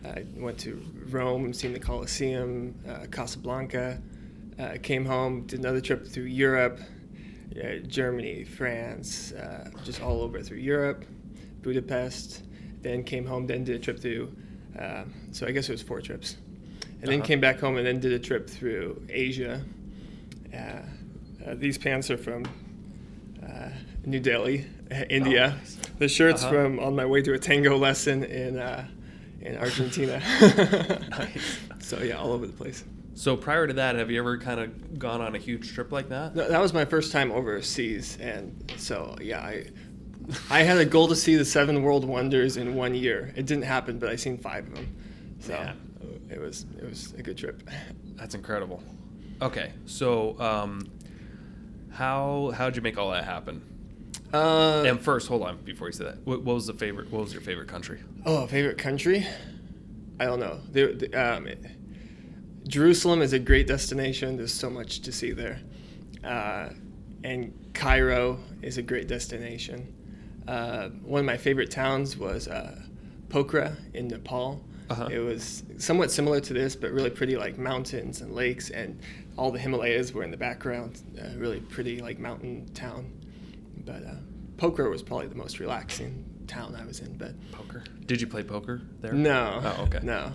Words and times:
I 0.05 0.23
went 0.35 0.57
to 0.59 0.81
Rome, 1.09 1.53
seen 1.53 1.73
the 1.73 1.79
Colosseum, 1.79 2.75
uh, 2.87 3.05
Casablanca. 3.11 4.01
Uh, 4.59 4.77
came 4.81 5.05
home, 5.05 5.45
did 5.45 5.59
another 5.59 5.81
trip 5.81 6.07
through 6.07 6.23
Europe, 6.23 6.79
uh, 7.55 7.77
Germany, 7.87 8.43
France, 8.43 9.31
uh, 9.33 9.69
just 9.83 10.01
all 10.01 10.21
over 10.21 10.41
through 10.41 10.57
Europe, 10.57 11.05
Budapest. 11.61 12.43
Then 12.81 13.03
came 13.03 13.25
home, 13.25 13.45
then 13.45 13.63
did 13.63 13.75
a 13.75 13.79
trip 13.79 13.99
through. 13.99 14.31
Uh, 14.79 15.03
so 15.31 15.45
I 15.45 15.51
guess 15.51 15.69
it 15.69 15.73
was 15.73 15.81
four 15.81 16.01
trips, 16.01 16.37
and 17.01 17.09
then 17.11 17.19
Uh-huh. 17.19 17.27
came 17.27 17.39
back 17.39 17.59
home 17.59 17.77
and 17.77 17.85
then 17.85 17.99
did 17.99 18.13
a 18.13 18.19
trip 18.19 18.49
through 18.49 19.01
Asia. 19.09 19.63
Uh, 20.53 20.57
uh, 21.45 21.55
these 21.55 21.77
pants 21.77 22.09
are 22.09 22.17
from 22.17 22.43
uh, 23.43 23.69
New 24.05 24.19
Delhi, 24.19 24.65
uh, 24.91 25.03
India. 25.09 25.53
Oh, 25.55 25.57
nice. 25.57 25.77
The 25.99 26.07
shirts 26.07 26.43
Uh-huh. 26.43 26.51
from 26.51 26.79
on 26.79 26.95
my 26.95 27.05
way 27.05 27.21
to 27.21 27.33
a 27.33 27.39
tango 27.39 27.77
lesson 27.77 28.23
in 28.23 28.59
uh, 28.59 28.85
in 29.41 29.57
Argentina. 29.57 30.21
Nice. 31.09 31.59
So 31.79 31.99
yeah, 32.03 32.17
all 32.17 32.33
over 32.33 32.45
the 32.45 32.51
place. 32.53 32.83
So 33.13 33.37
prior 33.37 33.65
to 33.65 33.73
that, 33.73 33.95
have 33.95 34.11
you 34.11 34.19
ever 34.19 34.37
kind 34.37 34.59
of 34.59 34.99
gone 34.99 35.21
on 35.21 35.35
a 35.35 35.37
huge 35.37 35.73
trip 35.73 35.91
like 35.93 36.09
that? 36.09 36.35
No, 36.35 36.47
that 36.49 36.59
was 36.61 36.73
my 36.73 36.83
first 36.85 37.11
time 37.13 37.31
overseas, 37.31 38.17
and 38.19 38.69
so 38.75 39.15
yeah, 39.21 39.39
I 39.39 39.67
I 40.49 40.63
had 40.63 40.77
a 40.77 40.85
goal 40.85 41.07
to 41.07 41.15
see 41.15 41.35
the 41.37 41.45
seven 41.45 41.81
world 41.81 42.03
wonders 42.03 42.57
in 42.57 42.75
one 42.75 42.93
year. 42.93 43.31
It 43.37 43.45
didn't 43.45 43.63
happen, 43.63 43.99
but 43.99 44.09
I 44.09 44.17
seen 44.17 44.37
five 44.37 44.67
of 44.67 44.75
them. 44.75 44.87
So 45.39 45.53
Man. 45.53 45.77
it 46.29 46.41
was 46.41 46.65
it 46.77 46.83
was 46.83 47.13
a 47.17 47.21
good 47.23 47.37
trip. 47.37 47.63
That's 48.17 48.35
incredible. 48.35 48.83
Okay, 49.41 49.71
so 49.85 50.37
um, 50.41 50.89
how 51.91 52.51
how'd 52.55 52.75
you 52.75 52.81
make 52.81 52.97
all 52.97 53.11
that 53.11 53.23
happen? 53.23 53.61
Uh, 54.33 54.83
and 54.85 54.99
first, 54.99 55.27
hold 55.27 55.41
on 55.43 55.57
before 55.63 55.87
you 55.87 55.93
say 55.93 56.03
that. 56.05 56.17
What, 56.25 56.41
what 56.43 56.53
was 56.55 56.67
the 56.67 56.73
favorite? 56.73 57.11
What 57.11 57.23
was 57.23 57.33
your 57.33 57.41
favorite 57.41 57.67
country? 57.67 58.01
Oh, 58.25 58.45
favorite 58.47 58.77
country? 58.77 59.25
I 60.19 60.25
don't 60.25 60.39
know. 60.39 60.59
There, 60.71 60.93
the- 60.93 61.13
um, 61.13 61.47
it- 61.47 61.63
Jerusalem 62.67 63.21
is 63.21 63.31
a 63.33 63.39
great 63.39 63.67
destination. 63.67 64.35
There's 64.37 64.53
so 64.53 64.69
much 64.69 64.99
to 65.01 65.11
see 65.11 65.31
there. 65.31 65.59
Uh, 66.23 66.69
and 67.23 67.53
Cairo 67.73 68.39
is 68.61 68.77
a 68.77 68.81
great 68.81 69.07
destination. 69.07 69.93
Uh, 70.47 70.89
one 71.03 71.19
of 71.19 71.25
my 71.25 71.37
favorite 71.37 71.71
towns 71.71 72.17
was 72.17 72.47
uh, 72.49 72.81
Pokhara 73.29 73.75
in 73.93 74.07
Nepal. 74.09 74.61
Uh-huh. 74.89 75.07
It 75.11 75.19
was 75.19 75.63
somewhat 75.77 76.11
similar 76.11 76.39
to 76.41 76.53
this, 76.53 76.75
but 76.75 76.91
really 76.91 77.09
pretty, 77.09 77.35
like 77.37 77.57
mountains 77.57 78.21
and 78.21 78.33
lakes, 78.33 78.69
and 78.69 78.99
all 79.37 79.51
the 79.51 79.59
Himalayas 79.59 80.13
were 80.13 80.23
in 80.23 80.31
the 80.31 80.37
background. 80.37 81.01
Uh, 81.21 81.37
really 81.37 81.59
pretty, 81.59 81.99
like 81.99 82.19
mountain 82.19 82.65
town. 82.73 83.11
But 83.87 84.03
uh, 84.05 84.11
Pokhara 84.57 84.91
was 84.91 85.01
probably 85.01 85.27
the 85.27 85.35
most 85.35 85.59
relaxing 85.59 86.23
town 86.45 86.75
I 86.79 86.85
was 86.85 86.99
in. 86.99 87.17
But 87.17 87.33
Poker. 87.51 87.83
Did 88.05 88.21
you 88.21 88.27
play 88.27 88.43
poker 88.43 88.81
there? 89.01 89.13
no. 89.13 89.61
Oh, 89.63 89.83
okay. 89.85 89.99
No. 90.03 90.31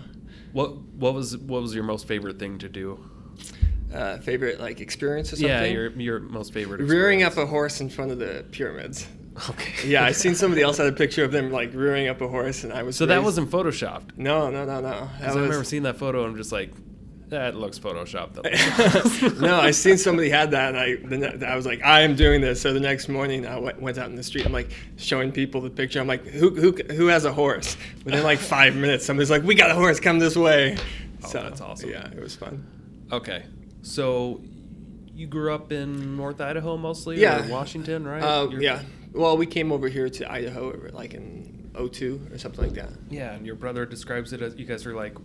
What 0.51 0.77
what 0.77 1.13
was 1.13 1.37
what 1.37 1.61
was 1.61 1.73
your 1.73 1.83
most 1.85 2.07
favorite 2.07 2.37
thing 2.39 2.57
to 2.59 2.67
do? 2.69 2.99
Uh, 3.93 4.17
favorite 4.17 4.59
like 4.59 4.81
experience 4.81 5.31
or 5.31 5.35
something? 5.37 5.49
Yeah, 5.49 5.63
your 5.65 5.91
your 5.91 6.19
most 6.19 6.51
favorite. 6.53 6.81
rearing 6.81 7.23
up 7.23 7.37
a 7.37 7.45
horse 7.45 7.79
in 7.79 7.89
front 7.89 8.11
of 8.11 8.19
the 8.19 8.43
pyramids. 8.51 9.07
Okay. 9.49 9.71
Yeah, 9.87 10.03
I 10.05 10.11
seen 10.11 10.35
somebody 10.35 10.61
else 10.61 10.77
had 10.77 10.87
a 10.87 10.91
picture 10.91 11.23
of 11.23 11.31
them 11.31 11.51
like 11.51 11.73
rearing 11.73 12.07
up 12.07 12.21
a 12.21 12.27
horse, 12.27 12.63
and 12.63 12.71
I 12.71 12.83
was. 12.83 12.95
So 12.95 13.05
that 13.07 13.23
wasn't 13.23 13.49
photoshopped. 13.49 14.15
No, 14.17 14.49
no, 14.51 14.63
no, 14.65 14.79
no. 14.79 14.89
That 14.89 15.09
Because 15.19 15.21
I 15.21 15.27
was- 15.27 15.35
remember 15.47 15.63
seeing 15.63 15.83
that 15.83 15.97
photo 15.97 16.23
and 16.23 16.31
I'm 16.31 16.37
just 16.37 16.51
like, 16.51 16.71
that 17.33 17.55
looks 17.55 17.77
photoshopped. 17.77 18.33
That 18.35 19.37
no, 19.41 19.59
I 19.59 19.71
seen 19.71 19.97
somebody 19.97 20.29
had 20.29 20.51
that, 20.51 20.69
and 20.69 20.77
I 20.77 20.95
then 20.95 21.43
I 21.43 21.55
was 21.55 21.65
like, 21.65 21.83
I 21.83 22.01
am 22.01 22.15
doing 22.15 22.41
this. 22.41 22.61
So 22.61 22.73
the 22.73 22.79
next 22.79 23.09
morning, 23.09 23.45
I 23.45 23.57
went, 23.59 23.81
went 23.81 23.97
out 23.97 24.09
in 24.09 24.15
the 24.15 24.23
street. 24.23 24.45
I'm 24.45 24.51
like 24.53 24.71
showing 24.97 25.31
people 25.31 25.61
the 25.61 25.69
picture. 25.69 25.99
I'm 25.99 26.07
like, 26.07 26.25
who 26.25 26.49
who 26.55 26.71
who 26.93 27.07
has 27.07 27.25
a 27.25 27.33
horse? 27.33 27.75
Within 28.05 28.23
like 28.23 28.39
five 28.39 28.75
minutes, 28.75 29.05
somebody's 29.05 29.29
like, 29.31 29.43
we 29.43 29.55
got 29.55 29.71
a 29.71 29.75
horse. 29.75 29.99
Come 29.99 30.19
this 30.19 30.35
way. 30.35 30.77
Oh, 31.23 31.27
so 31.27 31.43
that's 31.43 31.61
awesome. 31.61 31.89
Yeah, 31.89 32.07
it 32.11 32.19
was 32.21 32.35
fun. 32.35 32.65
okay. 33.11 33.43
So 33.81 34.41
you 35.13 35.27
grew 35.27 35.53
up 35.53 35.71
in 35.71 36.15
North 36.17 36.39
Idaho 36.41 36.77
mostly? 36.77 37.19
Yeah. 37.19 37.45
Or 37.45 37.51
Washington, 37.51 38.07
right? 38.07 38.23
Uh, 38.23 38.49
yeah. 38.51 38.81
Well, 39.11 39.37
we 39.37 39.45
came 39.45 39.71
over 39.71 39.87
here 39.87 40.09
to 40.09 40.31
Idaho 40.31 40.89
like 40.91 41.13
in 41.13 41.69
02 41.75 42.29
or 42.31 42.37
something 42.37 42.63
like 42.63 42.73
that. 42.75 42.89
Yeah, 43.09 43.33
and 43.33 43.45
your 43.45 43.55
brother 43.55 43.85
describes 43.85 44.33
it 44.33 44.41
as 44.41 44.55
you 44.55 44.65
guys 44.65 44.85
are 44.85 44.95
like 44.95 45.15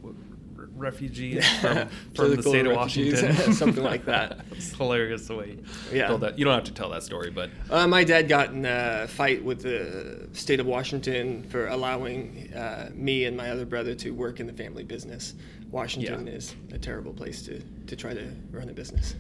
refugees 0.79 1.47
from, 1.61 1.89
from 2.15 2.37
the 2.37 2.43
state 2.43 2.67
of 2.67 2.75
Washington. 2.77 3.53
something 3.53 3.83
like 3.85 4.05
that. 4.07 4.41
it's 4.53 4.73
hilarious 4.77 5.27
the 5.27 5.37
way 5.37 5.49
you 5.51 5.65
Yeah. 5.99 6.09
told 6.09 6.21
that. 6.23 6.39
You 6.39 6.45
don't 6.45 6.55
have 6.55 6.65
to 6.65 6.73
tell 6.73 6.91
that 6.91 7.03
story, 7.03 7.31
but 7.31 7.51
Uh, 7.71 7.87
my 7.87 8.05
dad 8.05 8.29
got 8.29 8.51
in 8.53 8.65
a 8.65 9.07
fight 9.09 9.43
with 9.45 9.63
the 9.63 10.29
state 10.33 10.61
of 10.61 10.67
Washington 10.67 11.43
for 11.45 11.67
allowing 11.69 12.53
uh, 12.55 12.91
me 12.95 13.25
and 13.25 13.37
my 13.37 13.51
other 13.51 13.67
brother 13.67 13.95
to 13.97 14.11
work 14.13 14.41
in 14.41 14.47
the 14.47 14.53
family 14.53 14.85
business. 14.85 15.35
Washington 15.71 16.27
Yeah. 16.27 16.33
is 16.33 16.55
a 16.73 16.79
terrible 16.79 17.13
place 17.13 17.43
to, 17.43 17.61
to 17.87 17.95
try 17.97 18.15
to 18.15 18.33
run 18.51 18.69
a 18.71 18.73
business. 18.73 19.15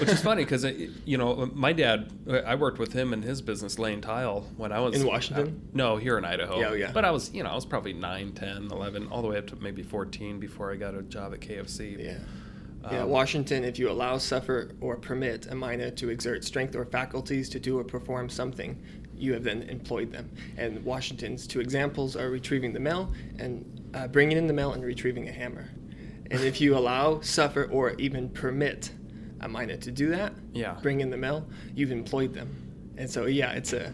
which 0.00 0.08
is 0.10 0.20
funny 0.22 0.44
because 0.48 0.64
you 1.04 1.18
know 1.18 1.50
my 1.54 1.72
dad 1.72 2.12
i 2.46 2.54
worked 2.54 2.78
with 2.78 2.92
him 2.92 3.12
in 3.12 3.22
his 3.22 3.42
business 3.42 3.78
laying 3.78 4.00
tile 4.00 4.46
when 4.56 4.70
i 4.72 4.78
was 4.80 5.00
In 5.00 5.06
Washington? 5.06 5.46
uh, 5.48 5.76
no 5.76 5.96
here 5.96 6.16
in 6.18 6.24
idaho 6.24 6.60
Yeah, 6.60 6.68
oh, 6.68 6.74
yeah. 6.74 6.90
but 6.92 7.04
i 7.04 7.10
was 7.10 7.32
you 7.32 7.42
know 7.42 7.50
i 7.50 7.54
was 7.54 7.66
probably 7.66 7.92
9 7.92 8.32
10 8.32 8.68
11 8.70 9.08
all 9.08 9.22
the 9.22 9.28
way 9.28 9.38
up 9.38 9.46
to 9.48 9.56
maybe 9.56 9.82
14 9.82 10.38
before 10.38 10.72
i 10.72 10.76
got 10.76 10.94
a 10.94 11.02
job 11.02 11.32
at 11.34 11.40
kfc 11.40 11.98
Yeah. 11.98 12.18
Yeah, 12.92 13.02
Um, 13.02 13.08
Washington, 13.10 13.64
if 13.64 13.76
you 13.78 13.90
allow, 13.90 14.18
suffer, 14.18 14.70
or 14.80 14.96
permit 14.96 15.46
a 15.50 15.54
minor 15.54 15.90
to 15.90 16.10
exert 16.10 16.44
strength 16.44 16.76
or 16.76 16.84
faculties 16.84 17.48
to 17.50 17.58
do 17.58 17.76
or 17.76 17.82
perform 17.82 18.28
something, 18.28 18.80
you 19.16 19.32
have 19.32 19.42
then 19.42 19.62
employed 19.64 20.12
them. 20.12 20.30
And 20.56 20.82
Washington's 20.84 21.48
two 21.48 21.60
examples 21.60 22.14
are 22.14 22.30
retrieving 22.30 22.72
the 22.72 22.78
mail 22.80 23.12
and 23.40 23.90
uh, 23.94 24.06
bringing 24.06 24.38
in 24.38 24.46
the 24.46 24.52
mail 24.54 24.72
and 24.74 24.84
retrieving 24.84 25.28
a 25.28 25.32
hammer. 25.32 25.68
And 26.30 26.40
if 26.42 26.60
you 26.60 26.76
allow, 26.76 27.20
suffer, 27.20 27.64
or 27.70 27.92
even 27.98 28.28
permit 28.28 28.90
a 29.40 29.48
minor 29.48 29.76
to 29.78 29.90
do 29.90 30.08
that, 30.10 30.32
Yeah. 30.52 30.76
bring 30.82 31.00
in 31.00 31.10
the 31.10 31.16
mail, 31.16 31.46
you've 31.74 31.92
employed 31.92 32.34
them. 32.34 32.48
And 32.96 33.08
so, 33.08 33.26
yeah, 33.26 33.52
it's 33.52 33.72
a, 33.72 33.86
uh, 33.88 33.90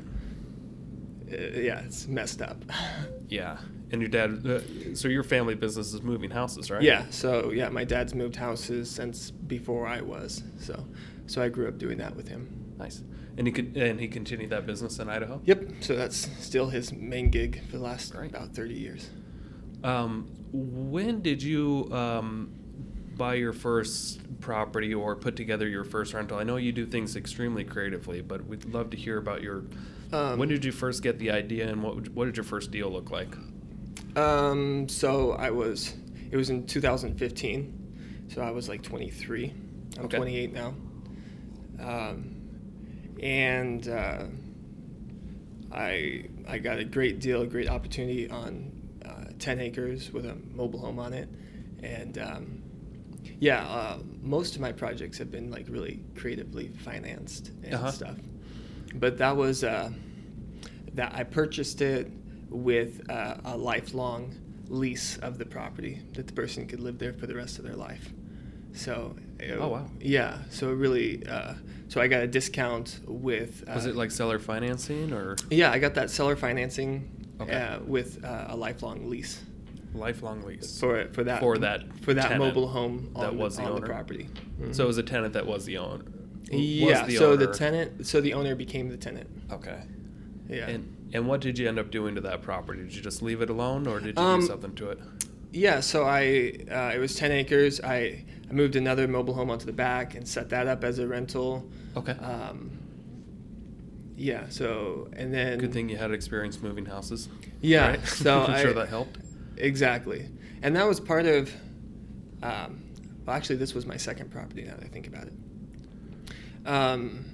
yeah, 1.28 1.81
it's 1.81 2.06
messed 2.08 2.42
up. 2.42 2.64
yeah 3.28 3.58
and 3.90 4.00
your 4.02 4.08
dad 4.10 4.46
uh, 4.46 4.94
so 4.94 5.08
your 5.08 5.22
family 5.22 5.54
business 5.54 5.94
is 5.94 6.02
moving 6.02 6.31
houses 6.31 6.70
right 6.70 6.82
Yeah. 6.82 7.04
So 7.10 7.50
yeah, 7.52 7.69
my 7.69 7.84
dad's 7.84 8.14
moved 8.14 8.36
houses 8.36 8.90
since 8.90 9.31
before 9.31 9.86
I 9.86 10.00
was. 10.00 10.42
So, 10.58 10.84
so 11.26 11.40
I 11.42 11.48
grew 11.48 11.69
up 11.69 11.78
doing 11.78 11.98
that 11.98 12.14
with 12.16 12.28
him. 12.28 12.75
Nice. 12.76 13.02
And 13.36 13.46
he 13.46 13.52
could 13.52 13.76
and 13.76 14.00
he 14.00 14.08
continued 14.08 14.50
that 14.50 14.66
business 14.66 14.98
in 14.98 15.08
Idaho. 15.08 15.40
Yep. 15.44 15.64
So 15.81 15.94
that's 15.96 16.28
still 16.44 16.69
his 16.69 16.92
main 16.92 17.31
gig 17.31 17.62
for 17.70 17.76
the 17.78 17.82
last 17.84 18.12
Great. 18.12 18.31
about 18.31 18.54
30 18.54 18.75
years. 18.75 19.10
Um, 19.84 20.28
when 20.52 21.20
did 21.20 21.42
you 21.42 21.88
um, 21.92 22.52
buy 23.16 23.34
your 23.34 23.52
first 23.52 24.20
property 24.40 24.94
or 24.94 25.14
put 25.14 25.36
together 25.36 25.69
your 25.69 25.84
first 25.84 26.14
rental? 26.14 26.38
I 26.38 26.42
know 26.44 26.56
you 26.56 26.72
do 26.72 26.86
things 26.86 27.16
extremely 27.16 27.64
creatively, 27.64 28.22
but 28.22 28.44
we'd 28.46 28.64
love 28.64 28.90
to 28.90 28.96
hear 28.96 29.19
about 29.19 29.42
your. 29.42 29.64
Um, 30.12 30.38
when 30.38 30.48
did 30.48 30.64
you 30.64 30.72
first 30.72 31.02
get 31.02 31.19
the 31.19 31.31
idea, 31.31 31.69
and 31.69 31.82
what 31.82 32.08
what 32.10 32.25
did 32.25 32.36
your 32.36 32.44
first 32.44 32.70
deal 32.70 32.90
look 32.90 33.10
like? 33.10 33.36
Um, 34.16 34.88
so 34.88 35.32
I 35.32 35.50
was, 35.50 35.94
it 36.31 36.36
was 36.36 36.50
in 36.50 36.66
2015. 36.66 38.26
So 38.28 38.42
I 38.42 38.50
was 38.50 38.69
like 38.69 38.82
23. 38.82 39.52
I'm 39.98 40.04
Okay. 40.06 40.16
28 40.16 40.52
now. 40.52 40.75
Um, 41.81 42.36
and 43.22 43.88
uh, 43.88 44.25
I 45.72 46.25
I 46.48 46.58
got 46.58 46.78
a 46.78 46.84
great 46.84 47.20
deal, 47.20 47.42
a 47.42 47.46
great 47.46 47.69
opportunity 47.69 48.31
on 48.31 48.74
10 49.38 49.60
acres 49.60 50.12
with 50.12 50.26
a 50.26 50.36
mobile 50.54 50.78
home 50.81 50.98
on 50.98 51.12
it, 51.12 51.28
and 51.82 52.19
um, 52.19 52.62
yeah, 53.40 53.66
uh, 53.66 53.98
most 54.22 54.54
of 54.54 54.60
my 54.60 54.72
projects 54.72 55.19
have 55.19 55.31
been 55.31 55.50
like 55.50 55.66
really 55.69 56.00
creatively 56.14 56.69
financed 56.69 57.50
and 57.64 57.75
Uh-huh. 57.75 57.90
stuff. 57.90 58.16
But 58.94 59.19
that 59.19 59.36
was 59.36 59.64
uh, 59.64 59.90
that 60.94 61.12
I 61.14 61.25
purchased 61.25 61.81
it 61.81 62.10
with 62.48 63.08
uh, 63.10 63.36
a 63.44 63.56
lifelong 63.56 64.34
lease 64.69 65.16
of 65.19 65.38
the 65.38 65.44
property 65.44 66.00
that 66.14 66.26
the 66.26 66.32
person 66.32 66.66
could 66.66 66.81
live 66.81 66.98
there 66.98 67.12
for 67.12 67.26
the 67.26 67.34
rest 67.34 67.58
of 67.58 67.64
their 67.64 67.76
life. 67.76 68.12
So. 68.72 69.16
it- 69.40 69.58
Oh, 69.58 69.69
wow. 69.69 69.86
Yeah. 70.00 70.38
So 70.50 70.70
it 70.70 70.75
really. 70.76 71.26
Uh, 71.26 71.54
so 71.88 72.00
I 72.00 72.06
got 72.08 72.22
a 72.22 72.26
discount 72.26 73.00
with. 73.06 73.64
Uh, 73.69 73.72
Was 73.75 73.86
it 73.86 73.96
like 73.96 74.10
seller 74.10 74.38
financing 74.38 75.12
or 75.12 75.36
Yeah, 75.50 75.70
I 75.72 75.78
got 75.81 75.94
that 75.94 76.10
seller 76.10 76.36
financing 76.36 77.10
Okay. 77.40 77.52
uh, 77.52 77.81
with 77.81 78.25
uh, 78.25 78.46
a 78.48 78.56
lifelong 78.56 79.08
lease 79.10 79.40
lifelong 79.94 80.42
lease? 80.42 80.78
for 80.81 81.06
for 81.12 81.25
that 81.25 81.40
For 81.40 81.56
that 81.58 81.82
for 82.02 82.14
that 82.14 82.38
mobile 82.38 82.69
home 82.69 83.10
on, 83.14 83.22
that 83.22 83.34
was 83.34 83.56
the 83.56 83.62
on 83.62 83.70
the 83.70 83.76
owner? 83.76 83.86
property. 83.86 84.28
Mhm. 84.60 84.75
So 84.75 84.84
it 84.84 84.86
was 84.88 84.98
a 84.98 85.02
tenant 85.02 85.34
that 85.34 85.46
was 85.46 85.64
the 85.64 85.78
owner. 85.78 86.04
yeah. 86.50 87.06
the 87.06 87.16
so 87.16 87.36
the 87.36 87.46
tenant, 87.48 88.06
so 88.06 88.20
the 88.20 88.34
owner 88.34 88.54
became 88.54 88.88
the 88.88 88.96
tenant. 88.96 89.28
Okay. 89.52 89.81
Yeah. 90.48 90.69
And 90.69 90.90
and 91.12 91.28
what 91.28 91.40
did 91.40 91.58
you 91.58 91.69
end 91.69 91.78
up 91.78 91.90
doing 91.92 92.14
to 92.16 92.20
that 92.22 92.42
property? 92.42 92.82
Did 92.82 92.94
you 92.94 93.02
just 93.02 93.22
leave 93.22 93.40
it 93.40 93.50
alone, 93.50 93.86
or 93.86 94.00
did 94.00 94.16
you 94.19 94.22
Um, 94.22 94.40
do 94.40 94.46
something 94.46 94.75
to 94.75 94.90
it? 94.90 94.98
Yeah, 95.52 95.78
so 95.78 96.02
I 96.04 96.52
uh, 96.70 96.92
it 96.94 96.98
was 96.98 97.14
ten 97.14 97.31
acres. 97.31 97.81
I, 97.81 98.25
I 98.50 98.52
moved 98.52 98.75
another 98.75 99.06
mobile 99.06 99.34
home 99.34 99.48
onto 99.50 99.64
the 99.66 99.72
back 99.72 100.16
and 100.16 100.26
set 100.26 100.48
that 100.50 100.66
up 100.66 100.82
as 100.82 100.98
a 100.98 101.06
rental. 101.06 101.64
Okay. 101.96 102.12
Um, 102.12 102.70
yeah. 104.16 104.49
So 104.49 105.08
and 105.14 105.32
then 105.32 105.58
Good 105.58 105.72
thing 105.72 105.88
you 105.88 105.96
had 105.96 106.11
experience 106.12 106.61
moving 106.61 106.87
houses. 106.87 107.28
Yeah. 107.61 107.88
right? 107.88 108.06
So 108.06 108.43
I'm 108.49 108.55
I, 108.55 108.62
sure 108.62 108.72
that 108.75 108.88
helped. 108.88 109.19
Exactly, 109.56 110.28
and 110.62 110.75
that 110.76 110.87
was 110.87 111.00
part 111.00 111.26
of. 111.26 111.52
Um, 112.43 112.82
well, 113.25 113.34
actually, 113.34 113.56
this 113.56 113.75
was 113.75 113.87
my 113.87 113.96
second 113.96 114.31
property. 114.31 114.62
Now 114.62 114.75
that 114.75 114.84
I 114.84 114.88
think 114.88 115.06
about 115.06 115.28
it. 115.28 115.32
Um, 116.66 117.25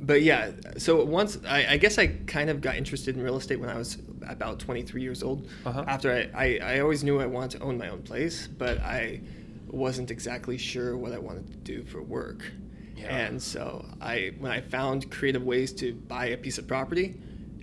but 0.00 0.22
yeah, 0.22 0.50
so 0.76 1.04
once 1.04 1.38
I, 1.48 1.66
I 1.66 1.76
guess 1.78 1.98
I 1.98 2.08
kind 2.08 2.50
of 2.50 2.60
got 2.60 2.76
interested 2.76 3.16
in 3.16 3.22
real 3.22 3.36
estate 3.36 3.58
when 3.58 3.70
I 3.70 3.76
was 3.76 3.98
about 4.26 4.58
23 4.58 5.02
years 5.02 5.22
old. 5.22 5.48
Uh-huh. 5.64 5.84
After 5.86 6.12
I, 6.12 6.44
I, 6.44 6.74
I 6.74 6.80
always 6.80 7.04
knew 7.04 7.20
I 7.20 7.26
wanted 7.26 7.58
to 7.58 7.64
own 7.64 7.78
my 7.78 7.88
own 7.88 8.02
place, 8.02 8.46
but 8.46 8.80
I 8.80 9.20
wasn't 9.68 10.10
exactly 10.10 10.58
sure 10.58 10.96
what 10.96 11.12
I 11.12 11.18
wanted 11.18 11.50
to 11.50 11.56
do 11.58 11.84
for 11.84 12.02
work. 12.02 12.44
Yeah. 12.96 13.16
And 13.16 13.42
so 13.42 13.84
I 14.00 14.32
when 14.38 14.52
I 14.52 14.60
found 14.60 15.10
creative 15.10 15.42
ways 15.42 15.72
to 15.74 15.94
buy 15.94 16.26
a 16.26 16.36
piece 16.36 16.58
of 16.58 16.66
property 16.66 17.16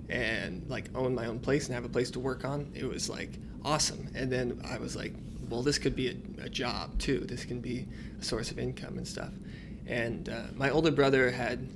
and 0.10 0.64
like 0.70 0.90
own 0.94 1.16
my 1.16 1.28
own 1.28 1.40
place 1.40 1.68
and 1.68 1.76
have 1.76 1.86
a 1.86 1.90
place 1.90 2.12
to 2.12 2.20
work 2.20 2.44
on, 2.46 2.72
it 2.76 2.86
was 2.86 3.10
like 3.10 3.32
awesome. 3.64 4.10
And 4.14 4.32
then 4.32 4.62
I 4.68 4.78
was 4.78 4.96
like, 4.96 5.14
well, 5.50 5.62
this 5.62 5.78
could 5.78 5.96
be 5.96 6.10
a, 6.10 6.46
a 6.46 6.50
job 6.50 6.98
too. 7.00 7.20
This 7.20 7.46
can 7.46 7.60
be 7.60 7.88
a 8.20 8.24
source 8.24 8.52
of 8.52 8.60
income 8.60 8.98
and 8.98 9.08
stuff. 9.08 9.32
And 9.88 10.30
uh, 10.30 10.44
my 10.56 10.70
older 10.70 10.92
brother 10.92 11.32
had 11.32 11.68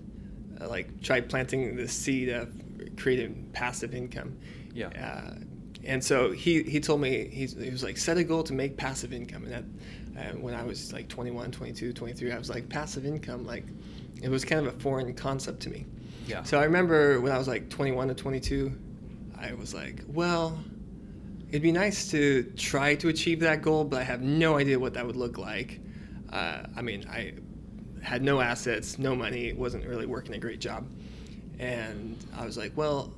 uh, 0.62 0.68
like 0.70 1.02
tried 1.02 1.30
planting 1.30 1.76
the 1.76 1.88
seed 1.88 2.30
of 2.30 2.50
creating 2.98 3.50
passive 3.54 3.94
income. 3.94 4.38
Yeah. 4.74 4.88
Uh, 4.88 5.36
and 5.84 6.04
so 6.04 6.32
he, 6.32 6.64
he 6.64 6.80
told 6.80 7.02
me 7.02 7.30
he's, 7.32 7.54
he 7.54 7.70
was 7.70 7.84
like 7.84 7.98
set 7.98 8.18
a 8.18 8.24
goal 8.24 8.44
to 8.44 8.54
make 8.54 8.76
passive 8.76 9.14
income 9.14 9.44
and 9.44 9.54
that 9.54 9.64
uh, 10.18 10.22
when 10.38 10.54
i 10.54 10.64
was 10.64 10.94
like 10.94 11.08
21 11.08 11.52
22 11.52 11.94
23 11.94 12.32
i 12.32 12.38
was 12.38 12.50
like 12.50 12.68
passive 12.70 13.06
income 13.06 13.46
like 13.46 13.66
it 14.22 14.30
was 14.30 14.46
kind 14.46 14.66
of 14.66 14.74
a 14.74 14.80
foreign 14.80 15.14
concept 15.14 15.60
to 15.62 15.70
me. 15.70 15.86
Yeah. 16.26 16.44
so 16.44 16.60
i 16.60 16.64
remember 16.64 17.22
when 17.22 17.32
i 17.32 17.38
was 17.38 17.48
like 17.48 17.70
21 17.70 18.08
to 18.08 18.16
22 18.16 18.72
i 19.40 19.54
was 19.54 19.74
like 19.74 20.02
well 20.08 20.58
it'd 21.50 21.62
be 21.62 21.72
nice 21.72 22.10
to 22.12 22.44
try 22.58 22.96
to 22.96 23.10
achieve 23.10 23.40
that 23.42 23.62
goal 23.62 23.84
but 23.84 24.00
i 24.02 24.04
have 24.04 24.22
no 24.22 24.58
idea 24.58 24.80
what 24.80 24.94
that 24.96 25.06
would 25.06 25.16
look 25.16 25.38
like. 25.38 25.80
Uh, 26.32 26.64
i 26.76 26.82
mean 26.82 27.06
i 27.10 27.34
had 28.02 28.22
no 28.24 28.40
assets 28.42 28.98
no 28.98 29.16
money 29.16 29.54
wasn't 29.54 29.86
really 29.86 30.06
working 30.06 30.36
a 30.36 30.38
great 30.40 30.60
job. 30.60 30.88
And 31.60 32.18
i 32.36 32.46
was 32.46 32.58
like 32.58 32.72
well 32.76 33.14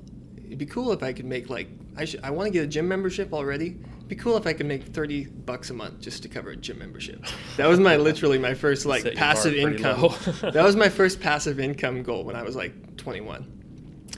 it'd 0.46 0.58
be 0.58 0.66
cool 0.66 0.92
if 0.92 1.04
i 1.04 1.14
could 1.14 1.26
make 1.26 1.50
like 1.50 1.68
i 1.96 2.06
should 2.06 2.22
i 2.24 2.30
want 2.30 2.48
to 2.48 2.52
get 2.52 2.64
a 2.64 2.68
gym 2.68 2.88
membership 2.88 3.34
already 3.34 3.78
be 4.08 4.16
cool 4.16 4.38
if 4.38 4.48
i 4.48 4.54
could 4.54 4.66
make 4.66 4.84
30 4.84 5.26
bucks 5.26 5.70
a 5.70 5.74
month 5.74 6.00
just 6.00 6.24
to 6.24 6.30
cover 6.30 6.52
a 6.52 6.56
gym 6.56 6.80
membership 6.80 7.26
that 7.58 7.68
was 7.68 7.80
my 7.80 7.98
literally 7.98 8.38
my 8.38 8.54
first 8.54 8.86
like 8.86 9.04
Set 9.04 9.16
passive 9.16 9.54
income 9.54 10.02
that 10.42 10.64
was 10.64 10.76
my 10.76 10.90
first 10.90 11.20
passive 11.20 11.60
income 11.60 12.04
goal 12.04 12.24
when 12.24 12.36
i 12.36 12.44
was 12.44 12.56
like 12.56 12.98
21 12.98 13.54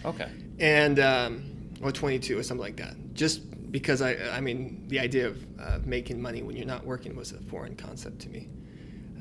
Okay. 0.06 0.30
and 0.60 1.00
um, 1.00 1.50
or 1.82 1.92
22 1.92 2.38
or 2.38 2.44
something 2.44 2.62
like 2.62 2.78
that. 2.78 2.96
Just 3.14 3.72
because 3.72 4.02
I, 4.02 4.16
I 4.34 4.42
mean, 4.42 4.84
the 4.88 5.00
idea 5.00 5.28
of 5.28 5.46
uh, 5.60 5.80
making 5.84 6.22
money 6.22 6.42
when 6.42 6.56
you're 6.56 6.66
not 6.66 6.86
working 6.86 7.16
was 7.16 7.32
a 7.32 7.40
foreign 7.42 7.76
concept 7.76 8.20
to 8.22 8.30
me. 8.30 8.48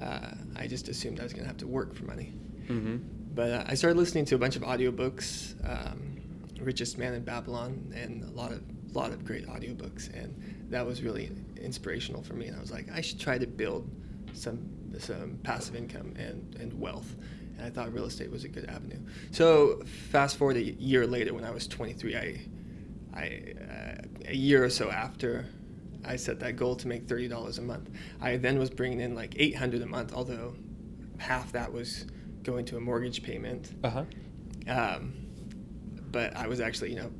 Uh, 0.01 0.31
I 0.57 0.67
just 0.67 0.89
assumed 0.89 1.21
I 1.21 1.25
was 1.25 1.33
going 1.33 1.43
to 1.45 1.49
have 1.49 1.59
to 1.59 1.67
work 1.67 1.95
for 1.95 2.05
money. 2.05 2.33
Mm-hmm. 2.69 2.99
But 3.35 3.51
uh, 3.51 3.65
I 3.67 3.75
started 3.75 3.99
listening 3.99 4.25
to 4.27 4.37
a 4.37 4.39
bunch 4.39 4.57
of 4.57 4.63
audiobooks, 4.63 5.55
um, 5.69 6.17
Richest 6.61 6.99
Man 6.99 7.15
in 7.15 7.25
Babylon, 7.25 7.93
and 7.95 8.25
a 8.25 8.31
lot 8.31 8.53
of 8.53 8.63
lot 8.95 9.11
of 9.11 9.25
great 9.25 9.47
audiobooks, 9.47 10.13
and 10.15 10.35
that 10.71 10.87
was 10.87 11.03
really 11.03 11.31
inspirational 11.61 12.23
for 12.23 12.35
me. 12.35 12.47
And 12.47 12.57
I 12.57 12.61
was 12.61 12.71
like, 12.71 12.89
I 12.93 13.01
should 13.01 13.21
try 13.21 13.39
to 13.39 13.47
build 13.47 13.89
some 14.33 14.69
some 14.99 15.39
passive 15.43 15.77
income 15.77 16.15
and, 16.17 16.57
and 16.59 16.79
wealth. 16.81 17.17
And 17.57 17.67
I 17.67 17.71
thought 17.71 17.93
real 17.93 18.07
estate 18.07 18.31
was 18.31 18.45
a 18.45 18.49
good 18.49 18.65
avenue. 18.67 18.99
So 19.31 19.83
fast 20.11 20.37
forward 20.37 20.57
a 20.57 20.63
year 20.63 21.07
later, 21.07 21.35
when 21.35 21.45
I 21.45 21.51
was 21.51 21.67
23, 21.67 22.17
I 22.17 22.41
I 23.15 23.55
uh, 23.61 24.29
a 24.29 24.35
year 24.35 24.65
or 24.65 24.71
so 24.71 24.91
after 24.91 25.47
I 26.05 26.17
set 26.17 26.41
that 26.41 26.57
goal 26.57 26.77
to 26.77 26.89
make 26.89 27.09
thirty 27.09 27.29
dollars 27.29 27.59
a 27.59 27.63
month. 27.63 27.91
I 28.21 28.37
then 28.37 28.59
was 28.59 28.71
bringing 28.71 29.01
in 29.01 29.15
like 29.15 29.35
eight 29.37 29.57
hundred 29.57 29.83
a 29.83 29.87
month, 29.87 30.13
although 30.15 30.55
half 31.19 31.53
that 31.53 31.73
was 31.73 32.07
going 32.43 32.65
to 32.67 32.77
a 32.77 32.81
mortgage 32.81 33.23
payment. 33.23 33.73
Uh 33.83 33.91
huh. 33.91 34.05
Um, 34.69 35.15
but 36.13 36.37
I 36.37 36.47
was 36.47 36.61
actually, 36.61 36.91
you 36.91 36.97
know, 36.97 37.11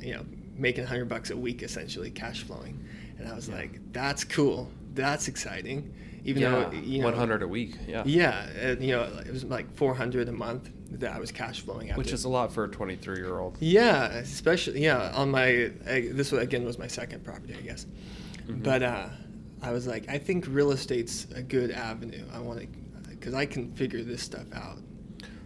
you 0.00 0.14
know, 0.14 0.24
making 0.56 0.86
hundred 0.86 1.08
bucks 1.08 1.30
a 1.30 1.36
week 1.36 1.62
essentially, 1.62 2.10
cash 2.10 2.42
flowing, 2.44 2.84
and 3.18 3.28
I 3.28 3.34
was 3.34 3.48
like, 3.48 3.92
that's 3.92 4.24
cool, 4.24 4.70
that's 4.94 5.28
exciting, 5.28 5.94
even 6.24 6.42
yeah. 6.42 6.50
though 6.50 6.70
you 6.72 6.98
know, 7.00 7.06
One 7.06 7.14
hundred 7.14 7.42
a 7.42 7.48
week. 7.48 7.76
Yeah. 7.86 8.02
Yeah, 8.06 8.46
and, 8.48 8.82
you 8.82 8.92
know, 8.92 9.02
it 9.24 9.32
was 9.32 9.44
like 9.44 9.74
four 9.76 9.94
hundred 9.94 10.28
a 10.28 10.32
month 10.32 10.70
that 10.90 11.12
I 11.12 11.18
was 11.18 11.30
cash 11.30 11.60
flowing. 11.60 11.90
After. 11.90 11.98
Which 11.98 12.12
is 12.12 12.24
a 12.24 12.28
lot 12.28 12.52
for 12.52 12.64
a 12.64 12.68
twenty-three-year-old. 12.68 13.58
Yeah, 13.60 14.06
especially 14.06 14.82
yeah 14.82 15.12
on 15.14 15.30
my 15.30 15.70
I, 15.86 16.08
this 16.12 16.32
was, 16.32 16.42
again 16.42 16.64
was 16.64 16.78
my 16.78 16.86
second 16.86 17.24
property, 17.24 17.54
I 17.58 17.60
guess. 17.62 17.86
Mhm. 18.46 18.62
But 18.62 18.82
uh, 18.82 19.08
I 19.60 19.72
was 19.72 19.86
like, 19.86 20.08
I 20.08 20.18
think 20.18 20.46
real 20.48 20.70
estate's 20.70 21.26
a 21.34 21.42
good 21.42 21.70
avenue. 21.70 22.24
I 22.32 22.38
want 22.38 22.60
to 22.60 22.66
because 23.10 23.34
I 23.34 23.46
can 23.46 23.72
figure 23.72 24.02
this 24.02 24.22
stuff 24.22 24.46
out. 24.54 24.78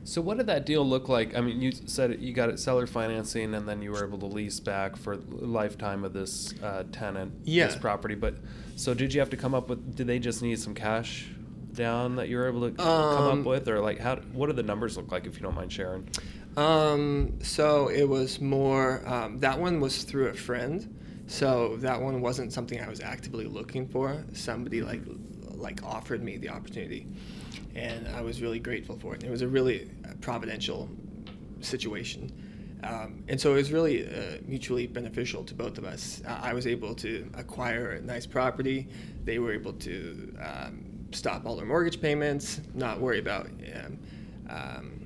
So 0.05 0.21
what 0.21 0.37
did 0.37 0.47
that 0.49 0.67
deal 0.67 0.85
look 0.85 1.09
like? 1.09 1.37
I 1.37 1.41
mean, 1.41 1.61
you 1.61 1.71
said 1.73 2.21
you 2.21 2.33
got 2.33 2.49
it 2.49 2.59
seller 2.59 2.87
financing, 2.87 3.55
and 3.55 3.69
then 3.69 3.83
you 3.83 3.93
were 3.93 4.05
able 4.05 4.19
to 4.19 4.27
lease 4.27 4.59
back 4.61 4.97
for 4.97 5.17
the 5.17 5.47
lifetime 5.47 6.05
of 6.05 6.13
this 6.13 6.55
uh, 6.63 6.85
tenant, 6.91 7.33
Yeah. 7.45 7.67
this 7.67 7.77
property. 7.77 8.15
But 8.17 8.35
so 8.77 8.95
did 8.95 9.15
you 9.15 9.21
have 9.21 9.31
to 9.31 9.37
come 9.37 9.55
up 9.55 9.69
with? 9.69 9.95
Did 9.97 10.07
they 10.09 10.19
just 10.19 10.43
need 10.43 10.59
some 10.59 10.75
cash 10.75 11.29
down 11.73 12.17
that 12.17 12.29
you 12.29 12.37
were 12.37 12.49
able 12.49 12.69
to 12.69 12.77
come 12.77 12.87
Um, 12.87 13.41
up 13.41 13.47
with, 13.47 13.69
or 13.69 13.81
like 13.81 13.99
how? 14.01 14.17
What 14.33 14.49
do 14.49 14.53
the 14.55 14.63
numbers 14.65 14.97
look 14.97 15.13
like, 15.13 15.27
if 15.27 15.37
you 15.37 15.43
don't 15.43 15.55
mind 15.55 15.73
sharing? 15.73 16.09
Um, 16.57 17.39
so 17.43 17.89
it 17.89 18.05
was 18.09 18.41
more 18.41 19.03
um, 19.09 19.39
that 19.39 19.59
one 19.59 19.81
was 19.81 20.03
through 20.03 20.29
a 20.29 20.35
friend. 20.35 20.99
So 21.29 21.77
that 21.79 22.03
one 22.03 22.21
wasn't 22.21 22.53
something 22.53 22.79
I 22.81 22.89
was 22.89 23.01
actively 23.01 23.47
looking 23.47 23.89
for. 23.89 24.25
Somebody 24.35 24.83
like 24.83 25.01
like 25.63 25.83
offered 25.85 26.23
me 26.23 26.37
the 26.37 26.49
opportunity, 26.49 27.07
and 27.75 28.09
I 28.09 28.21
was 28.21 28.43
really 28.43 28.59
grateful 28.59 28.99
for 28.99 29.15
it. 29.15 29.25
It 29.25 29.31
was 29.31 29.43
a 29.43 29.49
really 29.49 29.91
uh, 30.05 30.13
providential 30.21 30.89
situation. 31.61 32.31
Um, 32.85 33.23
and 33.29 33.41
so 33.41 33.53
it 33.53 33.57
was 33.57 33.71
really 33.71 34.05
uh, 34.07 34.39
mutually 34.45 34.89
beneficial 34.89 35.45
to 35.45 35.55
both 35.55 35.79
of 35.79 35.85
us. 35.85 36.21
I 36.27 36.51
I 36.51 36.53
was 36.53 36.67
able 36.67 36.95
to 36.97 37.31
acquire 37.35 37.93
a 37.93 38.01
nice 38.01 38.27
property. 38.27 38.89
They 39.25 39.39
were 39.39 39.53
able 39.53 39.73
to 39.75 40.37
um, 40.41 40.85
stop 41.13 41.47
all 41.47 41.57
their 41.57 41.67
mortgage 41.67 42.01
payments, 42.01 42.61
not 42.75 43.01
worry 43.01 43.21
about 43.21 43.47
um, 43.47 43.99
um, 44.51 45.02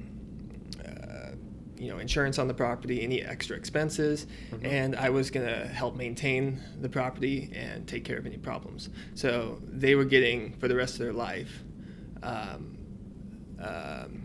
you 1.79 1.89
know 1.91 1.99
insurance 1.99 2.39
on 2.39 2.49
the 2.49 2.55
property, 2.55 3.03
any 3.03 3.23
extra 3.23 3.57
expenses, 3.57 4.27
Mm-hmm. 4.51 4.67
and 4.67 4.97
I 4.97 5.11
was 5.11 5.31
gonna 5.31 5.67
help 5.67 5.97
maintain 5.97 6.61
the 6.81 6.89
property 6.89 7.51
and 7.55 7.87
take 7.87 8.05
care 8.05 8.17
of 8.19 8.27
any 8.27 8.39
problems. 8.39 8.89
So 9.15 9.61
they 9.67 9.95
were 9.95 10.05
getting 10.05 10.53
for 10.59 10.69
the 10.69 10.77
rest 10.77 10.95
of 10.95 11.01
their 11.01 11.13
life, 11.13 11.63
um, 12.23 12.79
um, 13.61 14.23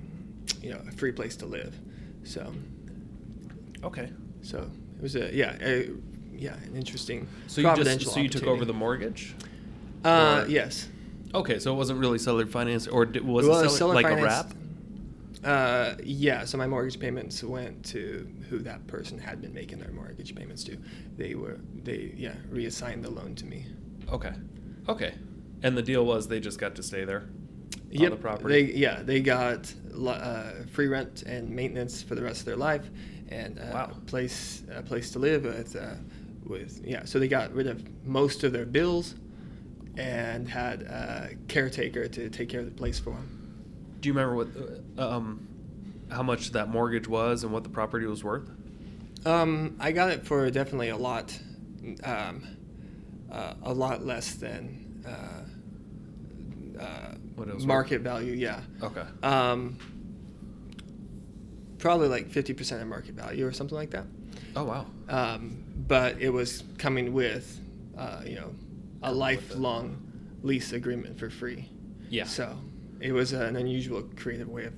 you 0.61 0.69
know, 0.71 0.81
a 0.87 0.91
free 0.91 1.11
place 1.11 1.35
to 1.37 1.45
live. 1.45 1.75
So 2.23 2.53
Okay. 3.83 4.09
so 4.41 4.69
it 4.97 5.01
was 5.01 5.15
a 5.15 5.33
yeah 5.33 5.57
a, 5.61 5.89
yeah 6.33 6.55
an 6.65 6.75
interesting 6.75 7.27
So 7.47 7.61
you 7.61 7.75
just 7.83 8.11
so 8.11 8.19
you 8.19 8.29
took 8.29 8.43
over 8.47 8.65
the 8.65 8.73
mortgage? 8.73 9.33
uh, 10.05 10.43
or- 10.45 10.49
yes. 10.49 10.87
Okay, 11.33 11.59
so 11.59 11.71
it 11.73 11.77
wasn't 11.77 11.97
really 11.99 12.17
seller 12.19 12.45
finance, 12.45 12.87
or 12.87 13.05
did, 13.05 13.23
was 13.25 13.45
it 13.45 13.49
seller, 13.53 13.69
seller 13.69 13.93
like 13.95 14.05
a 14.05 14.21
wrap? 14.21 14.53
Uh, 15.43 15.95
yeah, 16.03 16.45
so 16.45 16.57
my 16.57 16.67
mortgage 16.67 16.99
payments 16.99 17.43
went 17.43 17.83
to 17.85 18.27
who 18.49 18.59
that 18.59 18.85
person 18.87 19.17
had 19.17 19.41
been 19.41 19.53
making 19.53 19.79
their 19.79 19.91
mortgage 19.91 20.35
payments 20.35 20.63
to. 20.65 20.77
They 21.17 21.33
were 21.35 21.59
they 21.83 22.13
yeah 22.15 22.35
reassigned 22.49 23.03
the 23.03 23.09
loan 23.09 23.33
to 23.35 23.45
me. 23.45 23.65
Okay, 24.11 24.33
okay. 24.87 25.15
And 25.63 25.75
the 25.77 25.81
deal 25.81 26.05
was 26.05 26.27
they 26.27 26.39
just 26.39 26.59
got 26.59 26.75
to 26.75 26.83
stay 26.83 27.05
there 27.05 27.23
on 27.23 27.79
Yep, 27.91 28.11
the 28.11 28.17
property. 28.17 28.65
They 28.67 28.73
yeah 28.73 29.01
they 29.01 29.19
got 29.19 29.73
uh, 30.05 30.51
free 30.71 30.87
rent 30.87 31.23
and 31.23 31.49
maintenance 31.49 32.03
for 32.03 32.13
the 32.15 32.21
rest 32.23 32.41
of 32.41 32.45
their 32.45 32.55
life, 32.55 32.89
and 33.29 33.57
uh, 33.59 33.63
Wow. 33.73 33.91
a 33.95 33.99
place 34.01 34.63
a 34.71 34.83
place 34.83 35.09
to 35.11 35.19
live 35.19 35.43
with 35.45 35.75
uh, 35.75 35.95
with 36.45 36.81
yeah. 36.85 37.03
So 37.05 37.17
they 37.17 37.27
got 37.27 37.51
rid 37.53 37.65
of 37.67 37.83
most 38.05 38.43
of 38.43 38.53
their 38.53 38.65
bills, 38.65 39.15
and 39.97 40.47
had 40.47 40.83
a 40.83 41.31
caretaker 41.47 42.07
to 42.07 42.29
take 42.29 42.49
care 42.49 42.59
of 42.59 42.67
the 42.67 42.71
place 42.71 42.99
for 42.99 43.11
them. 43.11 43.40
Do 44.01 44.09
you 44.09 44.13
remember 44.13 44.35
what, 44.35 44.47
uh, 44.97 45.09
um, 45.15 45.47
how 46.09 46.23
much 46.23 46.51
that 46.51 46.69
mortgage 46.69 47.07
was 47.07 47.43
and 47.43 47.53
what 47.53 47.63
the 47.63 47.69
property 47.69 48.05
was 48.07 48.23
worth? 48.23 48.49
Um, 49.25 49.77
I 49.79 49.91
got 49.91 50.09
it 50.09 50.25
for 50.25 50.49
definitely 50.49 50.89
a 50.89 50.97
lot, 50.97 51.37
um, 52.03 52.43
uh, 53.31 53.53
a 53.63 53.73
lot 53.73 54.03
less 54.03 54.33
than 54.35 55.03
uh, 55.07 56.81
uh, 56.81 57.13
was 57.35 57.47
worth? 57.47 57.65
market 57.65 58.01
value. 58.01 58.33
Yeah, 58.33 58.61
Okay. 58.81 59.03
um, 59.21 59.77
probably 61.77 62.07
like 62.07 62.29
fifty 62.31 62.53
percent 62.53 62.81
of 62.81 62.87
market 62.87 63.13
value 63.13 63.45
or 63.45 63.51
something 63.51 63.77
like 63.77 63.91
that. 63.91 64.05
Oh 64.55 64.63
wow. 64.63 64.87
Um, 65.09 65.63
but 65.87 66.19
it 66.19 66.29
was 66.29 66.63
coming 66.79 67.13
with, 67.13 67.59
uh, 67.97 68.21
you 68.25 68.35
know, 68.35 68.55
a 69.03 69.07
Coming 69.09 69.13
with 69.13 69.13
it. 69.13 69.17
lifelong 69.19 70.11
lease 70.41 70.73
agreement 70.73 71.19
for 71.19 71.29
free. 71.29 71.69
Yeah. 72.09 72.25
So 72.25 72.57
it 73.01 73.11
was 73.11 73.33
an 73.33 73.55
unusual, 73.55 74.03
creative 74.15 74.47
way 74.47 74.65
of. 74.65 74.73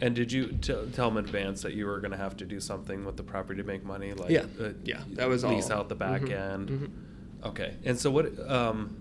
And 0.00 0.14
did 0.14 0.32
you 0.32 0.46
t- 0.62 0.74
tell 0.92 1.08
them 1.10 1.18
in 1.18 1.24
advance 1.26 1.60
that 1.62 1.74
you 1.74 1.84
were 1.86 2.00
going 2.00 2.12
to 2.12 2.16
have 2.16 2.36
to 2.38 2.46
do 2.46 2.58
something 2.58 3.04
with 3.04 3.16
the 3.18 3.22
property 3.22 3.60
to 3.60 3.66
make 3.66 3.84
money? 3.84 4.12
Like 4.14 4.30
Yeah. 4.30 4.46
uh, 4.58 4.70
Yeah, 4.84 5.02
that 5.12 5.28
was 5.28 5.44
lease 5.44 5.70
all. 5.70 5.80
out 5.80 5.88
the 5.90 5.94
back 5.94 6.22
Mhm, 6.22 6.30
end. 6.54 6.68
mhm. 6.70 7.48
Okay. 7.48 7.74
And 7.84 7.98
so 7.98 8.10
what? 8.10 8.26
Um, 8.50 8.96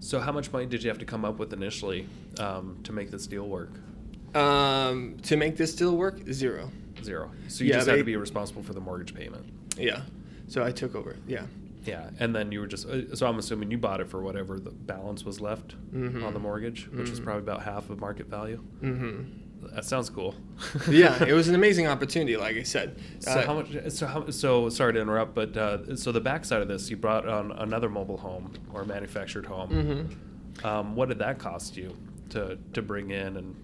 so 0.00 0.20
how 0.20 0.32
much 0.32 0.52
money 0.52 0.66
did 0.66 0.82
you 0.82 0.90
have 0.90 0.98
to 0.98 1.04
come 1.06 1.24
up 1.24 1.38
with 1.38 1.52
initially 1.52 2.06
um, 2.38 2.78
to 2.84 2.92
make 2.92 3.10
this 3.10 3.26
deal 3.26 3.48
work? 3.48 3.70
Um, 4.34 5.16
to 5.22 5.36
make 5.36 5.56
this 5.56 5.74
deal 5.74 5.96
work, 5.96 6.20
zero. 6.30 6.70
Zero. 7.02 7.30
So 7.48 7.64
you 7.64 7.70
Yeah, 7.70 7.76
just 7.76 7.88
had 7.88 7.96
to 7.96 8.04
be 8.04 8.16
responsible 8.16 8.62
for 8.62 8.74
the 8.74 8.80
mortgage 8.80 9.14
payment. 9.14 9.46
Yeah. 9.78 10.02
So 10.48 10.62
I 10.62 10.72
took 10.72 10.94
over. 10.94 11.16
Yeah. 11.26 11.46
Yeah, 11.84 12.10
and 12.18 12.34
then 12.34 12.52
you 12.52 12.60
were 12.60 12.66
just 12.66 12.86
uh, 12.86 13.14
so 13.14 13.26
I'm 13.26 13.38
assuming 13.38 13.70
you 13.70 13.78
bought 13.78 14.00
it 14.00 14.08
for 14.08 14.20
whatever 14.22 14.58
the 14.58 14.70
balance 14.70 15.24
was 15.24 15.40
left 15.40 15.74
Mhm. 15.92 16.22
on 16.24 16.34
the 16.34 16.40
mortgage, 16.40 16.88
which 16.92 17.08
is 17.08 17.20
Mhm. 17.20 17.24
probably 17.24 17.42
about 17.42 17.62
half 17.62 17.88
of 17.90 18.00
market 18.00 18.26
value. 18.28 18.58
hmm 18.80 19.22
That 19.74 19.84
sounds 19.84 20.08
cool. 20.08 20.34
yeah, 20.90 21.24
it 21.24 21.32
was 21.32 21.48
an 21.48 21.54
amazing 21.62 21.86
opportunity. 21.88 22.36
Like 22.36 22.56
I 22.56 22.62
said. 22.62 22.96
So 23.20 23.30
Uh, 23.32 23.46
how 23.46 23.54
much? 23.54 23.68
So 23.90 24.06
how? 24.06 24.30
So 24.30 24.68
sorry 24.68 24.92
to 24.92 25.00
interrupt, 25.00 25.34
but 25.34 25.56
uh, 25.56 25.96
so 25.96 26.12
the 26.12 26.20
backside 26.20 26.62
of 26.62 26.68
this, 26.68 26.88
you 26.90 26.96
brought 26.96 27.26
on 27.28 27.50
another 27.52 27.88
mobile 27.88 28.18
home 28.18 28.52
or 28.72 28.84
manufactured 28.84 29.46
home. 29.46 29.70
mhm. 29.70 30.64
Um, 30.64 30.94
what 30.96 31.08
did 31.08 31.18
that 31.20 31.38
cost 31.38 31.76
you 31.76 31.96
to 32.30 32.58
to 32.72 32.82
bring 32.82 33.10
in 33.10 33.36
and 33.36 33.54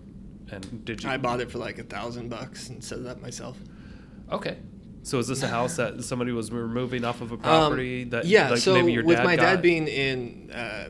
and 0.50 0.84
did 0.84 1.02
you? 1.02 1.10
I 1.10 1.16
bought 1.16 1.40
it 1.40 1.50
for 1.50 1.58
like 1.58 1.78
a 1.78 1.84
thousand 1.84 2.28
bucks 2.28 2.68
and 2.68 2.82
set 2.82 2.98
it 2.98 3.06
up 3.06 3.20
myself. 3.22 3.56
Okay. 4.30 4.56
So 5.04 5.18
is 5.18 5.28
this 5.28 5.42
a 5.42 5.48
house 5.48 5.76
that 5.76 6.02
somebody 6.02 6.32
was 6.32 6.50
removing 6.50 7.04
off 7.04 7.20
of 7.20 7.30
a 7.30 7.34
Um, 7.34 7.40
property 7.40 8.04
that 8.04 8.24
yeah. 8.26 8.50
like 8.50 8.58
so 8.58 8.74
maybe 8.74 8.92
your 8.92 9.04
with 9.04 9.18
dad 9.18 9.24
my 9.24 9.36
dad 9.36 9.62
being 9.62 9.86
in. 9.86 10.50
Uh, 10.50 10.88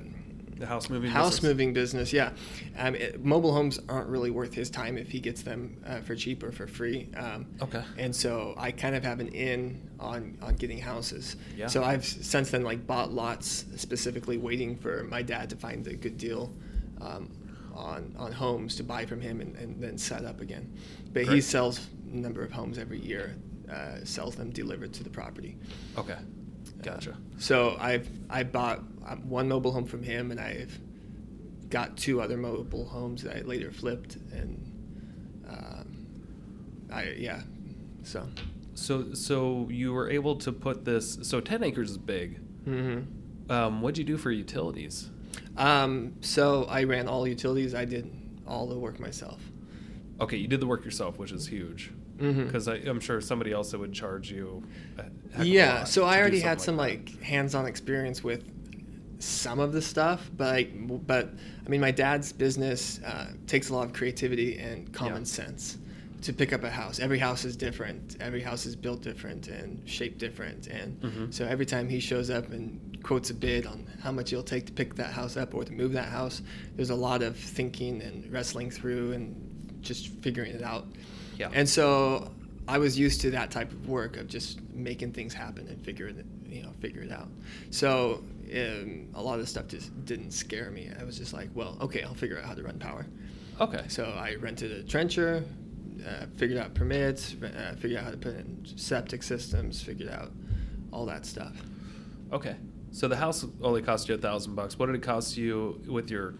the 0.57 0.67
house 0.67 0.89
moving 0.89 1.11
house 1.11 1.35
business? 1.41 1.49
moving 1.51 1.73
business 1.73 2.13
yeah 2.13 2.31
um, 2.79 2.95
it, 2.95 3.23
mobile 3.25 3.53
homes 3.53 3.81
aren't 3.89 4.07
really 4.09 4.31
worth 4.31 4.55
his 4.55 4.71
time 4.71 4.97
if 4.97 5.11
he 5.11 5.19
gets 5.19 5.43
them 5.43 5.77
uh, 5.85 5.99
for 6.01 6.15
cheap 6.15 6.45
or 6.45 6.53
for 6.53 6.69
free 6.69 7.09
um, 7.17 7.45
Okay. 7.61 7.83
and 7.99 8.15
so 8.15 8.55
i 8.57 8.71
kind 8.71 8.95
of 8.95 9.03
have 9.03 9.19
an 9.19 9.27
in 9.29 9.83
on 9.99 10.39
on 10.41 10.55
getting 10.55 10.79
houses 10.79 11.35
Yeah. 11.57 11.67
so 11.67 11.83
i've 11.83 12.05
since 12.05 12.53
then 12.53 12.63
like 12.63 12.87
bought 12.87 13.13
lots 13.13 13.65
specifically 13.75 14.39
waiting 14.39 14.77
for 14.77 15.03
my 15.03 15.23
dad 15.23 15.51
to 15.51 15.57
find 15.57 15.85
a 15.89 15.95
good 15.97 16.19
deal 16.19 16.53
um, 17.01 17.29
on 17.75 18.15
on 18.17 18.31
homes 18.31 18.77
to 18.77 18.85
buy 18.85 19.07
from 19.07 19.21
him 19.21 19.41
and, 19.41 19.57
and 19.57 19.83
then 19.83 19.99
set 19.99 20.25
up 20.25 20.41
again 20.41 20.73
but 21.13 21.25
he 21.27 21.41
sells 21.41 21.81
a 22.13 22.17
number 22.17 22.45
of 22.45 22.53
homes 22.53 22.79
every 22.79 23.01
year 23.01 23.35
uh, 23.71 24.05
sells 24.05 24.35
them 24.37 24.51
delivered 24.51 24.93
to 24.93 25.03
the 25.05 25.11
property 25.11 25.57
Okay. 25.99 26.17
Gotcha. 26.83 27.17
so 27.39 27.77
I've 27.81 28.09
I 28.29 28.43
bought 28.43 28.81
um, 29.07 29.29
one 29.29 29.49
mobile 29.49 29.73
home 29.73 29.87
from 29.87 30.03
him, 30.03 30.31
and 30.31 30.39
I've 30.41 30.79
got 31.71 31.97
two 31.97 32.21
other 32.21 32.37
mobile 32.37 32.85
homes 32.87 33.23
that 33.23 33.37
I 33.37 33.41
later 33.41 33.71
flipped, 33.71 34.17
and 34.33 34.61
um, 35.49 36.07
I 36.93 37.15
yeah, 37.19 37.41
so 38.03 38.27
So 38.75 39.15
so 39.15 39.69
you 39.71 39.93
were 39.93 40.11
able 40.11 40.37
to 40.37 40.53
put 40.53 40.85
this. 40.85 41.19
So 41.23 41.41
ten 41.41 41.63
acres 41.65 41.91
is 41.93 41.99
big. 41.99 42.41
Mm-hmm. 42.67 43.51
Um, 43.51 43.81
what'd 43.83 43.99
you 43.99 44.05
do 44.05 44.17
for 44.17 44.31
utilities? 44.31 45.11
um, 45.57 46.15
so 46.21 46.65
I 46.65 46.85
ran 46.85 47.09
all 47.09 47.27
utilities. 47.27 47.75
I 47.75 47.85
did 47.85 48.11
all 48.47 48.67
the 48.67 48.79
work 48.79 48.99
myself. 49.01 49.41
Okay, 50.21 50.37
you 50.37 50.49
did 50.49 50.61
the 50.61 50.67
work 50.67 50.85
yourself, 50.85 51.19
which 51.19 51.33
is 51.33 51.47
huge. 51.49 51.91
Mhm. 52.19 52.47
Because 52.47 52.67
I'm 52.69 53.01
sure 53.01 53.21
somebody 53.21 53.53
else 53.53 53.71
that 53.73 53.79
would 53.79 53.93
charge 53.93 54.31
you. 54.31 54.63
a 54.99 55.03
heck 55.03 55.11
of 55.35 55.41
a 55.41 55.47
Yeah, 55.47 55.85
so 55.85 56.05
I 56.05 56.19
already 56.21 56.41
had 56.41 56.61
some 56.61 56.77
like 56.77 57.11
like 57.11 57.23
hands-on 57.23 57.67
experience 57.67 58.23
with 58.23 58.45
some 59.19 59.59
of 59.59 59.73
the 59.73 59.81
stuff, 59.83 60.31
but 60.37 60.53
like, 60.53 61.07
but 61.07 61.31
I 61.65 61.69
mean, 61.69 61.81
my 61.81 61.91
dad's 61.91 62.33
business 62.33 63.01
uh, 63.05 63.27
takes 63.47 63.71
a 63.71 63.75
lot 63.75 63.87
of 63.87 63.93
creativity 63.95 64.59
and 64.59 64.93
common 64.93 65.23
Yeah. 65.23 65.25
sense 65.25 65.79
to 66.23 66.33
pick 66.33 66.53
up 66.53 66.63
a 66.65 66.71
house. 66.71 67.01
Every 67.01 67.19
house 67.19 67.45
is 67.45 67.57
different. 67.57 68.17
Every 68.21 68.41
house 68.41 68.65
is 68.67 68.77
built 68.77 69.03
different 69.03 69.49
and 69.49 69.81
shaped 69.89 70.19
different, 70.19 70.67
and 70.69 71.01
Mhm. 71.01 71.35
so 71.35 71.45
every 71.47 71.67
time 71.67 71.89
he 71.89 72.01
shows 72.01 72.31
up 72.31 72.51
and 72.53 72.81
quotes 73.03 73.31
a 73.31 73.35
bid 73.35 73.67
on 73.67 73.87
how 74.01 74.13
much 74.13 74.33
it'll 74.33 74.43
take 74.45 74.67
to 74.67 74.73
pick 74.73 74.95
that 74.97 75.13
house 75.13 75.37
up 75.37 75.55
or 75.55 75.65
to 75.65 75.73
move 75.73 75.93
that 75.93 76.09
house, 76.09 76.41
there's 76.77 76.91
a 76.91 76.95
lot 76.95 77.23
of 77.23 77.37
thinking 77.37 78.01
and 78.03 78.31
wrestling 78.33 78.71
through 78.71 79.13
and 79.13 79.35
just 79.83 80.09
figuring 80.23 80.53
it 80.53 80.63
out. 80.63 80.87
Yeah. 81.39 81.51
And 81.53 81.69
so 81.69 82.31
I 82.67 82.79
was 82.79 82.99
used 82.99 83.21
to 83.23 83.31
that 83.33 83.51
type 83.51 83.71
of 83.73 83.89
work 83.89 84.17
of 84.17 84.27
just 84.27 84.61
making 84.73 85.13
things 85.13 85.35
happen 85.35 85.69
and 85.69 85.85
figuring 85.85 86.19
it, 86.19 86.27
you 86.47 86.63
know, 86.63 86.71
figure 86.81 87.03
it 87.03 87.13
out. 87.13 87.29
So 87.71 88.23
um, 88.55 89.09
a 89.15 89.23
lot 89.23 89.35
of 89.35 89.41
the 89.41 89.47
stuff 89.47 89.69
just 89.69 90.05
didn't 90.05 90.31
scare 90.31 90.71
me. 90.71 90.91
I 90.99 91.05
was 91.05 91.19
just 91.19 91.33
like, 91.33 91.51
well, 91.55 91.77
okay, 91.81 92.03
I'll 92.03 92.15
figure 92.15 92.39
out 92.39 92.45
how 92.45 92.55
to 92.55 92.63
run 92.63 92.79
power. 92.79 93.07
Okay. 93.61 93.85
So 93.89 94.05
I 94.05 94.37
rented 94.37 94.73
a 94.73 94.83
trencher, 94.83 95.45
uh, 96.07 96.27
figured 96.37 96.59
out 96.59 96.75
permits, 96.75 97.37
uh, 97.43 97.75
figured 97.79 97.99
out 97.99 98.05
how 98.05 98.11
to 98.11 98.17
put 98.17 98.37
in 98.37 98.65
septic 98.77 99.23
systems, 99.23 99.83
figured 99.83 100.11
out 100.11 100.33
all 100.91 101.07
that 101.07 101.27
stuff. 101.27 101.57
Okay. 102.33 102.57
So 102.93 103.09
the 103.09 103.17
house 103.17 103.45
only 103.61 103.83
cost 103.83 104.09
you 104.09 104.15
a 104.15 104.19
thousand 104.19 104.55
bucks. 104.55 104.79
What 104.79 104.87
did 104.87 104.95
it 104.95 105.03
cost 105.03 105.37
you 105.37 105.83
with 105.89 106.11
your 106.11 106.35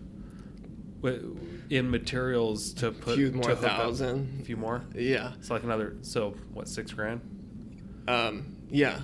in 1.71 1.91
materials 1.91 2.73
to 2.75 2.91
put 2.93 3.15
a 3.15 3.17
few 3.17 3.33
more 3.33 3.43
to 3.45 3.55
hook 3.57 3.65
up? 3.65 3.77
thousand. 3.79 4.39
A 4.41 4.45
few 4.45 4.57
more. 4.57 4.83
Yeah. 4.95 5.33
It's 5.39 5.51
like 5.51 5.63
another. 5.63 5.97
So 6.03 6.35
what? 6.53 6.69
Six 6.69 6.93
grand. 6.93 7.21
Um, 8.09 8.57
yeah. 8.71 9.01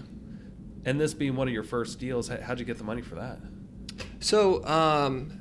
And 0.84 1.00
this 1.00 1.12
being 1.14 1.36
one 1.36 1.48
of 1.48 1.54
your 1.54 1.62
first 1.62 1.98
deals, 1.98 2.28
how- 2.28 2.40
how'd 2.40 2.58
you 2.58 2.64
get 2.64 2.78
the 2.78 2.84
money 2.84 3.02
for 3.02 3.16
that? 3.16 3.38
So, 4.20 4.64
um, 4.66 5.40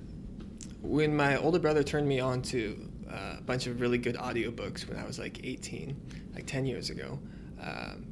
when 0.82 1.16
my 1.16 1.38
older 1.38 1.60
brother 1.60 1.84
turned 1.84 2.08
me 2.08 2.20
on 2.20 2.42
to 2.44 2.90
a 3.10 3.42
bunch 3.42 3.68
of 3.68 3.82
really 3.82 3.98
good 3.98 4.16
audiobooks 4.16 4.88
when 4.88 4.98
I 4.98 5.06
was 5.06 5.20
like 5.20 5.44
18, 5.46 5.96
like 6.34 6.46
10 6.46 6.66
years 6.66 6.90
ago, 6.90 7.20
um, 7.62 8.06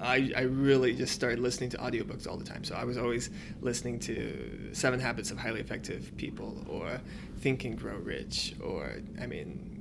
I, 0.00 0.32
I 0.36 0.42
really 0.42 0.94
just 0.94 1.12
started 1.14 1.38
listening 1.40 1.70
to 1.70 1.78
audiobooks 1.78 2.26
all 2.28 2.36
the 2.36 2.44
time. 2.44 2.62
So 2.64 2.74
I 2.74 2.84
was 2.84 2.96
always 2.96 3.30
listening 3.60 3.98
to 4.00 4.70
Seven 4.72 5.00
Habits 5.00 5.30
of 5.30 5.38
Highly 5.38 5.60
Effective 5.60 6.16
People 6.16 6.64
or 6.68 7.00
Think 7.40 7.64
and 7.64 7.76
Grow 7.78 7.96
Rich 7.96 8.54
or, 8.62 8.92
I 9.20 9.26
mean, 9.26 9.74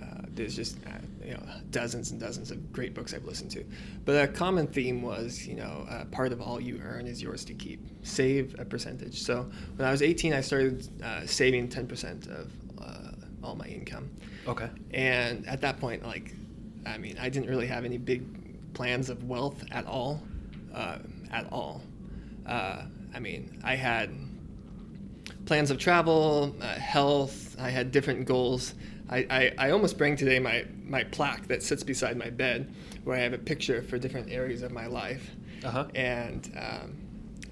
uh, 0.00 0.22
there's 0.34 0.56
just 0.56 0.78
uh, 0.86 0.90
you 1.24 1.34
know 1.34 1.42
dozens 1.70 2.10
and 2.10 2.20
dozens 2.20 2.50
of 2.50 2.72
great 2.72 2.92
books 2.92 3.14
I've 3.14 3.24
listened 3.24 3.50
to, 3.52 3.64
but 4.04 4.12
a 4.22 4.26
common 4.26 4.66
theme 4.66 5.00
was 5.00 5.46
you 5.46 5.54
know 5.54 5.86
uh, 5.88 6.04
part 6.06 6.32
of 6.32 6.40
all 6.40 6.60
you 6.60 6.80
earn 6.82 7.06
is 7.06 7.22
yours 7.22 7.44
to 7.44 7.54
keep. 7.54 7.80
Save 8.02 8.56
a 8.58 8.64
percentage. 8.64 9.22
So 9.22 9.48
when 9.76 9.86
I 9.86 9.92
was 9.92 10.02
18, 10.02 10.32
I 10.32 10.40
started 10.40 10.88
uh, 11.04 11.24
saving 11.26 11.68
10% 11.68 12.28
of 12.28 12.50
uh, 12.82 13.12
all 13.44 13.54
my 13.54 13.66
income, 13.66 14.10
Okay. 14.48 14.68
and 14.92 15.46
at 15.46 15.60
that 15.60 15.78
point, 15.78 16.02
like 16.04 16.34
I 16.84 16.98
mean, 16.98 17.16
I 17.20 17.28
didn't 17.28 17.48
really 17.48 17.68
have 17.68 17.84
any 17.84 17.98
big 17.98 18.24
plans 18.74 19.10
of 19.10 19.24
wealth 19.24 19.64
at 19.70 19.86
all, 19.86 20.22
uh, 20.74 20.98
at 21.30 21.50
all. 21.52 21.82
Uh, 22.46 22.82
I 23.14 23.20
mean, 23.20 23.60
I 23.62 23.74
had 23.74 24.10
plans 25.46 25.70
of 25.70 25.78
travel, 25.78 26.54
uh, 26.60 26.74
health. 26.74 27.56
I 27.58 27.70
had 27.70 27.90
different 27.90 28.26
goals. 28.26 28.74
I, 29.10 29.26
I, 29.28 29.52
I 29.58 29.70
almost 29.70 29.98
bring 29.98 30.16
today 30.16 30.38
my, 30.38 30.64
my 30.84 31.04
plaque 31.04 31.46
that 31.48 31.62
sits 31.62 31.82
beside 31.82 32.16
my 32.16 32.30
bed, 32.30 32.74
where 33.04 33.16
I 33.16 33.20
have 33.20 33.32
a 33.32 33.38
picture 33.38 33.82
for 33.82 33.98
different 33.98 34.30
areas 34.30 34.62
of 34.62 34.72
my 34.72 34.86
life. 34.86 35.30
Uh-huh. 35.64 35.86
And 35.94 36.50
um, 36.56 36.96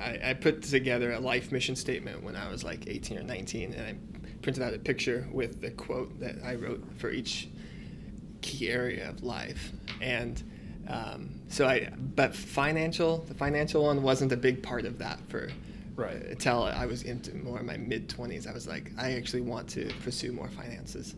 I, 0.01 0.31
I 0.31 0.35
put 0.35 0.63
together 0.63 1.13
a 1.13 1.21
life 1.21 1.53
mission 1.53 1.77
statement 1.77 2.23
when 2.23 2.37
I 2.37 2.49
was 2.51 2.65
like 2.65 2.89
18 2.89 3.19
or 3.19 3.23
19, 3.23 3.75
and 3.75 3.83
I 3.83 3.95
printed 4.43 4.63
out 4.63 4.73
a 4.73 4.79
picture 4.79 5.29
with 5.31 5.61
the 5.61 5.71
quote 5.71 6.19
that 6.21 6.37
I 6.45 6.55
wrote 6.55 6.83
for 6.97 7.11
each 7.11 7.49
key 8.41 8.71
area 8.71 9.09
of 9.09 9.23
life. 9.23 9.73
And 10.01 10.43
um, 10.91 11.31
so 11.49 11.67
I, 11.67 11.91
but 12.17 12.35
financial, 12.35 13.19
the 13.19 13.35
financial 13.35 13.85
one 13.85 14.03
wasn't 14.03 14.33
a 14.33 14.37
big 14.37 14.63
part 14.63 14.85
of 14.85 14.99
that 14.99 15.19
for 15.29 15.51
Right. 15.97 16.17
until 16.31 16.63
I 16.63 16.87
was 16.87 17.03
into 17.03 17.35
more 17.37 17.61
in 17.61 17.67
my 17.67 17.77
mid 17.77 18.09
20s. 18.09 18.47
I 18.49 18.53
was 18.55 18.67
like, 18.67 18.91
I 18.97 19.13
actually 19.13 19.43
want 19.43 19.69
to 19.71 19.91
pursue 20.03 20.33
more 20.33 20.49
finances. 20.49 21.15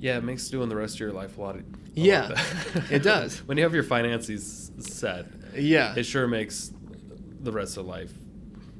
Yeah, 0.00 0.18
it 0.18 0.24
makes 0.24 0.48
doing 0.48 0.68
the 0.68 0.76
rest 0.76 0.94
of 0.96 1.00
your 1.00 1.12
life 1.12 1.38
a 1.38 1.40
lot. 1.40 1.56
a 1.56 1.62
Yeah, 1.94 2.28
better. 2.28 2.84
it 2.94 3.02
does. 3.02 3.38
when 3.46 3.56
you 3.56 3.62
have 3.64 3.72
your 3.74 3.82
finances 3.84 4.72
set, 4.78 5.26
Yeah, 5.54 5.94
it 5.96 6.04
sure 6.04 6.26
makes 6.26 6.72
the 7.40 7.52
rest 7.52 7.76
of 7.76 7.86
life 7.86 8.12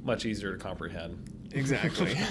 much 0.03 0.25
easier 0.25 0.51
to 0.53 0.57
comprehend. 0.57 1.49
exactly. 1.51 2.15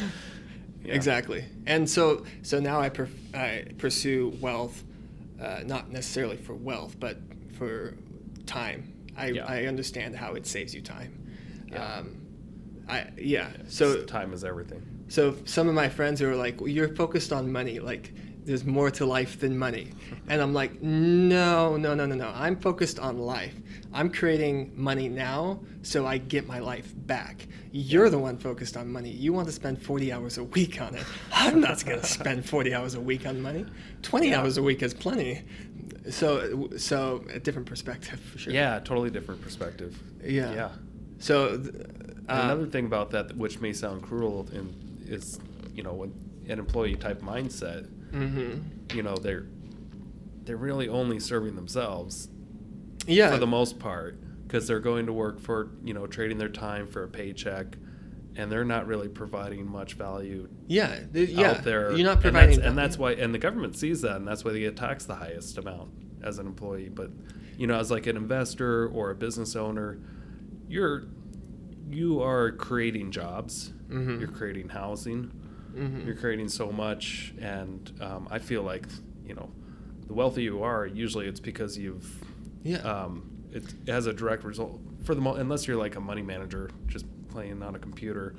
Yeah. 0.85 0.95
Exactly. 0.95 1.45
And 1.67 1.91
so, 1.91 2.25
so 2.43 2.61
now 2.61 2.79
I, 2.81 2.91
per, 2.91 3.09
I 3.35 3.65
pursue 3.77 4.37
wealth, 4.41 4.85
uh, 5.40 5.61
not 5.64 5.90
necessarily 5.90 6.37
for 6.37 6.55
wealth, 6.55 6.99
but 6.99 7.19
for 7.59 7.95
time. 8.47 8.93
I, 9.16 9.28
Yeah. 9.28 9.45
I 9.47 9.64
understand 9.66 10.14
how 10.16 10.35
it 10.35 10.47
saves 10.47 10.75
you 10.75 10.83
time. 10.83 11.12
Yeah. 11.71 11.85
Um, 11.99 12.21
I 12.88 13.07
yeah. 13.19 13.50
So 13.69 14.02
time 14.05 14.33
is 14.33 14.45
everything. 14.45 14.83
So 15.09 15.37
some 15.45 15.69
of 15.69 15.75
my 15.75 15.88
friends 15.88 16.21
who 16.21 16.28
are 16.28 16.37
like, 16.37 16.61
well, 16.61 16.69
"You're 16.69 16.95
focused 16.95 17.33
on 17.33 17.50
money. 17.50 17.78
Like, 17.78 18.12
there's 18.47 18.65
more 18.65 18.91
to 18.93 19.05
life 19.05 19.38
than 19.41 19.59
money," 19.59 19.93
and 20.29 20.41
I'm 20.41 20.55
like, 20.55 20.81
"No, 20.83 21.76
no, 21.76 21.95
no, 21.95 22.07
no, 22.07 22.15
no. 22.15 22.33
I'm 22.35 22.57
focused 22.57 22.99
on 22.99 23.19
life. 23.19 23.55
I'm 23.93 24.11
creating 24.11 24.73
money 24.75 25.09
now, 25.09 25.61
so 25.83 26.07
I 26.07 26.19
get 26.19 26.47
my 26.47 26.59
life 26.59 26.93
back. 27.07 27.47
You're 27.73 28.11
the 28.11 28.19
one 28.19 28.38
focused 28.38 28.76
on 28.76 28.91
money. 28.91 29.11
You 29.11 29.33
want 29.33 29.47
to 29.49 29.53
spend 29.53 29.81
40 29.83 30.12
hours 30.12 30.38
a 30.38 30.45
week 30.45 30.81
on 30.81 30.95
it. 30.95 31.05
I'm 31.33 31.61
not 31.61 31.85
going 31.85 32.00
to 32.07 32.07
spend 32.07 32.45
40 32.49 32.75
hours 32.75 32.95
a 32.95 33.00
week 33.00 33.26
on 33.26 33.41
money. 33.41 33.65
20 34.03 34.29
Yeah. 34.29 34.41
hours 34.41 34.57
a 34.59 34.62
week 34.62 34.83
is 34.83 34.95
plenty. 34.95 35.43
So, 36.11 36.69
so 36.76 37.25
a 37.33 37.38
different 37.41 37.67
perspective 37.69 38.21
for 38.21 38.38
sure. 38.38 38.53
Yeah, 38.53 38.79
totally 38.81 39.11
different 39.11 39.41
perspective. 39.43 39.99
Yeah. 40.23 40.53
Yeah. 40.55 40.71
So, 41.19 41.57
th- 41.59 41.75
And 41.75 42.29
uh, 42.29 42.43
Another 42.45 42.67
thing 42.67 42.87
about 42.87 43.11
that, 43.11 43.37
which 43.37 43.61
may 43.61 43.73
sound 43.73 44.03
cruel, 44.03 44.49
in, 44.53 44.75
is 45.07 45.38
you 45.75 45.83
know 45.83 46.03
an 46.03 46.59
employee 46.59 46.97
type 46.97 47.21
mindset, 47.23 47.88
mhm. 48.13 48.95
you 48.95 49.03
know 49.03 49.17
they're 49.17 49.47
they're 50.45 50.57
really 50.57 50.89
only 50.89 51.19
serving 51.19 51.57
themselves 51.57 52.29
yeah. 53.07 53.31
for 53.31 53.39
the 53.39 53.47
most 53.47 53.79
part 53.79 54.19
because 54.47 54.67
they're 54.69 54.81
going 54.81 55.07
to 55.07 55.13
work 55.13 55.41
for 55.41 55.71
you 55.83 55.93
know 55.93 56.07
trading 56.07 56.39
their 56.39 56.49
time 56.49 56.87
for 56.87 57.03
a 57.03 57.09
paycheck, 57.09 57.77
and 58.37 58.51
they're 58.51 58.65
not 58.65 58.87
really 58.87 59.09
providing 59.09 59.69
much 59.69 59.95
value 59.95 60.49
yeah. 60.69 61.01
yeah. 61.13 61.51
out 61.51 61.65
there. 61.65 61.93
You're 61.93 62.07
not 62.07 62.15
And 62.15 62.23
providing. 62.23 62.57
that's, 62.57 62.69
and 62.69 62.79
that's 62.79 62.97
why, 62.99 63.13
and 63.13 63.35
the 63.35 63.39
government 63.39 63.77
sees 63.77 64.03
that, 64.03 64.17
and 64.17 64.27
that's 64.29 64.45
why 64.45 64.53
they 64.53 64.61
get 64.61 64.77
taxed 64.77 65.09
the 65.09 65.17
highest 65.17 65.59
amount 65.59 65.91
as 66.23 66.39
an 66.39 66.47
employee. 66.47 66.89
But 66.89 67.11
you 67.59 67.67
know, 67.67 67.79
as 67.79 67.91
like 67.91 68.07
an 68.07 68.17
investor 68.17 68.89
or 68.89 69.11
a 69.11 69.15
business 69.15 69.57
owner, 69.57 69.99
you're 70.69 71.05
you 71.91 72.21
are 72.23 72.53
creating 72.53 73.11
jobs. 73.12 73.73
Mhm. 73.88 74.21
You're 74.21 74.29
creating 74.29 74.69
housing. 74.69 75.33
Mhm. 75.77 76.07
You're 76.07 76.15
creating 76.17 76.49
so 76.49 76.73
much, 76.73 77.35
and 77.41 77.93
um, 78.01 78.29
I 78.31 78.39
feel 78.39 78.62
like 78.62 78.87
you 79.27 79.35
know, 79.35 79.51
the 80.07 80.15
wealthier 80.15 80.45
you 80.45 80.62
are, 80.62 80.87
usually 80.87 81.27
it's 81.27 81.41
because 81.41 81.77
you've 81.77 82.09
Yeah. 82.62 82.79
um, 82.79 83.31
it, 83.53 83.65
it 83.87 83.93
has 83.93 84.07
a 84.07 84.12
direct 84.12 84.45
result 84.45 84.81
for 85.05 85.15
the 85.15 85.21
mo- 85.21 85.35
unless 85.35 85.67
you're 85.67 85.77
like 85.77 85.97
a 85.97 86.01
money 86.01 86.23
manager 86.23 86.71
just 86.87 87.07
playing 87.29 87.62
on 87.62 87.75
a 87.75 87.79
computer 87.79 88.35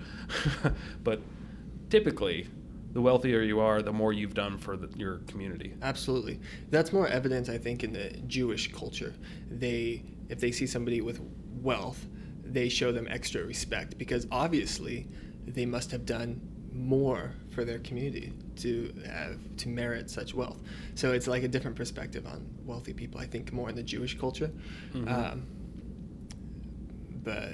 but 1.04 1.22
typically 1.90 2.48
the 2.94 3.02
wealthier 3.02 3.42
you 3.42 3.60
are 3.60 3.82
the 3.82 3.92
more 3.94 4.12
you've 4.14 4.34
done 4.34 4.58
for 4.58 4.76
the, 4.78 4.88
your 4.98 5.18
community 5.28 5.74
Absolutely. 5.82 6.40
That's 6.70 6.92
more 6.94 7.08
evident, 7.08 7.50
I 7.50 7.58
think, 7.58 7.84
in 7.84 7.94
the 7.94 8.10
Jewish 8.28 8.72
culture. 8.74 9.14
They, 9.52 10.04
if 10.30 10.40
they 10.40 10.52
see 10.52 10.66
somebody 10.66 11.02
with 11.02 11.20
wealth, 11.62 12.06
they 12.44 12.70
show 12.70 12.92
them 12.92 13.08
extra 13.10 13.44
respect 13.44 13.98
because 13.98 14.26
obviously 14.32 15.08
they 15.46 15.66
must 15.66 15.92
have 15.92 16.06
done 16.06 16.42
more 16.78 17.32
for 17.54 17.66
their 17.66 17.80
community 17.80 18.34
to 18.58 18.94
have 19.06 19.38
to 19.58 19.70
merit 19.70 20.10
such 20.10 20.34
wealth. 20.34 20.60
So 20.96 21.12
it's 21.14 21.28
like 21.28 21.44
a 21.44 21.48
different 21.48 21.76
perspective 21.76 22.26
on 22.28 22.46
wealthy 22.66 22.94
people. 22.94 23.20
I 23.20 23.26
think 23.26 23.52
more 23.52 23.70
in 23.70 23.76
the 23.76 23.84
Jewish 23.84 24.18
culture. 24.18 24.52
Mhm. 24.94 25.12
Um, 25.12 25.48
but 27.24 27.50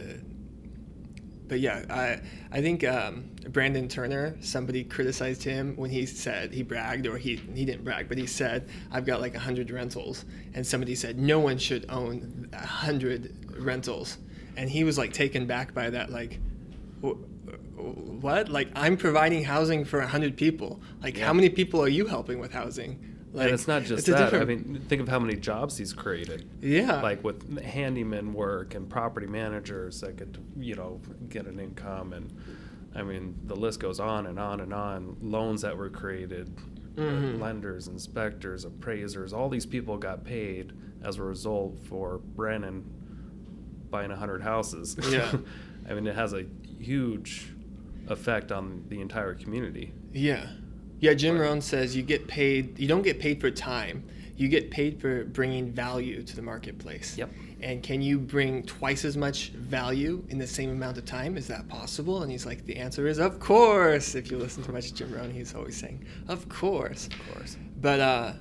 but 1.47 1.59
yeah, 1.59 1.85
I 1.89 2.21
I 2.51 2.61
think 2.61 2.83
um, 2.83 3.29
Brandon 3.49 3.87
Turner. 3.87 4.35
Somebody 4.39 4.83
criticized 4.83 5.43
him 5.43 5.75
when 5.75 5.89
he 5.89 6.05
said 6.05 6.53
he 6.53 6.63
bragged, 6.63 7.07
or 7.07 7.17
he 7.17 7.35
he 7.53 7.65
didn't 7.65 7.83
brag, 7.83 8.07
but 8.07 8.17
he 8.17 8.27
said 8.27 8.69
I've 8.91 9.05
got 9.05 9.21
like 9.21 9.35
hundred 9.35 9.71
rentals, 9.71 10.25
and 10.53 10.65
somebody 10.65 10.95
said 10.95 11.19
no 11.19 11.39
one 11.39 11.57
should 11.57 11.85
own 11.89 12.49
a 12.53 12.65
hundred 12.65 13.35
rentals, 13.59 14.17
and 14.57 14.69
he 14.69 14.83
was 14.83 14.97
like 14.97 15.13
taken 15.13 15.45
back 15.47 15.73
by 15.73 15.89
that, 15.89 16.09
like. 16.11 16.39
"Wh- 17.83 18.23
What? 18.23 18.49
Like 18.49 18.69
I'm 18.75 18.97
providing 18.97 19.43
housing 19.43 19.85
for 19.85 20.01
hundred 20.01 20.37
people. 20.37 20.81
Like 21.01 21.17
Yeah. 21.17 21.25
how 21.27 21.33
many 21.33 21.49
people 21.49 21.81
are 21.81 21.87
you 21.89 22.05
helping 22.07 22.39
with 22.39 22.53
housing? 22.53 23.09
Like 23.33 23.45
and 23.45 23.53
it's 23.55 23.67
not 23.67 23.81
just 23.83 24.07
a 24.07 24.11
that 24.11 24.31
i 24.35 24.45
mean 24.45 24.79
think 24.87 25.01
of 25.01 25.07
how 25.07 25.17
many 25.17 25.35
jobs 25.35 25.75
he's 25.79 25.91
created 25.91 26.47
yeah, 26.61 27.01
like 27.01 27.23
with 27.23 27.59
handyman 27.63 28.31
work 28.31 28.75
and 28.75 28.87
property 28.87 29.25
managers 29.25 30.01
that 30.01 30.17
could 30.17 30.37
you 30.55 30.75
know 30.75 31.01
get 31.29 31.47
an 31.47 31.59
income 31.59 32.13
and 32.13 32.31
i 32.93 33.01
mean 33.01 33.33
the 33.47 33.55
list 33.55 33.79
goes 33.79 33.99
on 33.99 34.27
and 34.27 34.37
on 34.39 34.59
and 34.59 34.71
on 34.71 35.17
loans 35.23 35.61
that 35.63 35.75
were 35.75 35.89
created 35.89 36.55
Mhm. 36.95 37.39
lenders 37.39 37.87
inspectors 37.87 38.65
appraisers 38.65 39.33
all 39.33 39.49
these 39.49 39.65
people 39.65 39.97
got 39.97 40.23
paid 40.23 40.71
as 41.03 41.17
a 41.17 41.23
result 41.23 41.79
for 41.85 42.19
Brandon 42.19 42.83
buying 43.89 44.11
100 44.11 44.43
houses 44.43 44.95
Yeah. 45.09 45.31
i 45.89 45.95
mean 45.95 46.05
it 46.05 46.13
has 46.13 46.33
a 46.33 46.45
huge 46.79 47.51
effect 48.13 48.51
on 48.51 48.85
the 48.87 49.01
entire 49.01 49.33
community 49.33 49.91
Yeah. 50.13 50.47
Yeah, 50.99 51.13
Jim 51.13 51.35
Right. 51.37 51.47
Rohn 51.47 51.59
says 51.61 51.95
you 51.97 52.01
get 52.03 52.27
paid, 52.27 52.79
you 52.79 52.87
don't 52.87 53.01
get 53.01 53.19
paid 53.19 53.41
for 53.41 53.51
time. 53.51 54.05
You 54.37 54.47
get 54.47 54.71
paid 54.71 55.01
for 55.01 55.25
bringing 55.25 55.69
value 55.71 56.23
to 56.23 56.35
the 56.35 56.41
marketplace. 56.41 57.17
Yep. 57.17 57.29
And 57.61 57.83
can 57.83 58.01
you 58.01 58.17
bring 58.19 58.63
twice 58.63 59.03
as 59.05 59.15
much 59.17 59.49
value 59.49 60.23
in 60.29 60.37
the 60.37 60.47
same 60.47 60.69
amount 60.69 60.97
of 60.97 61.05
time? 61.05 61.35
Is 61.37 61.47
that 61.47 61.67
possible? 61.67 62.23
And 62.23 62.31
he's 62.31 62.45
like, 62.45 62.65
the 62.65 62.77
answer 62.77 63.05
is, 63.07 63.19
of 63.19 63.39
course. 63.39 64.15
If 64.15 64.31
you 64.31 64.37
listen 64.37 64.63
to 64.63 64.71
much 64.71 64.93
Jim 64.93 65.13
Rohn, 65.13 65.29
he's 65.29 65.53
always 65.53 65.75
saying, 65.77 66.05
of 66.29 66.47
course. 66.49 67.07
of 67.07 67.33
course 67.33 67.57
But 67.81 67.99
uh, 67.99 68.33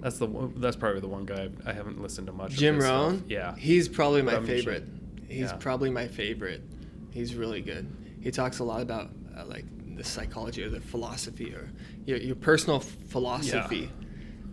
that's 0.00 0.18
the 0.18 0.26
one, 0.26 0.54
that's 0.56 0.76
probably 0.76 1.00
the 1.00 1.08
one 1.08 1.24
guy 1.26 1.48
I 1.66 1.72
haven't 1.74 2.00
listened 2.00 2.26
to 2.28 2.32
much. 2.32 2.52
of 2.52 2.58
Jim 2.58 2.76
his 2.76 2.84
stuff. 2.84 3.12
Rohn, 3.12 3.24
yeah, 3.28 3.54
he's 3.56 3.88
probably 3.88 4.22
my 4.22 4.32
But 4.32 4.38
I'm 4.40 4.46
sure- 4.46 4.56
favorite. 4.56 4.84
He's 5.28 5.40
yeah. 5.50 5.56
probably 5.60 5.90
my 5.90 6.08
favorite. 6.08 6.62
He's 7.10 7.34
really 7.34 7.60
good. 7.60 7.86
He 8.22 8.30
talks 8.30 8.60
a 8.60 8.64
lot 8.64 8.80
about 8.82 9.10
uh, 9.36 9.44
like 9.46 9.64
the 9.96 10.04
psychology 10.04 10.62
or 10.62 10.70
the 10.70 10.80
philosophy 10.80 11.54
or 11.54 11.68
your, 12.06 12.18
your 12.18 12.36
personal 12.36 12.80
philosophy 12.80 13.90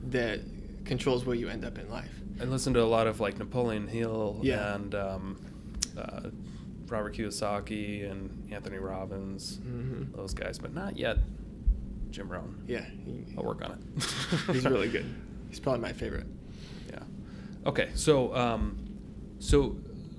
that 0.10 0.40
controls 0.86 1.26
where 1.26 1.36
you 1.36 1.50
end 1.50 1.64
up 1.64 1.78
in 1.78 1.90
life. 1.90 2.12
I 2.42 2.46
listen 2.46 2.74
to 2.74 2.82
a 2.82 2.86
lot 2.86 3.08
of 3.08 3.20
like 3.20 3.38
Napoleon 3.38 3.88
Hill 3.88 4.40
Yeah. 4.42 4.76
and 4.76 4.96
um, 4.96 5.42
uh, 5.98 6.30
Robert 6.88 7.16
Kiyosaki 7.16 8.10
and 8.10 8.52
Anthony 8.52 8.78
Robbins, 8.78 9.58
hmm 9.58 10.04
those 10.16 10.34
guys, 10.34 10.58
but 10.58 10.74
not 10.74 10.98
yet 10.98 11.18
Jim 12.10 12.28
Rohn. 12.30 12.64
Yeah, 12.68 12.84
he- 13.06 13.26
I'll 13.38 13.44
work 13.44 13.64
on 13.64 13.72
it. 13.74 14.04
he's 14.54 14.66
really 14.66 14.90
good. 14.90 15.06
He's 15.50 15.60
probably 15.60 15.82
my 15.82 15.94
favorite. 15.94 16.28
Yeah. 16.92 17.00
Okay. 17.66 17.90
So, 17.96 18.36
um, 18.36 18.78
so 19.40 19.70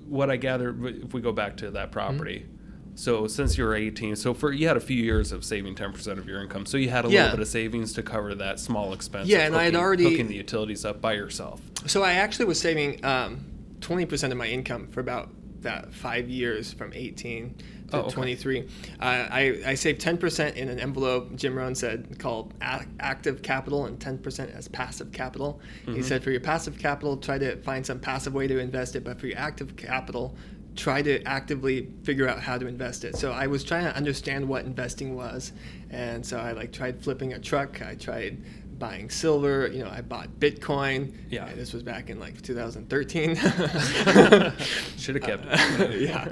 what 0.09 0.29
I 0.29 0.35
gather, 0.35 0.75
if 0.87 1.13
we 1.13 1.21
go 1.21 1.31
back 1.31 1.55
to 1.57 1.71
that 1.71 1.89
property, 1.93 2.45
so 2.95 3.27
since 3.27 3.57
you 3.57 3.63
were 3.63 3.75
18, 3.75 4.15
so 4.15 4.33
for 4.33 4.51
you 4.51 4.67
had 4.67 4.77
a 4.77 4.81
few 4.81 5.01
years 5.01 5.31
of 5.31 5.43
saving 5.43 5.75
10% 5.75 6.17
of 6.17 6.27
your 6.27 6.41
income, 6.41 6.65
so 6.65 6.77
you 6.77 6.89
had 6.89 7.05
a 7.05 7.09
Yeah. 7.09 7.23
little 7.23 7.37
bit 7.37 7.41
of 7.41 7.47
savings 7.47 7.93
to 7.93 8.03
cover 8.03 8.35
that 8.35 8.59
small 8.59 8.93
expense. 8.93 9.27
Yeah, 9.27 9.45
and 9.45 9.55
I 9.55 9.63
had 9.63 9.73
hooking- 9.73 9.83
already- 9.85 10.03
hooking 10.03 10.27
the 10.27 10.35
utilities 10.35 10.85
up 10.85 11.01
by 11.01 11.13
yourself. 11.13 11.61
So 11.87 12.03
I 12.03 12.13
actually 12.13 12.45
was 12.45 12.59
saving 12.59 13.03
um, 13.05 13.45
20% 13.79 14.31
of 14.31 14.37
my 14.37 14.47
income 14.47 14.87
for 14.91 14.99
about 14.99 15.29
that 15.61 15.93
five 15.93 16.27
years 16.29 16.73
from 16.73 16.91
18 16.93 17.53
to 17.89 17.97
Oh, 17.97 17.99
okay. 18.01 18.11
23. 18.11 18.61
Uh, 18.61 18.65
I, 19.01 19.61
I 19.65 19.73
saved 19.75 20.01
10% 20.01 20.55
in 20.55 20.69
an 20.69 20.79
envelope, 20.79 21.35
Jim 21.35 21.55
Rohn 21.57 21.75
said, 21.75 22.17
called 22.19 22.53
active 22.61 23.41
capital 23.41 23.85
and 23.85 23.99
10% 23.99 24.55
as 24.55 24.67
passive 24.69 25.11
capital. 25.11 25.59
Mm-hmm. 25.85 25.95
He 25.95 26.01
said 26.01 26.23
for 26.23 26.31
your 26.31 26.39
passive 26.39 26.79
capital, 26.79 27.17
try 27.17 27.37
to 27.37 27.57
find 27.57 27.85
some 27.85 27.99
passive 27.99 28.33
way 28.33 28.47
to 28.47 28.59
invest 28.59 28.95
it, 28.95 29.03
but 29.03 29.19
for 29.19 29.27
your 29.27 29.37
active 29.37 29.75
capital, 29.75 30.35
try 30.75 31.01
to 31.01 31.21
actively 31.23 31.87
figure 32.03 32.27
out 32.27 32.39
how 32.39 32.57
to 32.57 32.65
invest 32.67 33.03
it. 33.03 33.15
So 33.17 33.31
I 33.31 33.47
was 33.47 33.63
trying 33.63 33.83
to 33.85 33.95
understand 33.95 34.47
what 34.47 34.65
investing 34.65 35.15
was. 35.15 35.51
And 35.89 36.25
so 36.25 36.37
I 36.39 36.53
like 36.53 36.71
tried 36.71 37.03
flipping 37.03 37.33
a 37.33 37.39
truck. 37.39 37.81
I 37.81 37.95
tried 37.95 38.37
buying 38.79 39.09
silver. 39.09 39.67
You 39.67 39.83
know, 39.83 39.89
I 39.91 40.01
bought 40.01 40.29
Bitcoin. 40.39 41.13
Yeah. 41.29 41.45
Uh, 41.45 41.55
This 41.55 41.73
was 41.73 41.83
back 41.83 42.09
in 42.09 42.19
like 42.19 42.41
2013. 42.41 43.35
Should 44.97 45.15
have 45.15 45.23
kept 45.23 45.45
it. 45.45 46.01
yeah. 46.01 46.31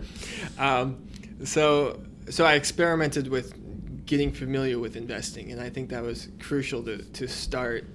Um, 0.57 0.97
so 1.43 1.99
so 2.29 2.45
I 2.45 2.53
experimented 2.55 3.27
with 3.27 3.53
getting 4.05 4.31
familiar 4.31 4.79
with 4.79 4.95
investing, 4.95 5.51
and 5.51 5.61
I 5.61 5.69
think 5.69 5.89
that 5.89 6.01
was 6.03 6.29
crucial 6.39 6.81
to, 6.83 6.97
to 6.97 7.27
start 7.27 7.85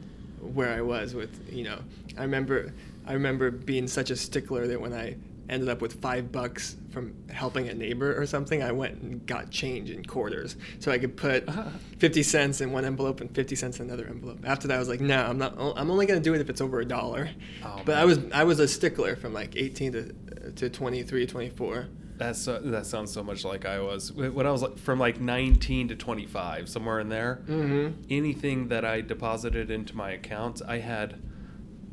where 0.40 0.72
I 0.72 0.80
was 0.82 1.14
with 1.14 1.50
you 1.50 1.64
know 1.64 1.78
I 2.18 2.22
remember 2.22 2.72
I 3.06 3.14
remember 3.14 3.50
being 3.50 3.88
such 3.88 4.10
a 4.10 4.16
stickler 4.16 4.66
that 4.66 4.80
when 4.80 4.92
I 4.92 5.16
ended 5.48 5.68
up 5.68 5.80
with 5.82 6.00
five 6.00 6.32
bucks 6.32 6.76
from 6.90 7.14
helping 7.30 7.68
a 7.68 7.74
neighbor 7.74 8.20
or 8.20 8.24
something, 8.26 8.62
I 8.62 8.72
went 8.72 9.02
and 9.02 9.26
got 9.26 9.50
change 9.50 9.90
in 9.90 10.04
quarters 10.04 10.56
so 10.78 10.90
I 10.92 10.98
could 10.98 11.16
put 11.16 11.48
Uh-huh. 11.48 11.64
50 11.98 12.22
cents 12.22 12.60
in 12.60 12.72
one 12.72 12.84
envelope 12.84 13.20
and 13.20 13.30
50 13.34 13.56
cents 13.56 13.80
in 13.80 13.86
another 13.86 14.06
envelope. 14.06 14.38
After 14.44 14.68
that, 14.68 14.76
I 14.76 14.78
was 14.78 14.88
like, 14.88 15.00
no, 15.00 15.16
I'm 15.24 15.38
not. 15.38 15.54
I'm 15.76 15.90
only 15.90 16.06
gonna 16.06 16.20
do 16.20 16.34
it 16.34 16.40
if 16.40 16.48
it's 16.50 16.60
over 16.60 16.80
a 16.80 16.84
dollar. 16.84 17.28
Oh, 17.64 17.82
but 17.84 17.96
I 17.96 18.04
was 18.04 18.18
I 18.32 18.44
was 18.44 18.58
a 18.60 18.68
stickler 18.68 19.16
from 19.16 19.32
like 19.34 19.56
18 19.56 19.92
to 19.92 20.12
to 20.52 20.68
23, 20.70 21.26
24. 21.26 21.88
That's 22.16 22.46
uh, 22.46 22.60
that 22.66 22.86
sounds 22.86 23.10
so 23.12 23.24
much 23.24 23.44
like 23.44 23.66
I 23.66 23.80
was 23.80 24.12
when 24.12 24.46
I 24.46 24.50
was 24.52 24.62
like, 24.62 24.78
from 24.78 25.00
like 25.00 25.20
19 25.20 25.88
to 25.88 25.96
25, 25.96 26.68
somewhere 26.68 27.00
in 27.00 27.08
there. 27.08 27.40
Mm-hmm. 27.48 28.02
Anything 28.08 28.68
that 28.68 28.84
I 28.84 29.00
deposited 29.00 29.68
into 29.70 29.96
my 29.96 30.12
accounts, 30.12 30.62
I 30.62 30.78
had 30.78 31.20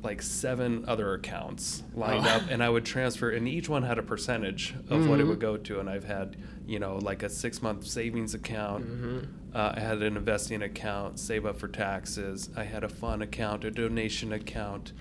like 0.04 0.22
seven 0.22 0.84
other 0.88 1.14
accounts 1.14 1.84
lined 1.94 2.26
Oh. 2.26 2.30
up, 2.32 2.44
and 2.50 2.64
I 2.64 2.70
would 2.70 2.86
transfer, 2.86 3.30
and 3.30 3.48
each 3.48 3.70
one 3.70 3.84
had 3.84 4.00
a 4.00 4.04
percentage 4.04 4.74
of 4.90 5.08
what 5.08 5.20
it 5.20 5.26
Mhm. 5.26 5.30
would 5.30 5.40
go 5.40 5.58
to. 5.58 5.80
And 5.80 5.90
I've 5.90 6.06
had, 6.06 6.38
you 6.66 6.80
know, 6.80 6.98
like 6.98 7.22
a 7.24 7.30
six 7.30 7.62
month 7.62 7.86
savings 7.86 8.34
account. 8.34 8.86
Mm-hmm. 8.86 9.18
Uh, 9.56 9.74
I 9.76 9.80
had 9.80 10.02
an 10.02 10.18
investing 10.18 10.64
account, 10.64 11.20
save 11.20 11.46
up 11.46 11.58
for 11.58 11.68
taxes. 11.68 12.50
I 12.56 12.64
had 12.64 12.84
a 12.84 12.90
fun 12.90 13.22
account, 13.22 13.64
a 13.64 13.70
donation 13.72 14.34
account, 14.34 14.94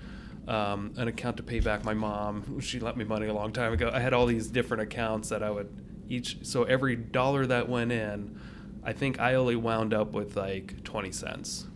um, 0.47 0.91
an 0.97 1.07
account 1.07 1.37
to 1.37 1.43
pay 1.43 1.59
back 1.61 1.83
my 1.83 1.93
mom. 1.95 2.59
She 2.59 2.79
lent 2.79 2.97
me 2.97 3.03
money 3.05 3.27
a 3.27 3.33
long 3.33 3.51
time 3.53 3.73
ago. 3.73 3.89
I 3.93 3.99
had 4.01 4.13
all 4.13 4.25
these 4.27 4.47
different 4.47 4.83
accounts 4.83 5.29
that 5.29 5.41
I 5.41 5.49
would 5.49 5.69
each. 6.09 6.37
So 6.45 6.63
every 6.65 6.95
dollar 6.95 7.45
that 7.47 7.69
went 7.69 7.91
in, 7.91 8.37
I 8.83 8.93
think 8.93 9.19
I 9.19 9.33
only 9.35 9.55
wound 9.55 9.93
up 9.93 10.13
with 10.13 10.35
like 10.35 10.83
twenty 10.83 11.11
cents. 11.11 11.67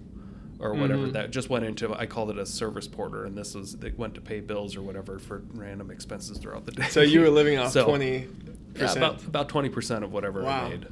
Or 0.58 0.74
whatever 0.74 1.08
Mhm. 1.08 1.14
that 1.14 1.32
just 1.32 1.50
went 1.50 1.66
into, 1.66 1.94
I 1.94 2.06
called 2.06 2.30
it 2.30 2.38
a 2.38 2.46
service 2.46 2.88
porter, 2.88 3.26
and 3.26 3.38
this 3.38 3.56
was 3.56 3.74
they 3.76 3.92
went 3.92 4.16
to 4.16 4.22
pay 4.22 4.40
bills 4.40 4.78
or 4.78 4.82
whatever 4.82 5.20
for 5.20 5.44
random 5.54 5.92
expenses 5.92 6.38
throughout 6.38 6.66
the 6.66 6.72
day. 6.80 6.84
So 6.90 7.02
you 7.02 7.20
were 7.20 7.30
living 7.30 7.58
off 7.58 7.72
So- 7.74 7.86
20 7.86 8.20
yeah, 8.20 8.26
percent. 8.74 8.98
about 8.98 9.24
about 9.26 9.50
twenty 9.50 9.68
percent 9.70 10.06
of 10.06 10.14
whatever 10.14 10.44
Wow. 10.44 10.66
I 10.66 10.70
made, 10.70 10.86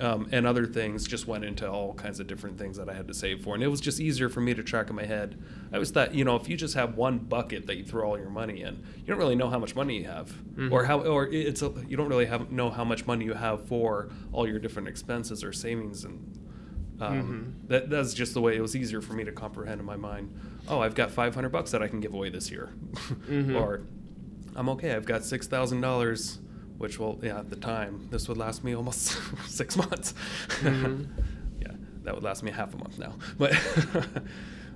um, 0.00 0.26
and 0.32 0.48
other 0.48 0.66
things 0.66 1.06
just 1.06 1.28
went 1.28 1.44
into 1.44 1.70
all 1.70 1.94
kinds 1.94 2.18
of 2.18 2.26
different 2.26 2.58
things 2.58 2.76
that 2.76 2.88
I 2.88 2.92
had 2.94 3.06
to 3.06 3.14
save 3.14 3.42
for, 3.42 3.54
and 3.54 3.62
it 3.62 3.68
was 3.68 3.80
just 3.80 4.00
easier 4.00 4.28
for 4.28 4.40
me 4.40 4.52
to 4.52 4.64
track 4.64 4.90
in 4.90 4.96
my 4.96 5.04
head. 5.04 5.36
I 5.72 5.78
was 5.78 5.92
thought, 5.92 6.12
you 6.12 6.24
know, 6.24 6.34
if 6.34 6.48
you 6.48 6.56
just 6.56 6.74
have 6.74 6.96
one 6.96 7.18
bucket 7.18 7.68
that 7.68 7.76
you 7.76 7.84
throw 7.84 8.08
all 8.10 8.18
your 8.18 8.30
money 8.30 8.62
in, 8.62 8.82
you 8.98 9.06
don't 9.06 9.18
really 9.18 9.36
know 9.36 9.48
how 9.48 9.60
much 9.60 9.76
money 9.76 9.96
you 9.98 10.04
have, 10.06 10.32
or 10.72 10.82
Mhm. 10.82 10.86
how, 10.88 11.00
or 11.02 11.28
it's 11.28 11.62
a, 11.62 11.72
you 11.88 11.96
don't 11.96 12.08
really 12.08 12.26
have 12.26 12.50
know 12.50 12.68
how 12.68 12.84
much 12.84 13.06
money 13.06 13.24
you 13.26 13.34
have 13.34 13.64
for 13.66 14.08
all 14.32 14.48
your 14.48 14.58
different 14.58 14.88
expenses 14.88 15.44
or 15.44 15.52
savings 15.52 16.04
and. 16.04 16.40
Um, 17.00 17.56
Mhm. 17.64 17.68
That 17.68 17.90
that's 17.90 18.14
just 18.14 18.34
the 18.34 18.40
way 18.40 18.56
it 18.56 18.60
was 18.62 18.76
easier 18.76 19.00
for 19.00 19.14
me 19.14 19.24
to 19.24 19.32
comprehend 19.32 19.80
in 19.80 19.86
my 19.86 19.96
mind. 19.96 20.32
Oh, 20.68 20.78
I've 20.80 20.94
got 20.94 21.10
five 21.10 21.34
hundred 21.34 21.50
bucks 21.50 21.72
that 21.72 21.82
I 21.82 21.88
can 21.88 22.00
give 22.00 22.14
away 22.14 22.30
this 22.30 22.50
year, 22.50 22.70
Mhm. 23.28 23.54
or 23.60 23.82
I'm 24.54 24.68
okay. 24.70 24.92
I've 24.94 25.04
got 25.06 25.24
six 25.24 25.46
thousand 25.48 25.80
dollars, 25.80 26.38
which 26.78 26.98
will 27.00 27.18
yeah 27.22 27.40
at 27.40 27.50
the 27.50 27.56
time 27.56 28.06
this 28.10 28.28
would 28.28 28.38
last 28.38 28.62
me 28.62 28.74
almost 28.76 29.18
six 29.46 29.76
months. 29.76 30.14
Mhm. 30.60 31.06
yeah, 31.60 31.72
that 32.04 32.14
would 32.14 32.22
last 32.22 32.42
me 32.44 32.52
half 32.52 32.72
a 32.74 32.78
month 32.78 32.98
now. 32.98 33.14
But 33.38 33.54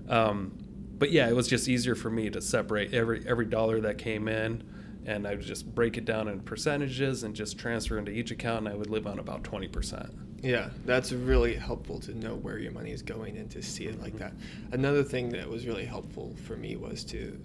um, 0.09 0.53
but 0.99 1.11
yeah, 1.13 1.29
it 1.29 1.37
was 1.37 1.47
just 1.49 1.69
easier 1.69 1.95
for 1.95 2.11
me 2.11 2.31
to 2.31 2.41
separate 2.41 2.93
every 2.93 3.23
every 3.27 3.47
dollar 3.47 3.81
that 3.83 3.99
came 3.99 4.27
in, 4.29 4.65
and 5.07 5.27
I 5.27 5.31
would 5.37 5.43
just 5.43 5.73
break 5.75 5.97
it 5.97 6.05
down 6.05 6.27
in 6.29 6.41
percentages 6.41 7.23
and 7.23 7.35
just 7.35 7.59
transfer 7.59 7.99
into 7.99 8.11
each 8.11 8.31
account, 8.31 8.67
and 8.67 8.69
I 8.69 8.75
would 8.75 8.91
live 8.91 9.07
on 9.07 9.19
about 9.19 9.45
twenty 9.45 9.69
percent. 9.69 10.11
Yeah, 10.43 10.71
that's 10.85 11.13
really 11.13 11.55
helpful 11.55 11.99
to 12.01 12.15
know 12.17 12.37
where 12.37 12.59
your 12.59 12.71
money 12.73 12.93
is 12.93 13.03
going 13.03 13.37
and 13.37 13.51
to 13.51 13.63
see 13.63 13.87
it 13.87 14.01
like 14.01 14.17
that. 14.19 14.33
Another 14.73 15.03
thing 15.03 15.31
that 15.31 15.49
was 15.49 15.67
really 15.67 15.85
helpful 15.85 16.37
for 16.47 16.57
me 16.57 16.77
was 16.77 17.05
to 17.07 17.39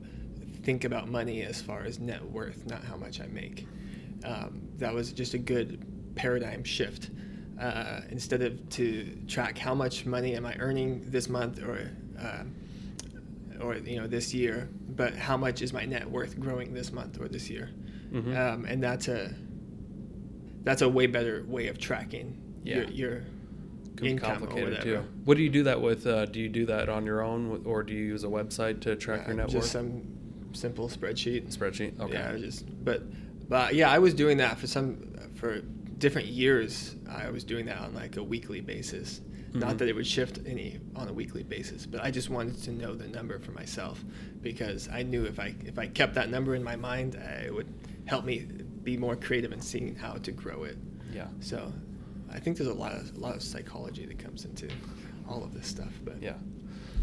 think 0.63 0.83
about 0.83 1.09
money 1.09 1.41
as 1.41 1.61
far 1.61 1.83
as 1.83 1.99
net 1.99 2.23
worth, 2.23 2.65
not 2.67 2.83
how 2.83 2.95
much 2.95 3.19
I 3.19 3.25
make. 3.27 3.67
Um, 4.23 4.61
that 4.77 4.93
was 4.93 5.11
just 5.11 5.33
a 5.33 5.37
good 5.37 5.83
paradigm 6.15 6.63
shift. 6.63 7.09
Uh, 7.59 8.01
instead 8.09 8.41
of 8.41 8.69
to 8.69 9.15
track 9.27 9.57
how 9.57 9.73
much 9.73 10.05
money 10.05 10.35
am 10.35 10.45
I 10.45 10.55
earning 10.57 11.03
this 11.09 11.29
month 11.29 11.61
or 11.61 11.89
uh, 12.19 12.43
or 13.61 13.75
you 13.75 13.99
know 13.99 14.07
this 14.07 14.33
year, 14.33 14.69
but 14.89 15.15
how 15.15 15.37
much 15.37 15.61
is 15.61 15.71
my 15.73 15.85
net 15.85 16.09
worth 16.09 16.39
growing 16.39 16.73
this 16.73 16.91
month 16.91 17.19
or 17.19 17.27
this 17.27 17.49
year? 17.49 17.69
Mhm. 18.11 18.37
Um, 18.37 18.65
and 18.65 18.83
that's 18.83 19.07
a 19.07 19.33
that's 20.63 20.81
a 20.81 20.89
way 20.89 21.07
better 21.07 21.43
way 21.47 21.67
of 21.67 21.77
tracking 21.77 22.39
Yeah. 22.63 22.75
your, 22.77 22.85
your 22.89 23.23
Could 23.95 24.03
be 24.03 24.15
complicated 24.15 24.69
whatever. 24.69 24.83
too. 25.01 25.05
What 25.25 25.37
do 25.37 25.43
you 25.43 25.49
do 25.49 25.63
that 25.63 25.81
with? 25.81 26.07
Uh, 26.07 26.25
do 26.25 26.39
you 26.39 26.49
do 26.49 26.65
that 26.67 26.89
on 26.89 27.05
your 27.05 27.21
own, 27.21 27.61
or 27.65 27.83
do 27.83 27.93
you 27.93 28.03
use 28.03 28.23
a 28.23 28.27
website 28.27 28.81
to 28.81 28.95
track 28.95 29.27
your 29.27 29.35
net 29.35 29.45
worth? 29.47 29.53
just 29.53 29.71
some 29.71 30.01
simple 30.53 30.87
spreadsheet. 30.89 31.55
Spreadsheet. 31.55 31.99
Okay. 31.99 32.13
Yeah, 32.13 32.37
just 32.37 32.65
but 32.83 33.03
but 33.49 33.75
yeah, 33.75 33.89
I 33.91 33.99
was 33.99 34.13
doing 34.13 34.37
that 34.37 34.57
for 34.57 34.67
some 34.67 35.13
for 35.35 35.61
different 35.97 36.27
years. 36.27 36.95
I 37.09 37.29
was 37.29 37.43
doing 37.43 37.65
that 37.67 37.77
on 37.79 37.93
like 37.93 38.17
a 38.17 38.23
weekly 38.23 38.61
basis. 38.61 39.21
Not 39.55 39.75
Mhm. 39.75 39.77
that 39.79 39.87
it 39.89 39.93
would 39.95 40.07
shift 40.07 40.39
any 40.47 40.79
on 40.95 41.07
a 41.09 41.13
weekly 41.13 41.43
basis, 41.43 41.85
but 41.85 42.03
I 42.03 42.09
just 42.09 42.31
wanted 42.31 42.57
to 42.63 42.71
know 42.71 42.95
the 42.95 43.07
number 43.07 43.37
for 43.37 43.51
myself 43.51 44.03
because 44.41 44.89
I 44.89 45.03
knew 45.03 45.25
if 45.25 45.39
I 45.39 45.53
if 45.65 45.77
I 45.77 45.85
kept 45.87 46.15
that 46.15 46.29
number 46.31 46.55
in 46.55 46.63
my 46.63 46.75
mind, 46.75 47.15
uh, 47.15 47.45
it 47.45 47.53
would 47.53 47.67
help 48.05 48.25
me 48.25 48.47
be 48.83 48.97
more 48.97 49.15
creative 49.15 49.51
in 49.51 49.61
seeing 49.61 49.95
how 49.95 50.13
to 50.13 50.31
grow 50.31 50.63
it. 50.63 50.77
Yeah. 51.13 51.27
So 51.39 51.71
I 52.33 52.39
think 52.39 52.57
there's 52.57 52.69
a 52.69 52.73
lot 52.73 52.93
of 52.93 53.15
a 53.15 53.19
lot 53.19 53.35
of 53.35 53.43
psychology 53.43 54.05
that 54.05 54.17
comes 54.19 54.45
into 54.45 54.67
all 55.29 55.43
of 55.43 55.53
this 55.53 55.67
stuff. 55.67 55.93
But 56.03 56.21
Yeah. 56.21 56.33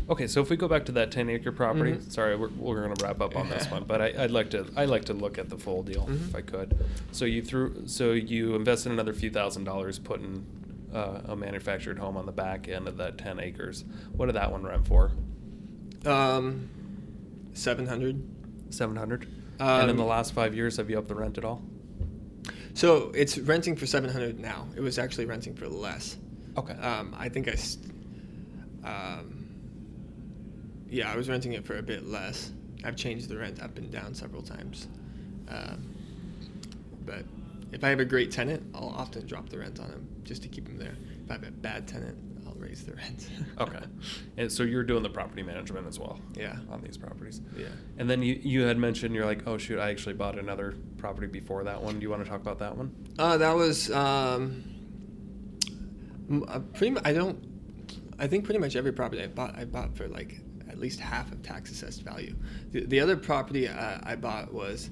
Okay, 0.09 0.27
so 0.27 0.41
if 0.41 0.51
we 0.51 0.57
go 0.57 0.67
back 0.67 0.87
to 0.87 0.93
that 0.93 1.13
10 1.13 1.31
acre 1.31 1.53
property, 1.53 1.93
Mhm. 1.93 2.11
sorry, 2.11 2.35
we're, 2.35 2.49
we're 2.59 2.83
going 2.83 2.93
to 2.97 3.05
wrap 3.05 3.21
up 3.21 3.37
on 3.37 3.49
this 3.49 3.71
one, 3.71 3.85
but 3.85 4.01
I, 4.03 4.25
I'd 4.25 4.33
like 4.33 4.51
to 4.51 4.67
I'd 4.77 4.89
like 4.89 5.05
to 5.05 5.15
look 5.15 5.39
at 5.39 5.49
the 5.49 5.57
full 5.59 5.83
deal 5.85 6.07
Mhm. 6.07 6.29
if 6.31 6.35
I 6.35 6.41
could. 6.41 6.77
So 7.13 7.25
you 7.25 7.43
threw 7.43 7.83
so 7.87 8.13
you 8.13 8.57
invested 8.57 8.91
another 8.93 9.13
few 9.13 9.31
thousand 9.31 9.65
dollars 9.65 9.99
putting 10.01 10.45
uh, 10.93 11.21
a 11.27 11.37
manufactured 11.37 11.99
home 12.01 12.17
on 12.17 12.27
the 12.27 12.33
back 12.33 12.67
end 12.69 12.89
of 12.89 12.97
that 12.97 13.17
10 13.19 13.39
acres. 13.39 13.85
What 14.13 14.27
did 14.27 14.35
that 14.35 14.51
one 14.51 14.65
rent 14.65 14.87
for? 14.89 15.13
um, 16.07 16.69
seven 17.53 17.87
hundred. 17.87 18.21
700. 18.71 19.27
and 19.61 19.91
in 19.91 19.97
the 19.97 20.03
Um, 20.03 20.09
last 20.09 20.33
five 20.33 20.55
years, 20.55 20.77
have 20.79 20.89
you 20.91 20.97
upped 20.99 21.09
the 21.09 21.15
rent 21.15 21.37
at 21.39 21.45
all? 21.45 21.63
So 22.75 23.11
it's 23.15 23.39
renting 23.39 23.77
for 23.77 23.87
seven 23.87 24.11
hundred 24.11 24.39
now. 24.39 24.67
It 24.77 24.81
was 24.81 24.99
actually 24.99 25.27
renting 25.27 25.55
for 25.55 25.69
less. 25.69 26.17
Okay. 26.57 26.75
Um, 26.75 27.15
I 27.19 27.29
think 27.29 27.49
I. 27.49 27.55
St- 27.55 27.93
um, 28.85 29.49
yeah, 30.89 31.13
I 31.13 31.17
was 31.17 31.29
renting 31.29 31.53
it 31.53 31.65
for 31.65 31.79
a 31.79 31.83
bit 31.83 32.07
less. 32.07 32.53
I've 32.85 32.97
changed 32.97 33.29
the 33.29 33.37
rent 33.37 33.63
up 33.63 33.77
and 33.79 33.91
down 33.91 34.15
several 34.15 34.43
times. 34.43 34.89
Um, 35.49 35.95
but 37.05 37.25
if 37.73 37.85
I 37.85 37.89
have 37.91 38.01
a 38.01 38.05
great 38.05 38.31
tenant, 38.31 38.63
I'll 38.75 38.95
often 38.97 39.27
drop 39.27 39.49
the 39.49 39.59
rent 39.59 39.79
on 39.81 39.91
them 39.91 40.09
just 40.25 40.43
to 40.43 40.49
keep 40.49 40.67
them 40.67 40.79
there. 40.79 40.97
If 41.25 41.31
I 41.31 41.35
have 41.35 41.45
a 41.45 41.51
bad 41.51 41.87
tenant, 41.87 42.17
raise 42.71 42.85
the 42.85 42.95
rent. 42.95 43.29
Okay. 43.61 43.85
And 44.39 44.51
so 44.51 44.63
you're 44.63 44.85
doing 44.85 45.03
the 45.03 45.11
property 45.11 45.43
management 45.43 45.87
as 45.87 45.99
well? 45.99 46.19
Yeah. 46.35 46.57
On 46.71 46.81
these 46.81 46.97
properties? 46.97 47.43
Yeah. 47.55 47.67
And 47.99 48.09
then 48.09 48.23
you, 48.23 48.41
you 48.43 48.63
had 48.63 48.79
mentioned, 48.79 49.15
you're 49.15 49.27
like, 49.27 49.47
oh 49.47 49.59
shoot, 49.59 49.79
I 49.79 49.91
actually 49.91 50.15
bought 50.15 50.39
another 50.39 50.75
property 50.97 51.27
before 51.27 51.63
that 51.65 51.83
one. 51.83 51.97
Do 51.99 52.03
you 52.03 52.09
want 52.11 52.25
to 52.25 52.31
talk 52.31 52.41
about 52.41 52.59
that 52.61 52.75
one? 52.75 52.95
Uh, 53.19 53.37
that 53.37 53.55
was 53.55 53.91
um, 53.91 54.65
uh, 56.49 56.61
pretty. 56.73 56.93
Mu- 56.93 57.01
I 57.05 57.13
don't. 57.13 57.39
I 58.19 58.27
think 58.27 58.45
pretty 58.45 58.61
much 58.61 58.77
every 58.77 58.93
property 58.93 59.23
I 59.23 59.27
bought, 59.27 59.59
I 59.59 59.67
bought 59.67 59.95
for 59.95 60.09
like 60.09 60.41
at 60.71 60.79
least 60.79 61.01
half 61.01 61.31
of 61.33 61.43
tax 61.43 61.71
assessed 61.71 62.03
value. 62.03 62.35
The, 62.71 62.87
the 62.87 63.01
other 63.01 63.17
property 63.17 63.69
uh, 63.69 63.99
I 64.03 64.17
bought 64.17 64.55
was 64.55 64.89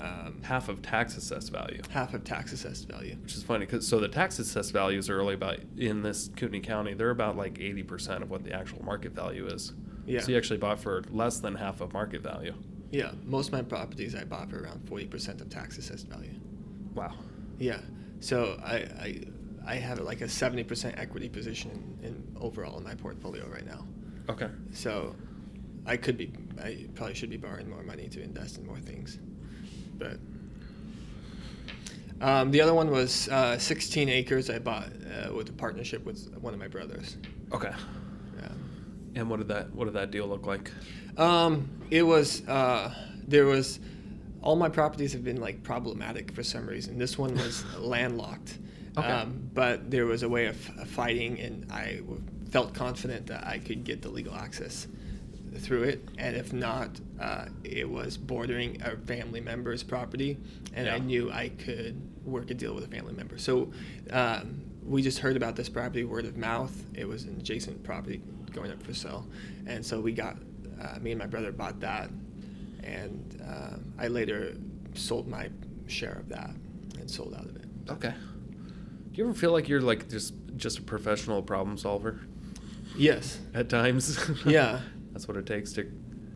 um, 0.00 0.40
Half 0.42 0.68
of 0.68 0.82
tax 0.82 1.16
assessed 1.16 1.52
value. 1.52 1.82
half 1.90 2.14
of 2.14 2.24
tax 2.24 2.52
assessed 2.52 2.88
value. 2.88 3.16
Which 3.22 3.34
is 3.34 3.42
funny 3.42 3.66
because 3.66 3.86
so 3.86 4.00
the 4.00 4.08
tax 4.08 4.38
assessed 4.38 4.72
values 4.72 5.10
are 5.10 5.16
really 5.16 5.34
about 5.34 5.58
in 5.76 6.02
this 6.02 6.30
Kootenai 6.36 6.60
County, 6.60 6.94
they're 6.94 7.10
about 7.10 7.36
like 7.36 7.54
80% 7.54 8.22
of 8.22 8.30
what 8.30 8.42
the 8.44 8.52
actual 8.52 8.84
market 8.84 9.12
value 9.12 9.46
is. 9.46 9.72
Yeah. 10.06 10.20
So 10.20 10.32
you 10.32 10.38
actually 10.38 10.58
bought 10.58 10.80
for 10.80 11.02
less 11.10 11.38
than 11.40 11.54
half 11.54 11.80
of 11.80 11.92
market 11.92 12.22
value. 12.22 12.54
Yeah, 12.90 13.12
most 13.24 13.48
of 13.48 13.52
my 13.52 13.62
properties 13.62 14.14
I 14.16 14.24
bought 14.24 14.50
for 14.50 14.60
around 14.64 14.88
forty 14.88 15.06
percent 15.06 15.40
of 15.40 15.48
tax 15.48 15.78
assessed 15.78 16.08
value. 16.08 16.34
Wow. 16.94 17.14
Yeah, 17.58 17.78
So 18.18 18.58
I, 18.64 18.74
I, 18.74 19.20
I 19.64 19.74
have 19.76 20.00
like 20.00 20.22
a 20.22 20.24
70% 20.24 20.98
equity 20.98 21.28
position 21.28 21.70
in, 22.02 22.06
in 22.08 22.36
overall 22.40 22.78
in 22.78 22.84
my 22.84 22.94
portfolio 22.94 23.46
right 23.48 23.66
now. 23.66 23.86
Okay. 24.28 24.48
So 24.72 25.14
I 25.86 25.96
could 25.98 26.16
be, 26.16 26.32
I 26.60 26.86
probably 26.94 27.14
should 27.14 27.30
be 27.30 27.36
borrowing 27.36 27.68
more 27.68 27.82
money 27.82 28.08
to 28.08 28.22
invest 28.22 28.56
in 28.58 28.66
more 28.66 28.78
things. 28.80 29.18
But 30.00 30.18
um, 32.20 32.50
the 32.50 32.60
other 32.60 32.74
one 32.74 32.90
was 32.90 33.28
uh, 33.28 33.58
16 33.58 34.08
acres 34.08 34.50
I 34.50 34.58
bought 34.58 34.88
uh, 35.28 35.32
with 35.32 35.48
a 35.48 35.52
partnership 35.52 36.04
with 36.04 36.34
one 36.40 36.52
of 36.52 36.58
my 36.58 36.68
brothers. 36.68 37.16
Okay. 37.52 37.72
Yeah. 38.38 38.48
And 39.14 39.30
what 39.30 39.38
did 39.38 39.48
that 39.48 39.72
what 39.74 39.84
did 39.84 39.94
that 39.94 40.10
deal 40.10 40.26
look 40.26 40.46
like? 40.46 40.70
Um, 41.16 41.68
it 41.90 42.02
was 42.02 42.46
uh, 42.48 42.92
there 43.26 43.46
was 43.46 43.80
all 44.42 44.56
my 44.56 44.68
properties 44.68 45.12
have 45.12 45.24
been 45.24 45.40
like 45.40 45.62
problematic 45.62 46.32
for 46.32 46.42
some 46.42 46.66
reason. 46.66 46.98
This 46.98 47.18
one 47.18 47.34
was 47.34 47.64
landlocked, 47.78 48.58
Okay. 48.96 49.06
um, 49.06 49.50
but 49.54 49.90
there 49.90 50.06
was 50.06 50.22
a 50.22 50.28
way 50.28 50.46
of, 50.46 50.56
of 50.78 50.88
fighting, 50.88 51.38
and 51.40 51.70
I 51.70 52.00
felt 52.50 52.74
confident 52.74 53.26
that 53.26 53.46
I 53.46 53.58
could 53.58 53.84
get 53.84 54.02
the 54.02 54.08
legal 54.08 54.34
access 54.34 54.86
through 55.58 55.84
it. 55.84 56.08
And 56.18 56.36
if 56.36 56.52
not, 56.52 57.00
uh, 57.20 57.46
it 57.64 57.88
was 57.88 58.16
bordering 58.16 58.80
a 58.82 58.96
family 58.96 59.40
member's 59.40 59.82
property, 59.82 60.38
and 60.74 60.88
I 60.88 60.98
knew 60.98 61.30
I 61.30 61.48
could 61.50 62.00
work 62.24 62.50
a 62.50 62.54
deal 62.54 62.74
with 62.74 62.84
a 62.84 62.88
family 62.88 63.12
member. 63.14 63.38
So 63.38 63.70
um, 64.10 64.62
we 64.84 65.02
just 65.02 65.18
heard 65.18 65.36
about 65.36 65.56
this 65.56 65.68
property 65.68 66.04
word 66.04 66.24
of 66.24 66.36
mouth. 66.36 66.72
It 66.94 67.06
was 67.08 67.24
an 67.24 67.36
adjacent 67.38 67.82
property 67.82 68.20
going 68.52 68.70
up 68.70 68.82
for 68.82 68.94
sale, 68.94 69.26
and 69.66 69.84
so 69.84 70.00
we 70.00 70.12
got 70.12 70.36
uh, 70.80 70.98
me 71.00 71.10
and 71.12 71.18
my 71.18 71.26
brother 71.26 71.52
bought 71.52 71.80
that, 71.80 72.10
and 72.82 73.42
uh, 73.46 73.76
I 73.98 74.08
later 74.08 74.54
sold 74.94 75.28
my 75.28 75.50
share 75.86 76.12
of 76.14 76.28
that 76.30 76.50
and 76.98 77.10
sold 77.10 77.34
out 77.34 77.44
of 77.46 77.56
it. 77.56 77.64
Okay. 77.90 78.14
Do 79.12 79.18
you 79.18 79.24
ever 79.24 79.34
feel 79.34 79.52
like 79.52 79.68
you're 79.68 79.80
like 79.80 80.08
just 80.08 80.34
just 80.56 80.78
a 80.78 80.82
professional 80.82 81.42
problem 81.42 81.76
solver 81.76 82.20
Yes. 82.96 83.38
at 83.54 83.68
times? 83.68 84.18
Yeah. 84.46 84.80
That's 85.20 85.28
what 85.28 85.36
it 85.36 85.44
takes 85.44 85.72
to, 85.74 85.86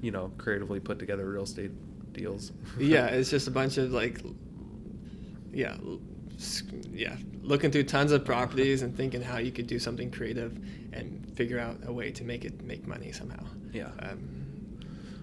you 0.03 0.11
know, 0.11 0.31
creatively 0.37 0.79
put 0.79 0.99
together 0.99 1.25
real 1.25 1.45
estate 1.45 1.71
deals. 2.13 2.53
yeah, 2.79 3.07
it's 3.07 3.31
just 3.31 3.49
a 3.49 3.51
bunch 3.51 3.79
of 3.79 3.93
like, 3.93 4.21
yeah, 5.55 5.79
yeah, 6.93 7.17
looking 7.41 7.71
through 7.71 7.85
tons 7.85 8.13
of 8.13 8.27
properties 8.27 8.83
and 8.83 8.95
thinking 8.95 9.23
how 9.23 9.39
you 9.39 9.53
could 9.53 9.67
do 9.67 9.79
something 9.79 10.11
creative 10.11 10.59
and 10.93 11.33
figure 11.35 11.59
out 11.59 11.79
a 11.87 11.93
way 11.95 12.11
to 12.11 12.25
make 12.25 12.45
it 12.45 12.63
make 12.63 12.87
money 12.87 13.11
somehow. 13.11 13.43
Yeah. 13.73 13.89
Um, 14.01 14.29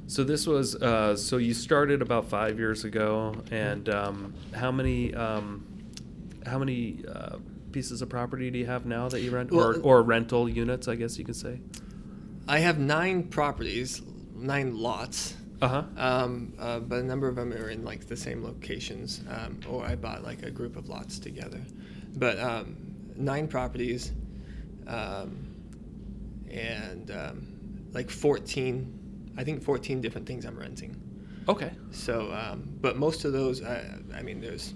So 0.07 0.23
this 0.23 0.47
was 0.47 0.73
uh, 0.81 1.15
so 1.15 1.37
you 1.37 1.53
started 1.53 2.01
about 2.01 2.27
five 2.27 2.57
years 2.57 2.83
ago, 2.83 3.35
and 3.51 3.87
um, 3.89 4.33
how 4.55 4.71
many 4.71 5.13
um, 5.13 5.67
how 6.47 6.57
many 6.57 7.03
uh, 7.07 7.37
pieces 7.71 8.01
of 8.01 8.09
property 8.09 8.49
do 8.49 8.57
you 8.57 8.65
have 8.65 8.87
now 8.87 9.07
that 9.07 9.21
you 9.21 9.29
rent, 9.29 9.51
or 9.51 9.79
or 9.81 10.01
rental 10.01 10.49
units? 10.49 10.87
I 10.87 10.95
guess 10.95 11.19
you 11.19 11.25
could 11.25 11.35
say. 11.35 11.59
I 12.47 12.59
have 12.59 12.79
nine 12.79 13.23
properties, 13.23 14.01
nine 14.35 14.77
lots. 14.77 15.35
Uh 15.61 15.67
huh. 15.67 15.83
Um, 15.95 16.53
uh, 16.59 16.79
but 16.79 16.99
a 16.99 17.03
number 17.03 17.27
of 17.27 17.35
them 17.35 17.53
are 17.53 17.69
in 17.69 17.85
like 17.85 18.07
the 18.07 18.17
same 18.17 18.43
locations, 18.43 19.21
um, 19.29 19.59
or 19.69 19.85
I 19.85 19.95
bought 19.95 20.23
like 20.23 20.43
a 20.43 20.51
group 20.51 20.75
of 20.75 20.89
lots 20.89 21.19
together. 21.19 21.61
But 22.15 22.39
um, 22.39 22.75
nine 23.15 23.47
properties, 23.47 24.11
um, 24.87 25.47
and 26.49 27.11
um, 27.11 27.47
like 27.93 28.09
14, 28.09 29.33
I 29.37 29.43
think 29.43 29.63
14 29.63 30.01
different 30.01 30.27
things 30.27 30.45
I'm 30.45 30.57
renting. 30.57 30.99
Okay. 31.47 31.71
So, 31.91 32.31
um, 32.33 32.67
but 32.81 32.97
most 32.97 33.25
of 33.25 33.33
those, 33.33 33.63
I, 33.63 33.83
I 34.15 34.21
mean, 34.21 34.41
there's 34.41 34.73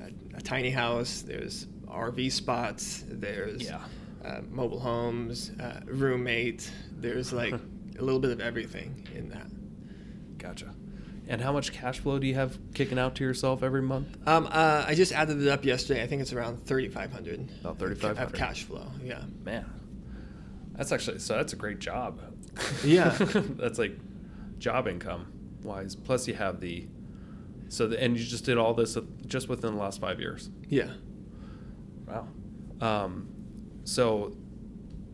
a, 0.00 0.36
a 0.38 0.40
tiny 0.40 0.70
house, 0.70 1.22
there's 1.22 1.66
RV 1.88 2.32
spots, 2.32 3.04
there's 3.08 3.62
Yeah. 3.62 3.80
Uh, 4.24 4.40
mobile 4.50 4.80
homes, 4.80 5.50
uh, 5.60 5.80
roommate, 5.86 6.70
there's 6.92 7.32
like 7.42 7.52
a 7.52 8.02
little 8.02 8.20
bit 8.20 8.30
of 8.30 8.40
everything 8.40 9.06
in 9.14 9.28
that. 9.30 9.46
Gotcha. 10.38 10.74
And 11.26 11.40
how 11.40 11.52
much 11.52 11.72
cash 11.72 12.00
flow 12.00 12.18
do 12.18 12.26
you 12.26 12.34
have 12.34 12.58
kicking 12.74 12.98
out 12.98 13.14
to 13.16 13.24
yourself 13.24 13.62
every 13.62 13.80
month? 13.80 14.16
Um, 14.28 14.46
uh, 14.50 14.84
I 14.86 14.94
just 14.94 15.12
added 15.12 15.40
it 15.40 15.48
up 15.48 15.64
yesterday. 15.64 16.02
I 16.02 16.06
think 16.06 16.20
it's 16.20 16.34
around 16.34 16.66
3,500. 16.66 17.48
About 17.60 17.72
of 17.72 17.78
3,500. 17.78 18.34
cash 18.36 18.64
flow. 18.64 18.86
Yeah. 19.02 19.22
Man, 19.42 19.64
that's 20.72 20.92
actually 20.92 21.20
so. 21.20 21.36
That's 21.36 21.54
a 21.54 21.56
great 21.56 21.78
job. 21.78 22.20
Yeah. 22.84 23.10
that's 23.18 23.78
like 23.78 23.98
job 24.58 24.86
income 24.86 25.32
wise. 25.62 25.96
Plus, 25.96 26.28
you 26.28 26.34
have 26.34 26.60
the 26.60 26.86
so 27.68 27.86
the, 27.86 28.00
and 28.02 28.18
you 28.18 28.24
just 28.24 28.44
did 28.44 28.58
all 28.58 28.74
this 28.74 28.96
just 29.26 29.48
within 29.48 29.74
the 29.74 29.80
last 29.80 30.00
five 30.00 30.20
years. 30.20 30.50
Yeah. 30.68 30.90
Wow. 32.06 32.28
Um, 32.80 33.33
so 33.84 34.36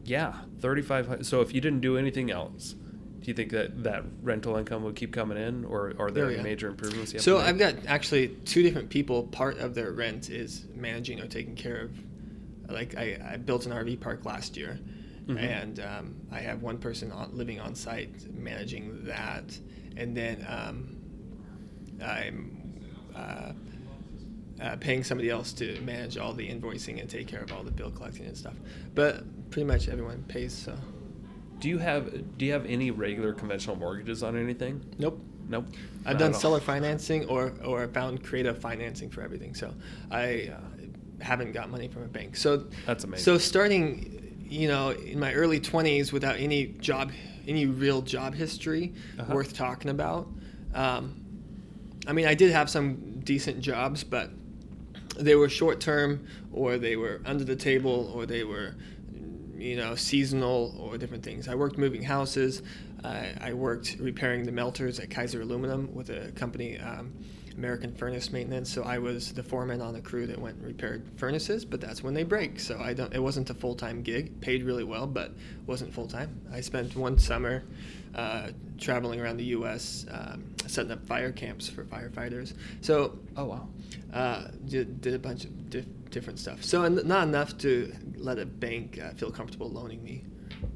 yeah, 0.04 0.34
thirty 0.60 0.82
five. 0.82 1.26
So 1.26 1.40
if 1.40 1.54
you 1.54 1.60
didn't 1.60 1.80
do 1.80 1.96
anything 1.96 2.30
else, 2.30 2.74
do 3.20 3.26
you 3.26 3.34
think 3.34 3.50
that 3.52 3.82
that 3.84 4.04
rental 4.22 4.56
income 4.56 4.82
would 4.84 4.96
keep 4.96 5.12
coming 5.12 5.36
in, 5.38 5.64
or 5.64 5.92
are 5.98 6.10
there 6.10 6.24
Oh, 6.24 6.28
any 6.28 6.36
yeah. 6.36 6.42
major 6.42 6.68
improvements? 6.68 7.12
So? 7.22 7.38
I've 7.38 7.58
got 7.58 7.74
actually 7.86 8.28
two 8.28 8.62
different 8.62 8.88
people. 8.90 9.24
Part 9.24 9.58
of 9.58 9.74
their 9.74 9.92
rent 9.92 10.30
is 10.30 10.64
managing 10.74 11.20
or 11.20 11.26
taking 11.26 11.54
care 11.54 11.82
of. 11.82 11.92
Like 12.70 12.96
I, 12.96 13.20
I 13.32 13.36
built 13.36 13.66
an 13.66 13.72
RV 13.72 14.00
park 14.00 14.24
last 14.24 14.56
year, 14.56 14.78
Mhm. 15.26 15.38
and 15.38 15.80
um, 15.80 16.14
I 16.30 16.38
have 16.40 16.62
one 16.62 16.78
person 16.78 17.10
on, 17.12 17.36
living 17.36 17.58
on 17.60 17.74
site 17.74 18.32
managing 18.32 19.04
that, 19.04 19.58
and 19.96 20.16
then 20.16 20.46
um, 20.48 20.96
I'm 22.02 22.56
uh, 23.14 23.52
uh, 24.60 24.76
paying 24.76 25.02
somebody 25.04 25.30
else 25.30 25.52
to 25.54 25.80
manage 25.80 26.18
all 26.18 26.32
the 26.34 26.46
invoicing 26.48 27.00
and 27.00 27.08
take 27.08 27.26
care 27.26 27.42
of 27.42 27.52
all 27.52 27.62
the 27.62 27.70
bill 27.70 27.90
collecting 27.90 28.26
and 28.26 28.36
stuff. 28.36 28.54
But 28.94 29.24
pretty 29.50 29.66
much 29.66 29.88
everyone 29.88 30.22
pays. 30.28 30.52
So 30.52 30.76
Do 31.60 31.68
you 31.68 31.78
have 31.78 32.36
do 32.38 32.44
you 32.46 32.52
have 32.52 32.66
any 32.66 32.90
regular 32.90 33.32
conventional 33.32 33.76
mortgages 33.76 34.22
on 34.22 34.36
anything? 34.36 34.84
nope. 34.98 35.20
Nope. 35.48 35.66
I've 36.06 36.18
done 36.18 36.32
seller 36.32 36.60
financing 36.60 37.26
or 37.26 37.52
or 37.64 37.86
found 37.88 38.22
creative 38.22 38.58
financing 38.60 39.10
for 39.10 39.22
everything. 39.22 39.54
So 39.54 39.74
I 40.10 40.30
Yeah. 40.32 40.60
haven't 41.20 41.52
got 41.52 41.70
money 41.70 41.88
from 41.88 42.02
a 42.04 42.08
bank. 42.08 42.36
So 42.36 42.66
That's 42.86 43.04
amazing. 43.04 43.24
So 43.24 43.36
starting, 43.38 44.46
you 44.48 44.68
know, 44.68 44.90
in 44.90 45.18
my 45.18 45.34
early 45.34 45.60
20s 45.60 46.12
without 46.12 46.36
any 46.38 46.66
job, 46.80 47.10
any 47.48 47.66
real 47.66 48.00
job 48.02 48.34
history 48.34 48.94
Uh-huh. 49.18 49.34
worth 49.34 49.52
talking 49.54 49.90
about. 49.90 50.28
Um, 50.74 51.16
I 52.06 52.12
mean, 52.12 52.26
I 52.26 52.34
did 52.34 52.52
have 52.52 52.70
some 52.70 53.20
decent 53.24 53.60
jobs, 53.60 54.02
but 54.04 54.30
they 55.20 55.34
were 55.34 55.48
short 55.48 55.80
term 55.80 56.26
or 56.52 56.78
they 56.78 56.96
were 56.96 57.20
under 57.24 57.44
the 57.44 57.56
table 57.56 58.10
or 58.14 58.26
they 58.26 58.44
were 58.44 58.74
you 59.60 59.76
know 59.76 59.94
seasonal 59.94 60.74
or 60.78 60.96
different 60.96 61.22
things. 61.22 61.48
I 61.48 61.54
worked 61.54 61.78
moving 61.78 62.02
houses. 62.02 62.62
I, 63.04 63.32
I 63.40 63.52
worked 63.52 63.96
repairing 63.98 64.44
the 64.44 64.52
melters 64.52 64.98
at 65.00 65.10
kaiser 65.10 65.42
aluminum 65.42 65.94
with 65.94 66.10
a 66.10 66.32
company 66.32 66.78
um, 66.78 67.12
american 67.56 67.92
furnace 67.94 68.30
maintenance. 68.32 68.72
So 68.72 68.82
i 68.82 68.98
was 68.98 69.32
the 69.32 69.42
foreman 69.42 69.80
on 69.80 69.96
a 69.96 70.00
crew 70.00 70.26
that 70.26 70.38
went 70.38 70.56
and 70.56 70.66
repaired 70.66 71.02
furnaces 71.16 71.64
but 71.64 71.80
that's 71.80 72.02
when 72.02 72.14
they 72.14 72.24
break. 72.24 72.58
So 72.60 72.78
i 72.80 72.94
don't 72.94 73.12
it 73.14 73.22
wasn't 73.22 73.50
a 73.50 73.54
full-time 73.54 74.02
gig 74.02 74.40
paid 74.40 74.62
really 74.62 74.84
well 74.84 75.06
but 75.06 75.32
wasn't 75.66 75.92
full-time. 75.92 76.40
I 76.52 76.60
spent 76.60 76.96
one 76.96 77.18
summer 77.18 77.62
uh, 78.14 78.48
traveling 78.78 79.20
around 79.20 79.36
the 79.36 79.44
us 79.44 80.06
um, 80.10 80.44
setting 80.70 80.92
up 80.92 81.04
fire 81.06 81.32
camps 81.32 81.68
for 81.68 81.84
firefighters 81.84 82.54
so 82.80 83.18
Oh 83.36 83.44
wow. 83.44 83.68
uh, 84.12 84.48
did, 84.66 85.00
did 85.00 85.14
a 85.14 85.18
bunch 85.18 85.44
of 85.44 85.70
di- 85.70 85.84
different 86.10 86.38
stuff. 86.38 86.64
So 86.64 86.82
en- 86.84 87.06
not 87.06 87.28
enough 87.28 87.56
to 87.58 87.92
let 88.16 88.38
a 88.38 88.46
bank 88.46 88.98
uh, 89.02 89.10
feel 89.12 89.30
comfortable 89.30 89.70
loaning 89.70 90.02
me 90.02 90.24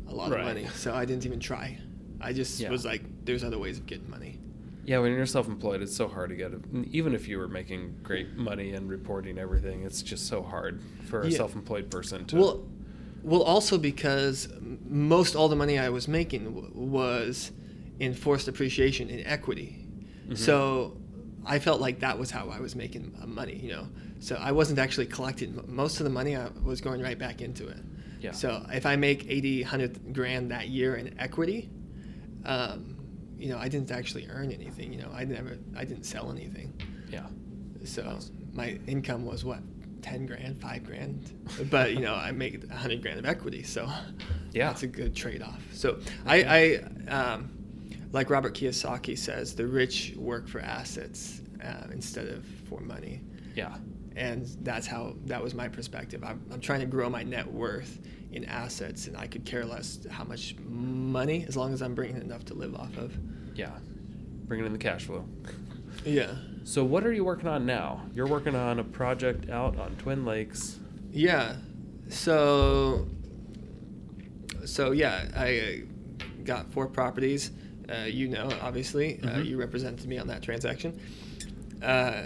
a 0.09 0.15
lot 0.15 0.31
Right. 0.31 0.41
of 0.41 0.47
money. 0.47 0.67
So 0.75 0.95
I 0.95 1.05
didn't 1.05 1.27
even 1.27 1.41
try. 1.41 1.79
I 2.21 2.33
just 2.33 2.61
Yeah. 2.61 2.71
was 2.71 2.85
like, 2.85 3.03
there's 3.25 3.43
other 3.45 3.59
ways 3.59 3.79
of 3.79 3.87
getting 3.87 4.09
money. 4.09 4.39
Yeah, 4.87 4.99
when 4.99 5.13
you're 5.13 5.27
self-employed, 5.27 5.81
it's 5.83 5.97
so 5.97 6.09
hard 6.09 6.29
to 6.31 6.37
get 6.37 6.53
it. 6.53 6.61
Even 6.93 7.15
if 7.15 7.27
you 7.27 7.39
were 7.39 7.49
making 7.49 7.97
great 8.03 8.37
money 8.37 8.73
and 8.75 8.89
reporting 8.89 9.39
everything, 9.39 9.83
it's 9.83 10.03
just 10.03 10.27
so 10.27 10.43
hard 10.43 10.81
for 11.07 11.23
a 11.23 11.29
Yeah. 11.29 11.37
self-employed 11.39 11.91
person 11.91 12.25
to. 12.27 12.37
Well, 12.37 12.69
well, 13.23 13.43
also 13.43 13.79
because 13.79 14.49
most 14.89 15.35
all 15.35 15.49
the 15.49 15.57
money 15.57 15.79
I 15.79 15.89
was 15.89 16.07
making 16.07 16.45
w- 16.45 16.71
was 16.75 17.51
in 17.99 18.13
forced 18.15 18.47
appreciation 18.47 19.09
in 19.09 19.27
equity. 19.27 19.84
Mhm. 20.29 20.37
So 20.39 20.97
I 21.45 21.59
felt 21.59 21.81
like 21.81 22.01
that 22.01 22.19
was 22.19 22.31
how 22.31 22.49
I 22.51 22.61
was 22.61 22.75
making 22.75 23.15
money, 23.27 23.57
you 23.57 23.71
know. 23.73 23.87
So 24.21 24.37
I 24.37 24.53
wasn't 24.53 24.79
actually 24.79 25.07
collecting 25.07 25.61
most 25.69 26.01
of 26.01 26.05
the 26.05 26.11
money. 26.11 26.35
I 26.37 26.49
was 26.63 26.81
going 26.81 27.01
right 27.03 27.19
back 27.19 27.43
into 27.43 27.69
it. 27.69 27.79
Yeah. 28.21 28.33
So 28.33 28.65
if 28.73 28.87
I 28.87 28.97
make 28.97 29.27
80, 29.29 29.63
100 29.63 30.15
grand 30.15 30.51
that 30.51 30.69
year 30.69 30.97
in 30.97 31.19
equity, 31.21 31.69
um, 32.47 32.97
you 33.39 33.49
know, 33.51 33.59
I 33.59 33.69
didn't 33.69 33.91
actually 33.91 34.27
earn 34.31 34.51
anything. 34.51 34.93
You 34.93 35.03
know, 35.03 35.11
I 35.13 35.25
never, 35.25 35.59
I 35.77 35.85
didn't 35.85 36.05
sell 36.05 36.31
anything. 36.31 36.73
yeah. 37.11 37.27
So 37.85 38.19
my 38.55 38.79
income 38.87 39.27
was 39.27 39.45
what, 39.45 39.59
ten 40.01 40.25
grand, 40.25 40.59
five 40.59 40.85
grand, 40.85 41.21
but 41.71 41.93
you 41.93 42.01
know 42.01 42.15
I 42.15 42.31
make 42.45 42.65
a 42.71 42.75
hundred 42.75 43.03
grand 43.03 43.19
of 43.19 43.27
equity, 43.27 43.63
so 43.63 43.87
Yeah. 44.53 44.69
that's 44.69 44.83
a 44.85 44.87
good 44.87 45.15
trade-off. 45.15 45.63
So 45.73 45.99
I, 46.25 46.81
I 47.09 47.11
um, 47.11 47.51
like 48.15 48.31
Robert 48.31 48.55
Kiyosaki 48.55 49.19
says, 49.19 49.57
the 49.57 49.67
rich 49.67 50.15
work 50.17 50.47
for 50.47 50.61
assets 50.61 51.43
uh, 51.63 51.89
instead 51.91 52.29
of 52.29 52.47
for 52.69 52.81
money, 52.81 53.21
Yeah. 53.57 53.77
and 54.15 54.47
that's 54.63 54.87
how 54.87 55.17
that 55.27 55.43
was 55.43 55.53
my 55.53 55.69
perspective. 55.69 56.23
I'm, 56.23 56.41
I'm 56.53 56.61
trying 56.61 56.79
to 56.81 56.87
grow 56.87 57.11
my 57.11 57.25
net 57.25 57.53
worth 57.53 57.99
in 58.31 58.45
assets, 58.45 59.09
and 59.09 59.17
I 59.17 59.27
could 59.27 59.45
care 59.45 59.65
less 59.65 60.07
how 60.09 60.23
much 60.23 60.55
money 60.61 61.45
as 61.49 61.57
long 61.57 61.73
as 61.75 61.83
I'm 61.83 61.95
bringing 61.97 62.21
enough 62.23 62.45
to 62.47 62.55
live 62.55 62.77
off 62.77 62.97
of. 62.99 63.19
Yeah, 63.57 63.71
bringing 64.45 64.65
in 64.65 64.73
the 64.73 64.79
cash 64.79 65.07
flow. 65.07 65.27
Yeah. 66.05 66.35
So 66.63 66.85
what 66.85 67.05
are 67.05 67.13
you 67.13 67.25
working 67.25 67.49
on 67.49 67.67
now? 67.67 68.03
You're 68.15 68.29
working 68.29 68.55
on 68.55 68.79
a 68.79 68.85
project 68.85 69.51
out 69.51 69.77
on 69.77 69.97
Twin 69.97 70.25
Lakes. 70.25 70.79
Yeah. 71.11 71.57
So. 72.11 73.09
So 74.67 74.93
yeah, 74.93 75.27
I 75.37 75.59
uh, 75.59 76.45
got 76.45 76.73
four 76.73 76.87
properties. 76.87 77.51
Uh, 77.89 78.05
you 78.05 78.29
know, 78.29 78.49
obviously, 78.63 79.21
uh, 79.23 79.27
Mhm. 79.39 79.47
you 79.47 79.57
represented 79.59 80.07
me 80.09 80.19
on 80.19 80.27
that 80.29 80.43
transaction. 80.43 80.99
Uh, 81.83 82.23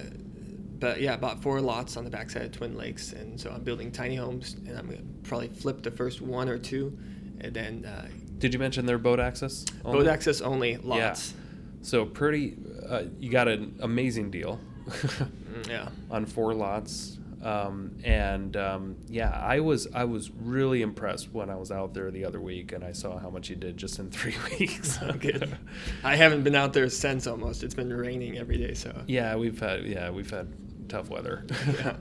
but 0.78 1.00
yeah, 1.00 1.14
I 1.14 1.16
bought 1.16 1.42
four 1.42 1.60
lots 1.60 1.96
on 1.96 2.04
the 2.04 2.10
backside 2.10 2.42
of 2.42 2.52
Twin 2.52 2.76
Lakes, 2.76 3.12
and 3.12 3.40
so 3.40 3.50
I'm 3.50 3.62
building 3.64 3.90
tiny 3.90 4.14
homes, 4.14 4.54
and 4.66 4.78
I'm 4.78 4.86
gonna 4.86 5.02
probably 5.24 5.48
flip 5.48 5.82
the 5.82 5.90
first 5.90 6.20
one 6.20 6.48
or 6.48 6.58
two, 6.58 6.96
and 7.40 7.52
then 7.52 7.84
uh, 7.84 8.06
Did 8.38 8.52
you 8.54 8.60
mention 8.60 8.86
their 8.86 8.98
boat 8.98 9.18
access? 9.18 9.64
boat 9.82 10.06
access 10.06 10.40
only 10.40 10.76
lots. 10.76 11.32
Yeah. 11.32 11.40
So 11.82 12.04
pretty, 12.06 12.56
uh, 12.88 13.04
you 13.18 13.30
got 13.30 13.48
an 13.48 13.74
amazing 13.80 14.30
deal 14.30 14.60
Mm, 14.88 15.68
Yeah. 15.68 15.88
on 16.10 16.24
four 16.26 16.54
lots, 16.54 17.18
um, 17.42 17.96
and 18.04 18.56
um, 18.56 18.96
yeah, 19.08 19.30
I 19.30 19.60
was 19.60 19.86
I 19.94 20.04
was 20.04 20.30
really 20.30 20.82
impressed 20.82 21.32
when 21.32 21.50
I 21.50 21.56
was 21.56 21.70
out 21.70 21.94
there 21.94 22.10
the 22.10 22.24
other 22.24 22.40
week 22.40 22.72
and 22.72 22.82
I 22.84 22.92
saw 22.92 23.18
how 23.18 23.30
much 23.30 23.48
he 23.48 23.54
did 23.54 23.76
just 23.76 23.98
in 23.98 24.10
three 24.18 24.34
weeks. 24.58 24.98
Good. 25.20 25.56
I 26.04 26.16
haven't 26.16 26.42
been 26.42 26.54
out 26.56 26.72
there 26.72 26.88
since 26.88 27.26
almost. 27.26 27.62
It's 27.62 27.74
been 27.74 27.92
raining 27.92 28.38
every 28.38 28.58
day, 28.58 28.74
so. 28.74 29.02
Yeah, 29.06 29.36
we've 29.36 29.58
had 29.60 29.84
yeah 29.84 30.10
we've 30.10 30.30
had 30.30 30.48
tough 30.88 31.10
weather. 31.10 31.44
Yeah. 31.78 31.96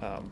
um, 0.00 0.30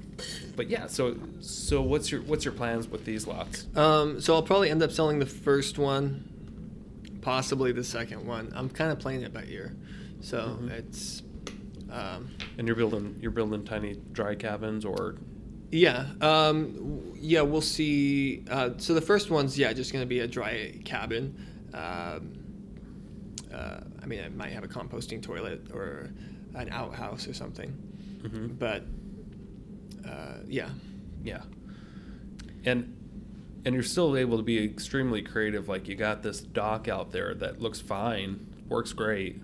but 0.55 0.68
yeah, 0.68 0.87
so 0.87 1.16
so 1.40 1.81
what's 1.83 2.11
your 2.12 2.20
what's 2.22 2.44
your 2.44 2.55
plans 2.55 2.88
with 2.88 3.05
these 3.05 3.27
lots? 3.27 3.66
Um, 3.77 4.20
so 4.20 4.35
I'll 4.35 4.42
probably 4.42 4.70
end 4.70 4.83
up 4.83 4.92
selling 4.92 5.18
the 5.18 5.27
first 5.27 5.79
one, 5.79 6.25
possibly 7.22 7.72
the 7.72 7.85
second 7.85 8.27
one. 8.27 8.53
I'm 8.55 8.68
kind 8.68 8.92
of 8.92 8.99
playing 8.99 9.22
it 9.22 9.33
by 9.33 9.44
ear, 9.44 9.75
so 10.20 10.59
Mhm. 10.61 10.70
it's, 10.70 11.22
um, 11.90 12.31
And 12.59 12.66
you're 12.66 12.77
building 12.77 13.18
you're 13.20 13.31
building 13.31 13.64
tiny 13.64 13.96
dry 14.12 14.35
cabins 14.35 14.85
or 14.85 15.16
yeah, 15.72 16.07
um, 16.20 17.12
yeah. 17.20 17.40
We'll 17.42 17.61
see. 17.61 18.44
Uh, 18.49 18.70
so 18.77 18.94
the 18.94 19.01
first 19.01 19.31
one's 19.31 19.59
yeah, 19.59 19.72
just 19.72 19.92
gonna 19.92 20.07
be 20.07 20.20
a 20.20 20.27
dry 20.29 20.79
cabin. 20.85 21.35
Um, 21.75 22.38
uh, 23.53 23.81
I 24.03 24.07
mean, 24.07 24.20
I 24.25 24.29
might 24.29 24.53
have 24.53 24.62
a 24.64 24.68
composting 24.68 25.20
toilet 25.22 25.70
or 25.75 26.11
an 26.55 26.68
outhouse 26.70 27.27
or 27.27 27.35
something, 27.35 27.72
Mhm. 28.22 28.59
but 28.59 28.85
uh, 30.09 30.38
yeah, 30.49 30.68
Yeah. 31.25 31.42
And 32.64 32.92
and 33.64 33.75
you're 33.75 33.83
still 33.83 34.16
able 34.16 34.37
to 34.37 34.44
be 34.44 34.62
extremely 34.62 35.22
creative. 35.22 35.68
Like 35.68 35.88
you 35.88 35.96
got 35.96 36.22
this 36.22 36.40
dock 36.40 36.87
out 36.87 37.11
there 37.11 37.35
that 37.35 37.61
looks 37.61 37.81
fine, 37.81 38.46
works 38.68 38.92
great. 38.92 39.40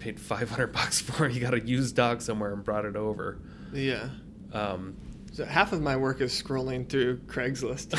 Paid 0.00 0.18
500 0.18 0.72
bucks 0.72 1.00
for 1.06 1.26
it. 1.26 1.32
You 1.34 1.40
got 1.40 1.54
a 1.54 1.60
used 1.60 1.94
dock 1.94 2.20
somewhere 2.22 2.52
and 2.52 2.64
brought 2.64 2.84
it 2.84 2.96
over. 2.96 3.38
yeah. 3.72 4.08
Um, 4.52 4.96
So 5.32 5.44
half 5.44 5.72
of 5.72 5.80
my 5.80 5.96
work 5.96 6.20
is 6.20 6.32
scrolling 6.32 6.88
through 6.88 7.18
Craigslist, 7.28 7.94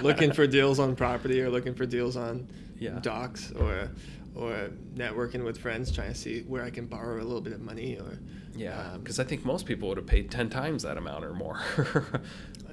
looking 0.02 0.32
for 0.32 0.46
deals 0.46 0.78
on 0.78 0.94
property 0.94 1.40
or 1.42 1.50
looking 1.50 1.74
for 1.74 1.84
deals 1.86 2.16
on 2.16 2.46
Yeah. 2.78 2.98
docks 3.00 3.50
or 3.52 3.90
or 4.36 4.70
networking 4.94 5.42
with 5.44 5.58
friends, 5.58 5.90
trying 5.90 6.12
to 6.12 6.14
see 6.18 6.42
where 6.42 6.62
I 6.62 6.70
can 6.70 6.86
borrow 6.86 7.16
a 7.20 7.24
little 7.24 7.40
bit 7.40 7.54
of 7.54 7.60
money 7.60 7.96
or 7.98 8.20
yeah, 8.54 8.92
um, 8.92 9.00
because 9.00 9.18
I 9.18 9.24
think 9.24 9.44
most 9.44 9.66
people 9.66 9.88
would 9.88 9.98
have 9.98 10.06
paid 10.06 10.30
10 10.30 10.48
times 10.50 10.82
that 10.84 10.96
amount 10.96 11.24
or 11.24 11.32
more 11.32 11.58
for 11.74 12.20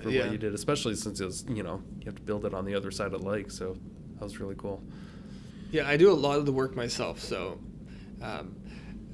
Yeah. 0.09 0.23
what 0.23 0.31
you 0.31 0.37
did, 0.37 0.53
especially 0.53 0.93
since 0.95 1.19
it 1.19 1.25
was, 1.25 1.43
you 1.49 1.63
know, 1.63 1.81
you 1.99 2.05
have 2.05 2.15
to 2.15 2.21
build 2.21 2.45
it 2.45 2.53
on 2.53 2.65
the 2.65 2.75
other 2.75 2.91
side 2.91 3.11
of 3.13 3.19
the 3.21 3.27
lake. 3.27 3.49
So 3.49 3.77
that 4.15 4.23
was 4.23 4.39
really 4.39 4.55
cool. 4.57 4.83
yeah, 5.71 5.87
I 5.87 5.97
do 5.97 6.11
a 6.11 6.13
lot 6.13 6.37
of 6.37 6.45
the 6.45 6.51
work 6.51 6.75
myself. 6.75 7.19
So, 7.19 7.57
um, 8.21 8.55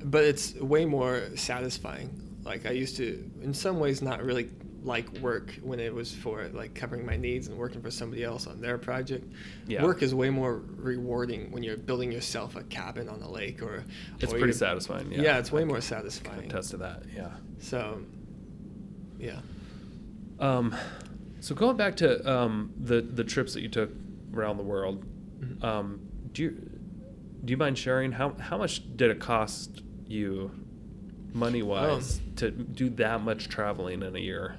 but 0.04 0.24
it's 0.24 0.56
way 0.56 0.86
more 0.86 1.22
satisfying. 1.36 2.10
Like 2.44 2.66
I 2.66 2.72
used 2.72 2.98
to, 2.98 3.30
in 3.42 3.54
some 3.54 3.80
ways, 3.80 4.02
not 4.02 4.24
really 4.24 4.50
like 4.84 5.08
work 5.20 5.54
when 5.62 5.80
it 5.80 5.94
was 5.94 6.12
for 6.12 6.48
like 6.54 6.74
covering 6.74 7.06
my 7.06 7.16
needs 7.16 7.48
and 7.48 7.56
working 7.56 7.82
for 7.84 7.92
somebody 7.92 8.24
else 8.24 8.48
on 8.48 8.60
their 8.60 8.80
project. 8.80 9.32
Yeah. 9.68 9.84
Work 9.84 10.02
is 10.02 10.16
way 10.16 10.32
more 10.32 10.64
rewarding 10.76 11.52
when 11.52 11.62
you're 11.62 11.78
building 11.78 12.12
yourself 12.12 12.56
a 12.56 12.64
cabin 12.64 13.08
on 13.08 13.20
the 13.20 13.28
lake 13.30 13.62
or. 13.62 13.84
It's 14.20 14.34
or 14.34 14.40
pretty 14.40 14.54
satisfying. 14.54 15.12
Yeah, 15.12 15.22
Yeah, 15.22 15.38
it's 15.38 15.52
way 15.52 15.62
I 15.62 15.66
more 15.66 15.76
can 15.76 15.82
satisfying. 15.84 16.46
Attest 16.46 16.72
to 16.72 16.78
that. 16.78 17.04
Yeah. 17.16 17.30
So, 17.60 18.02
yeah. 19.20 19.42
Um, 20.40 20.76
so 21.42 21.54
going 21.54 21.78
back 21.78 21.96
to 21.98 22.28
um, 22.32 22.74
the 22.80 23.02
the 23.02 23.24
trips 23.24 23.54
that 23.54 23.62
you 23.62 23.70
took 23.70 23.92
around 24.34 24.58
the 24.58 24.64
world, 24.64 25.06
Mhm. 25.40 25.64
um, 25.64 26.00
do 26.34 26.44
you 26.44 26.71
do 27.44 27.52
you 27.52 27.58
mind 27.58 27.78
sharing 27.78 28.12
how 28.12 28.34
how 28.40 28.58
much 28.58 28.82
did 28.96 29.12
it 29.12 29.20
cost 29.20 29.82
you, 30.08 30.52
money 31.34 31.62
wise, 31.64 32.20
Um, 32.20 32.34
to 32.38 32.52
do 32.52 32.90
that 32.92 33.22
much 33.22 33.48
traveling 33.50 34.04
in 34.04 34.16
a 34.16 34.20
year? 34.20 34.56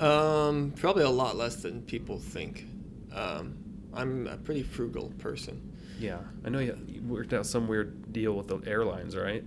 Um, 0.00 0.72
probably 0.76 1.04
a 1.04 1.10
lot 1.10 1.36
less 1.36 1.56
than 1.56 1.82
people 1.82 2.18
think. 2.18 2.66
Um, 3.12 3.56
I'm 3.92 4.26
a 4.26 4.36
pretty 4.36 4.62
frugal 4.62 5.12
person. 5.18 5.72
Yeah, 6.00 6.18
I 6.44 6.48
know 6.48 6.58
you, 6.58 6.76
you 6.88 7.00
worked 7.02 7.32
out 7.32 7.46
some 7.46 7.68
weird 7.68 8.12
deal 8.12 8.32
with 8.34 8.48
the 8.48 8.58
airlines, 8.68 9.16
right? 9.16 9.44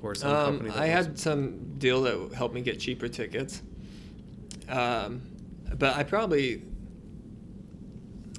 Or 0.00 0.14
some 0.14 0.30
Um, 0.30 0.44
company. 0.46 0.70
That 0.70 0.78
I 0.78 0.94
was- 0.96 1.06
had 1.06 1.18
some 1.18 1.74
deal 1.78 2.02
that 2.02 2.32
helped 2.34 2.54
me 2.54 2.60
get 2.60 2.78
cheaper 2.78 3.08
tickets. 3.08 3.62
Um, 4.68 5.22
but 5.76 5.96
I 5.96 6.04
probably, 6.04 6.62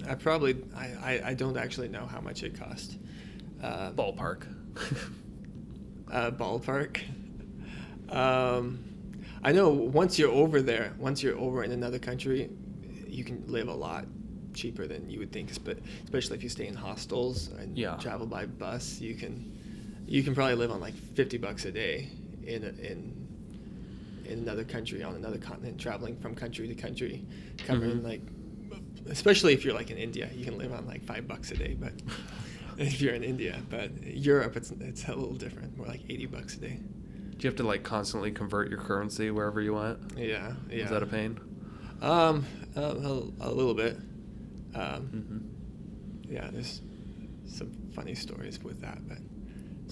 I 0.07 0.15
probably, 0.15 0.55
I, 0.75 0.85
I, 0.85 1.21
I 1.29 1.33
don't 1.33 1.57
actually 1.57 1.89
know 1.89 2.05
how 2.05 2.21
much 2.21 2.43
it 2.43 2.57
cost. 2.57 2.97
Uh, 3.61 3.91
ballpark. 3.91 4.43
uh, 6.11 6.31
ballpark. 6.31 7.01
Um, 8.09 8.83
I 9.43 9.51
know 9.51 9.69
once 9.69 10.17
you're 10.17 10.31
over 10.31 10.61
there, 10.61 10.93
once 10.97 11.21
you're 11.21 11.37
over 11.37 11.63
in 11.63 11.71
another 11.71 11.99
country, 11.99 12.49
you 13.07 13.23
can 13.23 13.43
live 13.47 13.67
a 13.67 13.73
lot 13.73 14.05
cheaper 14.53 14.87
than 14.87 15.09
you 15.09 15.19
would 15.19 15.31
think. 15.31 15.51
espe- 15.51 15.79
Especially 16.03 16.37
if 16.37 16.43
you 16.43 16.49
stay 16.49 16.67
in 16.67 16.75
hostels 16.75 17.49
and 17.59 17.77
Yeah. 17.77 17.95
travel 17.97 18.25
by 18.25 18.45
bus, 18.45 18.99
you 18.99 19.15
can 19.15 19.55
you 20.07 20.23
can 20.23 20.33
probably 20.33 20.55
live 20.55 20.71
on 20.71 20.79
like 20.79 20.95
fifty 20.95 21.37
bucks 21.37 21.65
a 21.65 21.71
day 21.71 22.09
in 22.45 22.63
a, 22.63 22.69
in 22.69 23.13
in 24.25 24.39
another 24.39 24.63
country 24.63 25.03
on 25.03 25.15
another 25.15 25.37
continent, 25.37 25.79
traveling 25.79 26.15
from 26.17 26.33
country 26.35 26.67
to 26.67 26.75
country, 26.75 27.25
covering 27.57 27.99
Mhm. 27.99 28.03
like. 28.03 28.21
Especially 29.09 29.53
if 29.53 29.63
you're 29.65 29.73
like 29.73 29.89
in 29.91 29.97
India, 29.97 30.29
you 30.35 30.43
can 30.45 30.57
live 30.57 30.71
on 30.73 30.85
like 30.85 31.03
five 31.03 31.27
bucks 31.27 31.49
a 31.51 31.55
day, 31.57 31.75
but 31.79 31.93
if 32.87 33.01
you're 33.01 33.13
in 33.13 33.23
India, 33.23 33.61
but 33.69 33.91
Europe, 34.03 34.55
it's 34.55 34.71
it's 34.79 35.07
a 35.07 35.13
little 35.15 35.35
different, 35.35 35.77
more 35.77 35.87
like 35.87 36.01
eighty 36.09 36.25
bucks 36.25 36.55
a 36.55 36.59
day. 36.59 36.79
Do 36.79 37.37
you 37.45 37.49
have 37.49 37.57
to 37.57 37.63
like 37.63 37.83
constantly 37.83 38.31
convert 38.31 38.69
your 38.69 38.79
currency 38.79 39.31
wherever 39.31 39.61
you 39.61 39.73
went? 39.73 39.99
Yeah, 40.17 40.53
yeah. 40.69 40.83
Is 40.83 40.89
that 40.89 41.03
a 41.03 41.05
pain? 41.05 41.39
Um, 42.01 42.45
a, 42.75 42.81
a, 42.81 43.51
little 43.51 43.73
bit. 43.73 43.97
Um, 44.75 45.09
Mm-hmm. 45.13 46.33
yeah, 46.33 46.49
there's 46.51 46.81
some 47.45 47.71
funny 47.93 48.15
stories 48.15 48.61
with 48.63 48.81
that, 48.81 48.99
but 49.07 49.17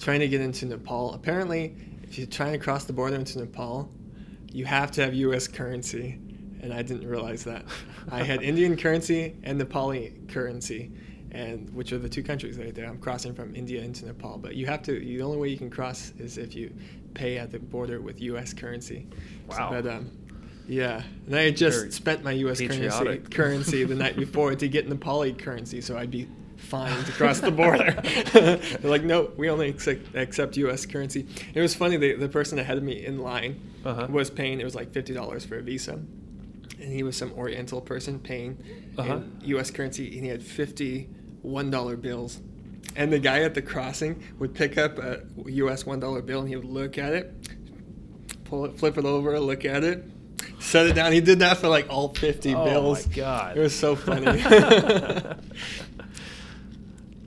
trying 0.00 0.20
to 0.20 0.28
get 0.28 0.40
into 0.40 0.66
Nepal. 0.66 1.12
Apparently, 1.14 1.74
if 2.02 2.18
you're 2.18 2.26
trying 2.26 2.52
to 2.52 2.58
cross 2.58 2.84
the 2.84 2.92
border 2.92 3.16
into 3.16 3.38
Nepal, 3.38 3.90
you 4.52 4.64
have 4.64 4.90
to 4.92 5.02
have 5.02 5.14
U.S. 5.14 5.48
currency, 5.48 6.18
and 6.62 6.72
I 6.72 6.82
didn't 6.82 7.06
realize 7.08 7.44
that. 7.44 7.64
I 8.10 8.22
had 8.22 8.42
Indian 8.42 8.76
currency 8.76 9.36
and 9.42 9.60
Nepali 9.60 10.28
currency, 10.28 10.92
and 11.32 11.68
which 11.74 11.92
are 11.92 11.98
the 11.98 12.08
two 12.08 12.22
countries 12.22 12.58
right 12.58 12.74
there. 12.74 12.86
I'm 12.86 12.98
crossing 12.98 13.34
from 13.34 13.54
India 13.54 13.82
into 13.82 14.06
Nepal, 14.06 14.38
but 14.38 14.54
you 14.54 14.66
have 14.66 14.82
to. 14.84 14.98
The 14.98 15.22
only 15.22 15.38
way 15.38 15.48
you 15.48 15.58
can 15.58 15.70
cross 15.70 16.12
is 16.18 16.38
if 16.38 16.54
you 16.54 16.72
pay 17.14 17.38
at 17.38 17.50
the 17.50 17.58
border 17.58 18.00
with 18.00 18.20
U.S. 18.22 18.52
currency. 18.52 19.06
So, 19.50 19.58
Wow. 19.58 19.70
but 19.70 19.86
um, 19.86 20.10
yeah, 20.68 21.02
and 21.26 21.34
I 21.34 21.42
had 21.44 21.56
just 21.56 21.78
Very 21.78 21.92
spent 21.92 22.24
my 22.24 22.32
U.S. 22.32 22.60
currency 22.60 23.18
currency 23.30 23.84
the 23.84 23.94
night 23.94 24.16
before 24.16 24.54
to 24.54 24.68
get 24.68 24.88
Nepali 24.88 25.38
currency, 25.38 25.80
so 25.80 25.96
I'd 25.96 26.10
be 26.10 26.28
fine 26.56 27.02
to 27.04 27.12
cross 27.12 27.40
the 27.40 27.50
border. 27.62 27.92
They're 28.32 28.80
like, 28.90 29.04
no, 29.04 29.30
we 29.36 29.48
only 29.48 29.68
accept, 29.70 30.14
accept 30.16 30.56
U.S. 30.58 30.84
currency. 30.86 31.26
It 31.54 31.60
was 31.60 31.74
funny. 31.74 31.96
The, 31.96 32.14
the 32.14 32.28
person 32.28 32.58
ahead 32.58 32.76
of 32.76 32.82
me 32.82 33.04
in 33.06 33.18
line 33.20 33.60
Uh-huh. 33.84 34.06
was 34.10 34.28
paying. 34.30 34.60
It 34.60 34.64
was 34.64 34.74
like 34.74 34.92
fifty 34.92 35.14
dollars 35.14 35.44
for 35.44 35.56
a 35.58 35.62
visa, 35.62 35.92
and 35.92 36.92
he 36.92 37.02
was 37.02 37.16
some 37.16 37.32
Oriental 37.32 37.80
person 37.80 38.18
paying 38.18 38.58
Uh-huh. 38.98 39.14
in 39.16 39.32
U.S. 39.44 39.70
currency, 39.70 40.14
and 40.16 40.24
he 40.24 40.28
had 40.28 40.42
fifty 40.42 41.08
one 41.48 41.70
dollar 41.70 41.96
bills. 41.96 42.40
And 42.96 43.12
the 43.12 43.18
guy 43.18 43.42
at 43.42 43.54
the 43.54 43.62
crossing 43.62 44.22
would 44.38 44.54
pick 44.54 44.76
up 44.76 44.98
a 44.98 45.20
U.S. 45.46 45.86
one 45.86 46.00
dollar 46.00 46.22
bill, 46.22 46.40
and 46.40 46.48
he 46.48 46.56
would 46.56 46.64
look 46.64 46.98
at 46.98 47.12
it, 47.12 47.32
pull 48.44 48.64
it, 48.64 48.76
flip 48.78 48.98
it 48.98 49.04
over, 49.04 49.38
look 49.38 49.64
at 49.64 49.84
it, 49.84 50.04
set 50.58 50.86
it 50.86 50.94
down. 50.94 51.12
He 51.12 51.20
did 51.20 51.38
that 51.40 51.58
for 51.58 51.68
like 51.68 51.86
all 51.90 52.08
fifty 52.14 52.54
Oh 52.54 52.64
bills. 52.64 53.04
Oh 53.04 53.08
my 53.08 53.14
god. 53.14 53.56
It 53.56 53.60
was 53.60 53.74
so 53.74 53.94
funny. 53.94 54.42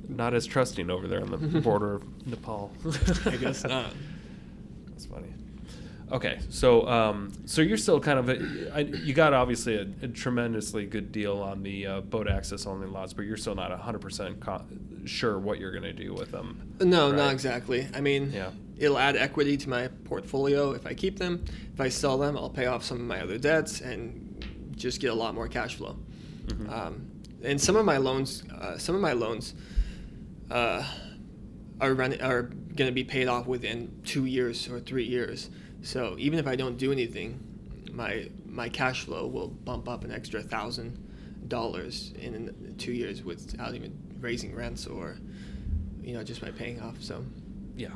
not 0.09 0.33
as 0.33 0.45
trusting 0.45 0.89
over 0.89 1.07
there 1.07 1.21
on 1.21 1.31
the 1.31 1.37
border 1.61 1.95
of 1.95 2.27
Nepal. 2.27 2.71
I 3.25 3.37
guess 3.37 3.63
not. 3.63 3.93
That's 4.89 5.05
funny. 5.05 5.33
Okay, 6.11 6.39
so 6.49 6.85
um, 6.89 7.31
so 7.45 7.61
you're 7.61 7.77
still 7.77 7.99
kind 8.01 8.19
of 8.19 8.27
a, 8.29 8.75
I, 8.75 8.79
you 8.81 9.13
got 9.13 9.33
obviously 9.33 9.75
a, 9.77 9.87
a 10.03 10.07
tremendously 10.09 10.85
good 10.85 11.11
deal 11.13 11.37
on 11.37 11.63
the 11.63 11.87
uh, 11.87 12.01
boat 12.01 12.27
access 12.27 12.65
only 12.65 12.87
lots, 12.87 13.13
but 13.13 13.21
you're 13.23 13.37
still 13.37 13.55
not 13.55 13.71
hundred 13.79 14.01
percent 14.01 14.41
co- 14.41 14.61
sure 15.05 15.39
what 15.39 15.57
you're 15.57 15.71
going 15.71 15.83
to 15.83 15.93
do 15.93 16.13
with 16.13 16.31
them. 16.31 16.75
No, 16.81 17.07
right? 17.09 17.15
not 17.15 17.31
exactly. 17.33 17.87
I 17.93 18.01
mean, 18.01 18.31
Yeah. 18.33 18.51
it'll 18.77 18.97
add 18.97 19.15
equity 19.15 19.55
to 19.57 19.69
my 19.69 19.87
portfolio 20.03 20.71
if 20.71 20.85
I 20.85 20.93
keep 20.93 21.17
them. 21.17 21.45
If 21.73 21.79
I 21.79 21.87
sell 21.87 22.17
them, 22.17 22.35
I'll 22.37 22.49
pay 22.49 22.65
off 22.65 22.83
some 22.83 22.99
of 22.99 23.05
my 23.05 23.21
other 23.21 23.37
debts 23.37 23.79
and 23.79 24.45
just 24.75 24.99
get 24.99 25.11
a 25.11 25.15
lot 25.15 25.33
more 25.33 25.47
cash 25.47 25.75
flow. 25.75 25.95
Mhm. 26.47 26.69
Um, 26.71 27.05
and 27.41 27.59
some 27.59 27.77
of 27.77 27.85
my 27.85 27.97
loans, 27.97 28.43
uh, 28.53 28.77
some 28.77 28.95
of 28.95 29.01
my 29.01 29.13
loans, 29.13 29.53
uh, 30.49 30.83
are 31.79 31.93
run, 31.93 32.19
are 32.21 32.43
going 32.43 32.89
to 32.89 32.91
be 32.91 33.03
paid 33.05 33.27
off 33.29 33.47
within 33.47 33.91
two 34.05 34.25
years 34.25 34.67
or 34.67 34.79
three 34.81 35.05
years. 35.05 35.49
So 35.81 36.15
even 36.19 36.39
if 36.39 36.47
I 36.47 36.55
don't 36.55 36.77
do 36.77 36.91
anything, 36.91 37.39
my 37.91 38.29
my 38.45 38.69
cash 38.69 39.03
flow 39.05 39.27
will 39.27 39.47
bump 39.47 39.87
up 39.89 40.03
an 40.03 40.11
extra 40.11 40.41
thousand 40.41 40.97
dollars 41.47 42.13
in 42.19 42.75
two 42.77 42.91
years 42.93 43.23
without 43.23 43.73
even 43.75 43.97
raising 44.19 44.53
rents 44.55 44.85
or, 44.85 45.17
you 46.01 46.13
know, 46.13 46.23
just 46.23 46.41
by 46.41 46.51
paying 46.51 46.79
off. 46.81 47.01
So 47.01 47.23
Yeah. 47.75 47.89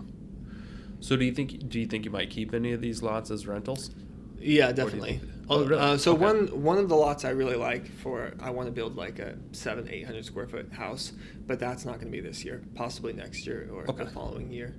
So 0.99 1.15
do 1.15 1.25
you 1.25 1.31
think 1.33 1.69
do 1.69 1.79
you 1.79 1.85
think 1.85 2.05
you 2.05 2.11
might 2.11 2.29
keep 2.29 2.53
any 2.53 2.71
of 2.71 2.81
these 2.81 3.01
lots 3.03 3.29
as 3.31 3.45
rentals? 3.47 3.91
yeah, 4.39 4.71
definitely. 4.71 5.17
think? 5.19 5.31
Oh, 5.49 5.63
really? 5.63 5.81
Uh, 5.81 5.97
so 5.97 6.13
Okay. 6.13 6.23
one 6.23 6.63
one 6.63 6.77
of 6.79 6.89
the 6.89 6.95
lots 6.95 7.23
I 7.23 7.29
really 7.29 7.55
like 7.55 7.87
for 7.87 8.33
I 8.39 8.49
want 8.49 8.67
to 8.67 8.71
build 8.71 8.95
like 8.95 9.19
a 9.19 9.37
seven 9.51 9.87
eight 9.89 10.05
hundred 10.05 10.25
square 10.25 10.47
foot 10.47 10.73
house, 10.73 11.13
but 11.45 11.59
that's 11.59 11.85
not 11.85 11.95
going 11.99 12.07
to 12.07 12.11
be 12.11 12.19
this 12.19 12.43
year. 12.43 12.63
Possibly 12.73 13.13
next 13.13 13.45
year 13.45 13.69
or 13.71 13.87
Okay. 13.89 14.03
the 14.05 14.09
following 14.09 14.51
year. 14.51 14.75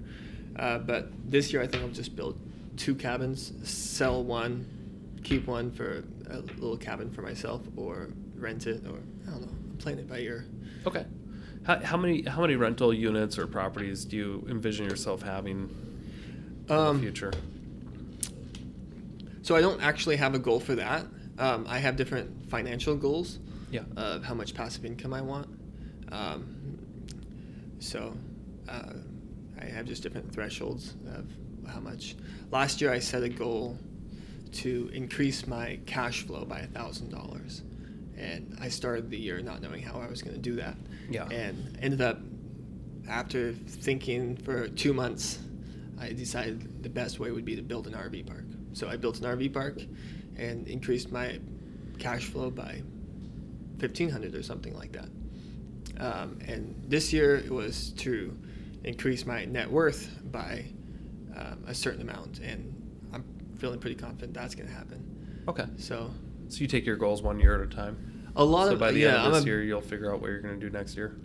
Uh, 0.57 0.79
but 0.79 1.11
this 1.31 1.53
year 1.53 1.63
I 1.63 1.67
think 1.67 1.85
I'll 1.85 1.91
just 1.91 2.17
build 2.17 2.39
two 2.77 2.95
cabins, 2.95 3.53
sell 3.69 4.23
one, 4.23 4.67
keep 5.25 5.47
one 5.47 5.71
for 5.71 6.05
a 6.31 6.37
little 6.59 6.77
cabin 6.77 7.11
for 7.11 7.23
myself, 7.23 7.63
or 7.77 8.09
rent 8.37 8.67
it, 8.67 8.85
or 8.87 8.99
I 9.27 9.31
don't 9.31 9.41
know. 9.43 9.49
I'm 9.71 9.77
playing 9.79 9.99
it 9.99 10.09
by 10.09 10.19
ear. 10.19 10.45
Okay. 10.87 11.05
How, 11.65 11.81
how 11.81 11.97
many 11.97 12.23
how 12.23 12.43
many 12.43 12.55
rental 12.57 12.93
units 12.95 13.39
or 13.39 13.47
properties 13.47 14.05
do 14.05 14.17
you 14.17 14.47
envision 14.49 14.89
yourself 14.89 15.23
having 15.23 15.69
in 16.69 16.75
Um, 16.75 16.97
the 16.99 17.03
future? 17.03 17.33
So 19.43 19.55
I 19.57 19.61
don't 19.61 19.81
actually 19.83 20.17
have 20.17 20.35
a 20.35 20.39
goal 20.39 20.61
for 20.61 20.75
that. 20.77 21.07
Um, 21.39 21.67
I 21.69 21.79
have 21.79 21.97
different 21.97 22.51
financial 22.51 22.97
goals. 22.97 23.39
Yeah. 23.71 23.83
Of 23.97 24.25
how 24.25 24.35
much 24.35 24.55
passive 24.55 24.85
income 24.85 25.13
I 25.13 25.21
want. 25.23 25.49
Um, 26.13 26.79
so 27.81 28.13
uh, 28.69 28.93
I 29.61 29.65
have 29.65 29.87
just 29.87 30.03
different 30.05 30.33
thresholds 30.33 30.95
of 31.15 31.27
how 31.69 31.81
much. 31.81 32.17
Last 32.51 32.81
year 32.81 32.93
I 32.93 32.99
set 32.99 33.23
a 33.23 33.29
goal 33.29 33.79
to 34.53 34.91
increase 34.93 35.47
my 35.47 35.79
cash 35.87 36.27
flow 36.27 36.45
by 36.45 36.61
a 36.61 36.67
thousand 36.67 37.11
dollars, 37.11 37.63
and 38.17 38.57
I 38.61 38.69
started 38.69 39.11
the 39.11 39.19
year 39.19 39.41
not 39.41 39.61
knowing 39.61 39.83
how 39.83 40.01
I 40.01 40.07
was 40.09 40.23
going 40.23 40.35
to 40.35 40.43
do 40.43 40.57
that. 40.57 40.77
Yeah. 41.11 41.29
And 41.29 41.79
ended 41.81 42.01
up 42.01 42.19
after 43.09 43.53
thinking 43.53 44.37
for 44.37 44.69
two 44.69 44.93
months, 44.93 45.39
I 45.99 46.13
decided 46.13 46.83
the 46.83 46.89
best 46.89 47.19
way 47.19 47.31
would 47.31 47.45
be 47.45 47.57
to 47.57 47.63
build 47.63 47.87
an 47.87 47.95
RV 47.95 48.27
park. 48.27 48.45
So 48.73 48.89
I 48.89 48.97
built 48.97 49.21
an 49.21 49.25
RV 49.25 49.53
park 49.53 49.81
and 50.37 50.67
increased 50.69 51.11
my 51.11 51.41
cash 51.99 52.27
flow 52.27 52.51
by 52.51 52.83
1500 53.79 54.35
or 54.35 54.43
something 54.43 54.75
like 54.75 54.93
that. 54.93 55.09
Um, 55.99 56.39
and 56.47 56.75
this 56.87 57.13
year 57.13 57.37
it 57.37 57.51
was 57.51 57.91
to 57.99 58.37
increase 58.85 59.25
my 59.25 59.45
net 59.47 59.71
worth 59.71 60.11
by 60.31 60.67
um, 61.37 61.65
a 61.67 61.75
certain 61.75 62.01
amount. 62.03 62.41
And 62.41 62.73
I'm 63.13 63.25
feeling 63.59 63.79
pretty 63.79 63.97
confident 63.97 64.35
that's 64.35 64.55
going 64.55 64.69
to 64.69 64.75
happen. 64.75 65.45
Okay. 65.49 65.67
So 65.77 66.11
So 66.49 66.61
you 66.61 66.67
take 66.67 66.87
your 66.87 66.97
goals 66.97 67.23
one 67.23 67.39
year 67.41 67.55
at 67.61 67.61
a 67.73 67.75
time. 67.75 67.97
a 68.37 68.45
lot 68.45 68.67
so 68.69 68.75
of 68.75 68.79
by 68.81 68.93
the 68.93 69.01
yeah, 69.01 69.09
end 69.09 69.27
of 69.27 69.33
this 69.35 69.43
I'm 69.43 69.49
year, 69.49 69.63
you'll 69.63 69.81
figure 69.81 70.13
out 70.13 70.21
what 70.21 70.29
you're 70.29 70.41
going 70.41 70.59
to 70.59 70.67
do 70.67 70.71
next 70.71 70.97
year. 70.97 71.17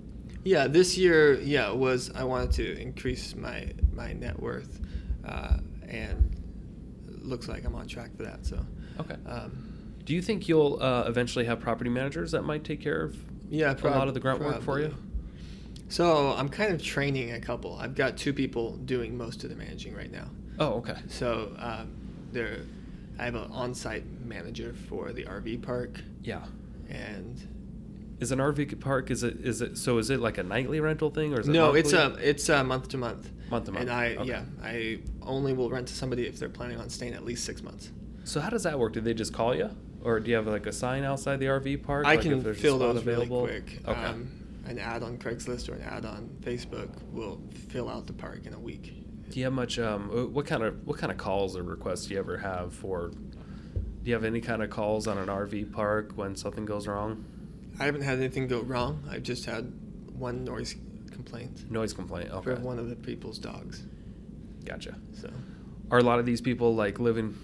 Yeah, 0.44 0.66
this 0.68 0.98
year, 0.98 1.40
yeah, 1.40 1.72
was 1.72 2.10
I 2.16 2.24
wanted 2.24 2.52
to 2.54 2.82
increase 2.82 3.36
my 3.36 3.72
my 3.94 4.14
net 4.14 4.40
worth, 4.40 4.80
uh, 5.24 5.58
and 5.88 6.36
looks 7.22 7.48
like 7.48 7.64
I'm 7.66 7.76
on 7.76 7.88
track 7.88 8.16
for 8.18 8.24
that. 8.24 8.46
So, 8.46 8.58
Okay. 9.00 9.16
um, 9.28 9.52
Do 10.04 10.16
you 10.16 10.22
think 10.22 10.48
you'll 10.48 10.80
uh, 10.82 11.04
eventually 11.08 11.46
have 11.46 11.60
property 11.60 11.92
managers 11.92 12.32
that 12.32 12.42
might 12.44 12.64
take 12.64 12.82
care 12.82 13.04
of 13.04 13.16
yeah, 13.50 13.76
a 13.84 13.88
lot 13.90 14.08
of 14.08 14.16
the 14.16 14.20
grunt 14.20 14.42
work 14.42 14.64
for 14.64 14.80
you? 14.80 14.96
So 15.92 16.34
I'm 16.38 16.48
kind 16.48 16.74
of 16.74 16.82
training 16.82 17.34
a 17.34 17.40
couple. 17.40 17.78
I've 17.78 17.96
got 17.96 18.16
two 18.18 18.32
people 18.34 18.78
doing 18.78 19.18
most 19.18 19.44
of 19.44 19.50
the 19.50 19.56
managing 19.58 19.94
right 19.94 20.12
now. 20.12 20.28
Oh, 20.58 20.74
okay. 20.76 20.96
So 21.08 21.54
um, 21.60 21.92
there, 22.32 22.60
I 23.20 23.26
have 23.26 23.36
an 23.36 23.52
on-site 23.52 24.06
manager 24.26 24.74
for 24.88 25.12
the 25.12 25.26
RV 25.26 25.62
park, 25.64 26.00
Yeah. 26.24 26.46
and 26.90 27.36
Is 28.22 28.32
an 28.32 28.40
RV 28.40 28.80
park 28.80 29.12
is 29.12 29.24
it 29.24 29.38
is 29.46 29.62
it 29.62 29.78
so 29.78 29.98
is 29.98 30.10
it 30.10 30.20
like 30.22 30.38
a 30.38 30.44
nightly 30.44 30.80
rental 30.80 31.10
thing 31.10 31.34
or 31.34 31.42
is 31.42 31.48
it 31.50 31.52
no, 31.52 31.74
it's 31.74 31.92
a 31.94 32.16
it's 32.22 32.48
a 32.50 32.64
month 32.64 32.88
to 32.90 32.98
month. 32.98 33.30
Month 33.50 33.66
to 33.66 33.72
month, 33.74 33.82
And 33.82 33.92
I 33.92 34.16
okay. 34.16 34.30
yeah, 34.30 34.44
I 34.64 35.00
only 35.22 35.52
will 35.54 35.70
rent 35.70 35.88
to 35.90 35.94
somebody 35.94 36.26
if 36.26 36.40
they're 36.40 36.48
planning 36.50 36.78
on 36.80 36.90
staying 36.90 37.14
at 37.16 37.26
least 37.26 37.44
six 37.44 37.62
months. 37.62 37.90
So 38.24 38.40
how 38.40 38.50
does 38.50 38.64
that 38.64 38.80
work? 38.80 38.94
Do 38.94 39.02
they 39.02 39.14
just 39.14 39.34
call 39.34 39.54
you, 39.56 39.70
or 40.04 40.20
do 40.22 40.30
you 40.30 40.38
have 40.38 40.48
like 40.48 40.68
a 40.68 40.72
sign 40.72 41.04
outside 41.04 41.40
the 41.40 41.48
RV 41.48 41.84
park? 41.84 42.06
I 42.06 42.12
like 42.16 42.22
can 42.22 42.54
fill 42.54 42.78
those 42.80 43.04
really 43.04 43.26
available? 43.26 43.42
quick. 43.48 43.80
Okay. 43.86 44.00
Um, 44.06 44.32
an 44.72 44.80
ad 44.80 45.04
on 45.04 45.18
Craigslist 45.18 45.70
or 45.70 45.74
an 45.74 45.82
ad 45.84 46.06
on 46.06 46.30
Facebook 46.42 46.90
will 47.12 47.42
fill 47.70 47.90
out 47.90 48.08
the 48.08 48.14
park 48.14 48.46
in 48.46 48.54
a 48.54 48.60
week. 48.60 48.94
do 49.30 49.40
you 49.40 49.46
have 49.46 49.54
much? 49.54 49.78
Um, 49.80 50.10
uh, 50.10 50.26
what 50.26 50.46
kind 50.46 50.64
of 50.64 50.86
what 50.88 50.98
kind 50.98 51.12
of 51.12 51.18
calls 51.18 51.56
or 51.56 51.64
requests 51.64 52.06
do 52.08 52.14
you 52.14 52.20
ever 52.20 52.38
have 52.38 52.74
for? 52.74 53.10
Do 53.10 54.10
you 54.10 54.14
have 54.14 54.24
any 54.24 54.42
kind 54.42 54.64
of 54.64 54.70
calls 54.72 55.08
on 55.08 55.18
an 55.20 55.28
RV 55.28 55.72
park 55.74 56.14
when 56.16 56.36
something 56.36 56.66
goes 56.66 56.88
wrong? 56.88 57.24
I 57.80 57.86
haven't 57.86 58.02
had 58.02 58.18
anything 58.18 58.48
go 58.48 58.62
wrong. 58.62 59.04
I've 59.10 59.24
just 59.24 59.46
had 59.46 59.72
one 60.18 60.44
noise 60.44 60.76
complaint 61.12 61.70
Noise 61.72 61.94
complaint. 61.94 62.30
Okay. 62.32 62.56
for 62.56 62.62
one 62.62 62.80
of 62.80 62.90
the 62.90 62.96
people's 62.96 63.38
dogs. 63.38 63.84
Gotcha. 64.66 64.96
So 65.14 65.30
Are 65.92 66.00
a 66.00 66.04
lot 66.04 66.20
of 66.20 66.26
these 66.26 66.42
people 66.42 66.74
like 66.76 67.00
living 67.00 67.36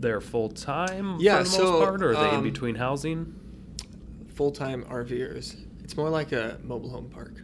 there 0.00 0.20
full 0.20 0.48
time 0.48 1.18
Yeah, 1.20 1.38
for 1.38 1.44
the 1.44 1.50
so, 1.50 1.62
most 1.72 1.84
part, 1.84 2.02
or 2.02 2.10
are 2.10 2.14
they 2.14 2.28
in 2.30 2.34
um, 2.36 2.42
between 2.42 2.74
housing? 2.74 3.38
full-time 4.34 4.82
RVers. 4.84 5.56
It's 5.92 5.98
more 5.98 6.08
like 6.08 6.32
a 6.32 6.58
mobile 6.64 6.88
home 6.88 7.10
park. 7.10 7.42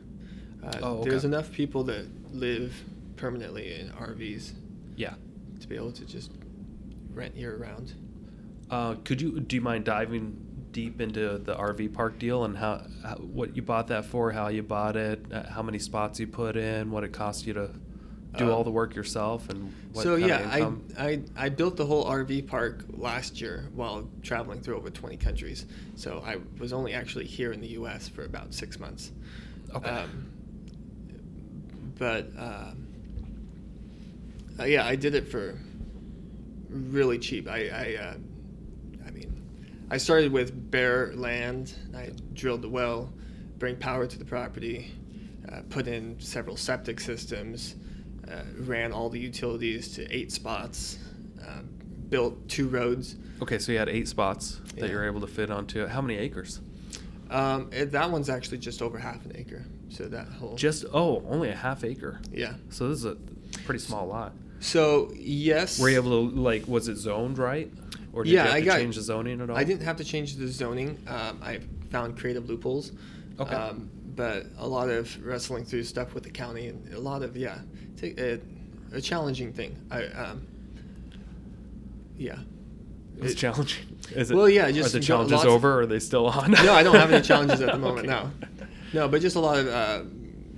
Uh, 0.65 0.73
Oh, 0.83 0.93
okay. 1.01 1.11
There's 1.11 1.27
enough 1.27 1.53
people 1.53 1.85
that 1.85 2.07
live 2.35 2.73
permanently 3.17 3.79
in 3.79 3.91
RVs 3.91 4.53
Yeah. 4.97 5.17
to 5.61 5.69
be 5.69 5.77
able 5.77 5.93
to 5.93 6.07
just 6.07 6.33
rent 7.13 7.37
year 7.37 7.59
round. 7.59 7.93
Uh, 8.71 8.95
could 9.05 9.21
you 9.21 9.39
do 9.41 9.57
you 9.57 9.61
mind 9.61 9.85
diving 9.85 10.41
deep 10.73 10.99
into 10.99 11.37
the 11.37 11.55
RV 11.55 11.93
park 11.93 12.19
deal 12.19 12.45
and 12.47 12.57
how, 12.57 12.87
how 13.03 13.17
what 13.17 13.55
you 13.55 13.61
bought 13.61 13.89
that 13.89 14.07
for, 14.07 14.33
how 14.33 14.49
you 14.49 14.63
bought 14.63 14.97
it, 14.97 15.27
uh, 15.31 15.43
how 15.51 15.61
many 15.63 15.79
spots 15.79 16.19
you 16.19 16.27
put 16.27 16.57
in, 16.57 16.91
what 16.91 17.05
it 17.05 17.13
cost 17.13 17.47
you 17.47 17.53
to 17.53 17.71
do 18.37 18.49
Uh, 18.49 18.53
all 18.53 18.65
the 18.65 18.71
work 18.71 18.95
yourself, 18.95 19.49
and 19.49 19.73
what 19.93 20.03
so 20.03 20.17
yeah, 20.17 20.49
I. 20.51 21.03
I 21.03 21.23
I 21.37 21.49
built 21.49 21.77
the 21.77 21.87
whole 21.87 22.05
RV 22.05 22.47
park 22.47 22.85
last 22.91 23.41
year 23.41 23.69
while 23.75 24.09
traveling 24.23 24.61
through 24.61 24.77
over 24.77 24.91
20 24.91 25.17
countries. 25.17 25.67
So 25.97 26.23
I 26.25 26.37
was 26.59 26.73
only 26.73 26.93
actually 26.93 27.25
here 27.25 27.53
in 27.53 27.61
the 27.61 27.69
U.S. 27.69 28.09
for 28.09 28.25
about 28.25 28.53
six 28.53 28.79
months. 28.79 29.13
Okay. 29.75 29.89
Um, 29.89 30.31
but 31.99 32.31
um, 32.37 32.87
uh, 34.61 34.65
yeah, 34.65 34.87
I 34.87 34.97
did 34.97 35.15
it 35.15 35.29
for 35.29 35.59
really 36.69 37.19
cheap. 37.19 37.49
I 37.49 37.69
I, 37.69 37.97
uh, 38.03 38.15
I 39.07 39.11
mean, 39.11 39.43
I 39.91 39.97
started 39.97 40.33
with 40.33 40.71
bare 40.71 41.13
land. 41.15 41.75
I 41.97 42.11
drilled 42.35 42.63
the 42.63 42.69
well, 42.69 43.13
bring 43.59 43.77
power 43.77 44.07
to 44.07 44.19
the 44.19 44.25
property, 44.25 44.93
uh, 45.51 45.63
put 45.71 45.87
in 45.87 46.21
several 46.21 46.57
septic 46.57 47.01
systems, 47.01 47.75
uh, 48.31 48.43
ran 48.59 48.93
all 48.93 49.09
the 49.09 49.19
utilities 49.19 49.95
to 49.95 50.11
eight 50.15 50.31
spots, 50.33 50.99
um, 51.47 51.69
built 52.09 52.49
two 52.49 52.69
roads. 52.69 53.17
okay, 53.43 53.59
so 53.59 53.73
you 53.73 53.79
had 53.79 53.89
eight 53.89 54.09
spots 54.09 54.61
that 54.77 54.87
Yeah. 54.87 54.93
you're 54.93 55.07
able 55.07 55.21
to 55.21 55.27
fit 55.27 55.51
onto. 55.51 55.87
How 55.87 56.01
many 56.01 56.19
acres? 56.19 56.61
Um, 57.31 57.69
it, 57.73 57.93
that 57.93 58.11
one's 58.11 58.31
actually 58.31 58.59
just 58.59 58.81
over 58.83 58.99
half 58.99 59.25
an 59.27 59.33
acre. 59.35 59.65
So 59.91 60.05
that 60.09 60.27
whole 60.29 60.57
Just 60.57 60.85
oh, 60.93 61.23
only 61.29 61.49
a 61.51 61.55
half 61.55 61.85
acre. 61.85 62.21
yeah. 62.33 62.55
So 62.71 62.89
this 62.89 62.99
is 62.99 63.05
a 63.05 63.17
pretty 63.65 63.81
small 63.81 64.07
lot. 64.07 64.33
So 64.61 65.13
yes, 65.15 65.79
Were 65.79 65.89
you 65.91 65.97
able 65.97 66.31
to 66.31 66.37
like? 66.37 66.67
Was 66.67 66.89
it 66.89 66.97
zoned 66.97 67.39
right, 67.39 67.71
or 68.13 68.25
did 68.25 68.33
Yeah, 68.33 68.43
you 68.45 68.49
have 68.49 68.57
I 68.57 68.61
to 68.61 68.67
got- 68.67 68.79
change 68.79 68.97
the 68.97 69.03
zoning 69.03 69.41
at 69.41 69.51
all? 69.51 69.57
I 69.57 69.65
didn't 69.65 69.83
have 69.85 69.97
to 69.99 70.05
change 70.05 70.35
the 70.37 70.49
zoning. 70.49 70.99
Um, 71.07 71.39
I 71.43 71.61
found 71.91 72.19
creative 72.19 72.49
loopholes. 72.49 72.93
Okay. 73.39 73.55
Um, 73.55 73.89
but 74.17 74.47
a 74.59 74.67
lot 74.67 74.89
of 74.91 75.25
wrestling 75.25 75.65
through 75.65 75.85
stuff 75.85 76.13
with 76.13 76.25
the 76.25 76.31
county 76.31 76.67
and 76.67 76.93
a 76.93 76.99
lot 76.99 77.23
of 77.23 77.37
yeah, 77.37 77.59
a, 78.03 78.41
a 78.93 79.01
challenging 79.01 79.53
thing. 79.53 79.77
I 79.91 80.05
um, 80.07 80.47
yeah. 82.17 82.39
It's 83.21 83.33
It- 83.33 83.37
challenging. 83.37 83.85
Is 84.15 84.31
it? 84.31 84.35
Well, 84.37 84.49
yeah, 84.49 84.67
Are 84.69 84.73
just 84.73 84.93
the 84.95 85.01
challenges 85.01 85.45
over? 85.45 85.75
Or 85.75 85.81
are 85.81 85.87
they 85.87 85.99
still 85.99 86.27
on? 86.29 86.53
no, 86.53 86.73
I 86.73 86.83
don't 86.83 86.95
have 86.95 87.13
any 87.13 87.23
challenges 87.23 87.61
at 87.61 87.73
the 87.73 87.79
moment. 87.87 88.09
Okay. 88.09 88.17
No, 88.17 88.31
no, 88.95 89.09
but 89.09 89.21
just 89.21 89.37
a 89.37 89.41
lot 89.41 89.59
of 89.59 89.69
uh, 89.69 90.03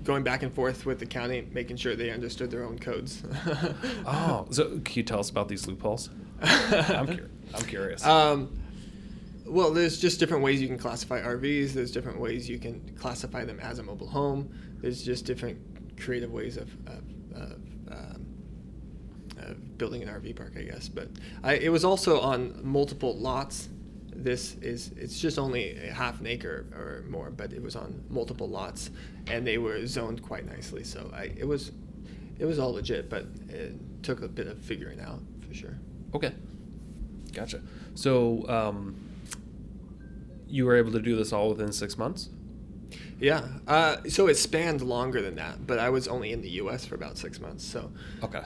going 0.04 0.22
back 0.22 0.44
and 0.44 0.52
forth 0.54 0.86
with 0.86 1.00
the 1.00 1.06
county, 1.06 1.48
making 1.52 1.76
sure 1.78 1.96
they 1.96 2.10
understood 2.10 2.48
their 2.50 2.62
own 2.64 2.78
codes. 2.78 3.22
Oh, 4.06 4.46
so 4.50 4.78
can 4.84 4.94
you 4.94 5.02
tell 5.02 5.18
us 5.18 5.30
about 5.30 5.48
these 5.48 5.66
loopholes? 5.66 6.10
I'm, 6.42 7.06
cur- 7.08 7.30
I'm 7.54 7.64
curious. 7.64 8.04
Um, 8.06 8.56
well, 9.46 9.72
there's 9.72 9.98
just 10.00 10.20
different 10.20 10.44
ways 10.44 10.60
you 10.62 10.68
can 10.68 10.78
classify 10.78 11.20
RVs. 11.20 11.72
There's 11.72 11.90
different 11.90 12.20
ways 12.20 12.48
you 12.48 12.58
can 12.60 12.80
classify 12.98 13.44
them 13.44 13.58
as 13.60 13.78
a 13.80 13.82
mobile 13.82 14.06
home. 14.06 14.48
There's 14.80 15.02
just 15.02 15.24
different 15.24 15.58
creative 16.00 16.30
ways 16.32 16.56
of, 16.56 16.68
of, 16.86 17.02
of, 17.34 17.52
um, 17.90 18.26
of 19.38 19.78
building 19.78 20.02
an 20.02 20.08
RV 20.08 20.36
park, 20.36 20.54
I 20.56 20.62
guess. 20.62 20.88
But 20.88 21.08
I, 21.42 21.54
it 21.54 21.70
was 21.70 21.84
also 21.84 22.20
on 22.20 22.60
multiple 22.62 23.16
lots. 23.16 23.68
This 24.14 24.56
is 24.56 24.92
it's 24.96 25.18
just 25.18 25.38
only 25.38 25.76
a 25.76 25.92
half 25.92 26.20
an 26.20 26.26
acre 26.26 26.66
or 26.74 27.04
more, 27.08 27.30
but 27.30 27.52
it 27.52 27.62
was 27.62 27.76
on 27.76 28.04
multiple 28.10 28.48
lots, 28.48 28.90
and 29.28 29.46
they 29.46 29.56
were 29.56 29.86
zoned 29.86 30.22
quite 30.22 30.46
nicely. 30.46 30.84
So 30.84 31.10
I, 31.14 31.30
it 31.36 31.46
was 31.46 31.72
it 32.38 32.44
was 32.44 32.58
all 32.58 32.72
legit, 32.72 33.08
but 33.08 33.26
it 33.48 33.74
took 34.02 34.22
a 34.22 34.28
bit 34.28 34.46
of 34.46 34.58
figuring 34.62 35.00
out 35.00 35.20
for 35.46 35.54
sure. 35.54 35.78
okay, 36.14 36.32
gotcha. 37.32 37.60
So 37.94 38.48
um, 38.48 38.96
you 40.46 40.66
were 40.66 40.76
able 40.76 40.92
to 40.92 41.00
do 41.00 41.16
this 41.16 41.32
all 41.32 41.48
within 41.50 41.72
six 41.72 41.96
months. 41.96 42.28
Yeah. 43.20 43.46
Uh, 43.68 43.96
so 44.08 44.26
it 44.28 44.36
spanned 44.36 44.80
longer 44.82 45.20
than 45.22 45.34
that, 45.36 45.66
but 45.66 45.78
I 45.78 45.90
was 45.90 46.08
only 46.08 46.32
in 46.32 46.40
the 46.42 46.50
U.S. 46.62 46.84
for 46.86 46.94
about 46.94 47.18
six 47.18 47.38
months. 47.40 47.64
So 47.64 47.92
Okay. 48.22 48.42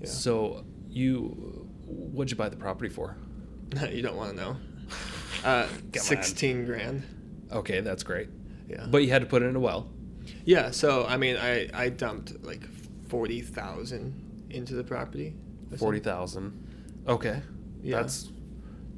yeah. 0.00 0.06
So 0.08 0.64
you, 0.88 1.66
what'd 1.86 2.30
you 2.30 2.36
buy 2.36 2.48
the 2.48 2.56
property 2.56 2.88
for? 2.88 3.16
you 3.90 4.02
don't 4.02 4.16
want 4.16 4.30
to 4.30 4.36
know. 4.36 4.56
Uh. 5.44 5.66
Sixteen 5.96 6.64
grand. 6.66 7.02
Okay, 7.50 7.80
that's 7.80 8.04
great. 8.04 8.28
Yeah. 8.68 8.86
But 8.88 8.98
you 8.98 9.10
had 9.10 9.22
to 9.22 9.26
put 9.26 9.42
it 9.42 9.46
in 9.46 9.56
a 9.56 9.60
well. 9.60 9.88
yeah. 10.44 10.70
So 10.70 11.04
I 11.06 11.16
mean, 11.16 11.36
I 11.36 11.68
I 11.74 11.88
dumped 11.88 12.44
like 12.44 12.62
forty 13.08 13.40
thousand 13.40 14.46
into 14.50 14.74
the 14.74 14.84
property. 14.84 15.34
or 15.72 15.78
Forty 15.78 15.98
something. 16.04 16.52
Okay. 17.08 17.42
Yeah. 17.82 18.02
That's 18.02 18.30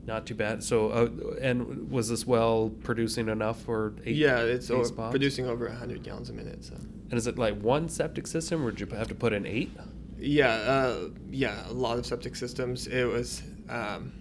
not 0.06 0.26
too 0.26 0.34
bad. 0.34 0.62
So, 0.62 0.88
uh, 0.90 1.08
and 1.40 1.90
was 1.90 2.08
this 2.08 2.26
well 2.26 2.70
producing 2.82 3.28
enough 3.28 3.60
for 3.62 3.94
eight? 4.04 4.16
Yeah, 4.16 4.40
it's 4.40 4.70
eight 4.70 4.74
o- 4.74 4.82
spots? 4.84 5.10
producing 5.12 5.46
over 5.46 5.68
hundred 5.68 6.02
gallons 6.02 6.30
a 6.30 6.32
minute. 6.32 6.64
So. 6.64 6.74
And 6.74 7.14
is 7.14 7.26
it 7.26 7.38
like 7.38 7.60
one 7.60 7.88
septic 7.88 8.26
system, 8.26 8.64
or 8.64 8.70
did 8.70 8.80
you 8.88 8.96
have 8.96 9.08
to 9.08 9.14
put 9.14 9.32
in 9.32 9.46
eight? 9.46 9.70
Yeah, 10.18 10.50
uh, 10.54 11.08
yeah, 11.30 11.68
a 11.68 11.72
lot 11.72 11.98
of 11.98 12.06
septic 12.06 12.34
systems. 12.36 12.86
It 12.86 13.04
was 13.04 13.42
um, 13.68 14.12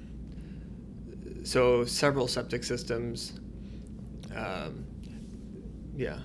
so 1.43 1.85
several 1.85 2.27
septic 2.27 2.63
systems. 2.63 3.39
Um, 4.35 4.85
yeah, 5.95 6.17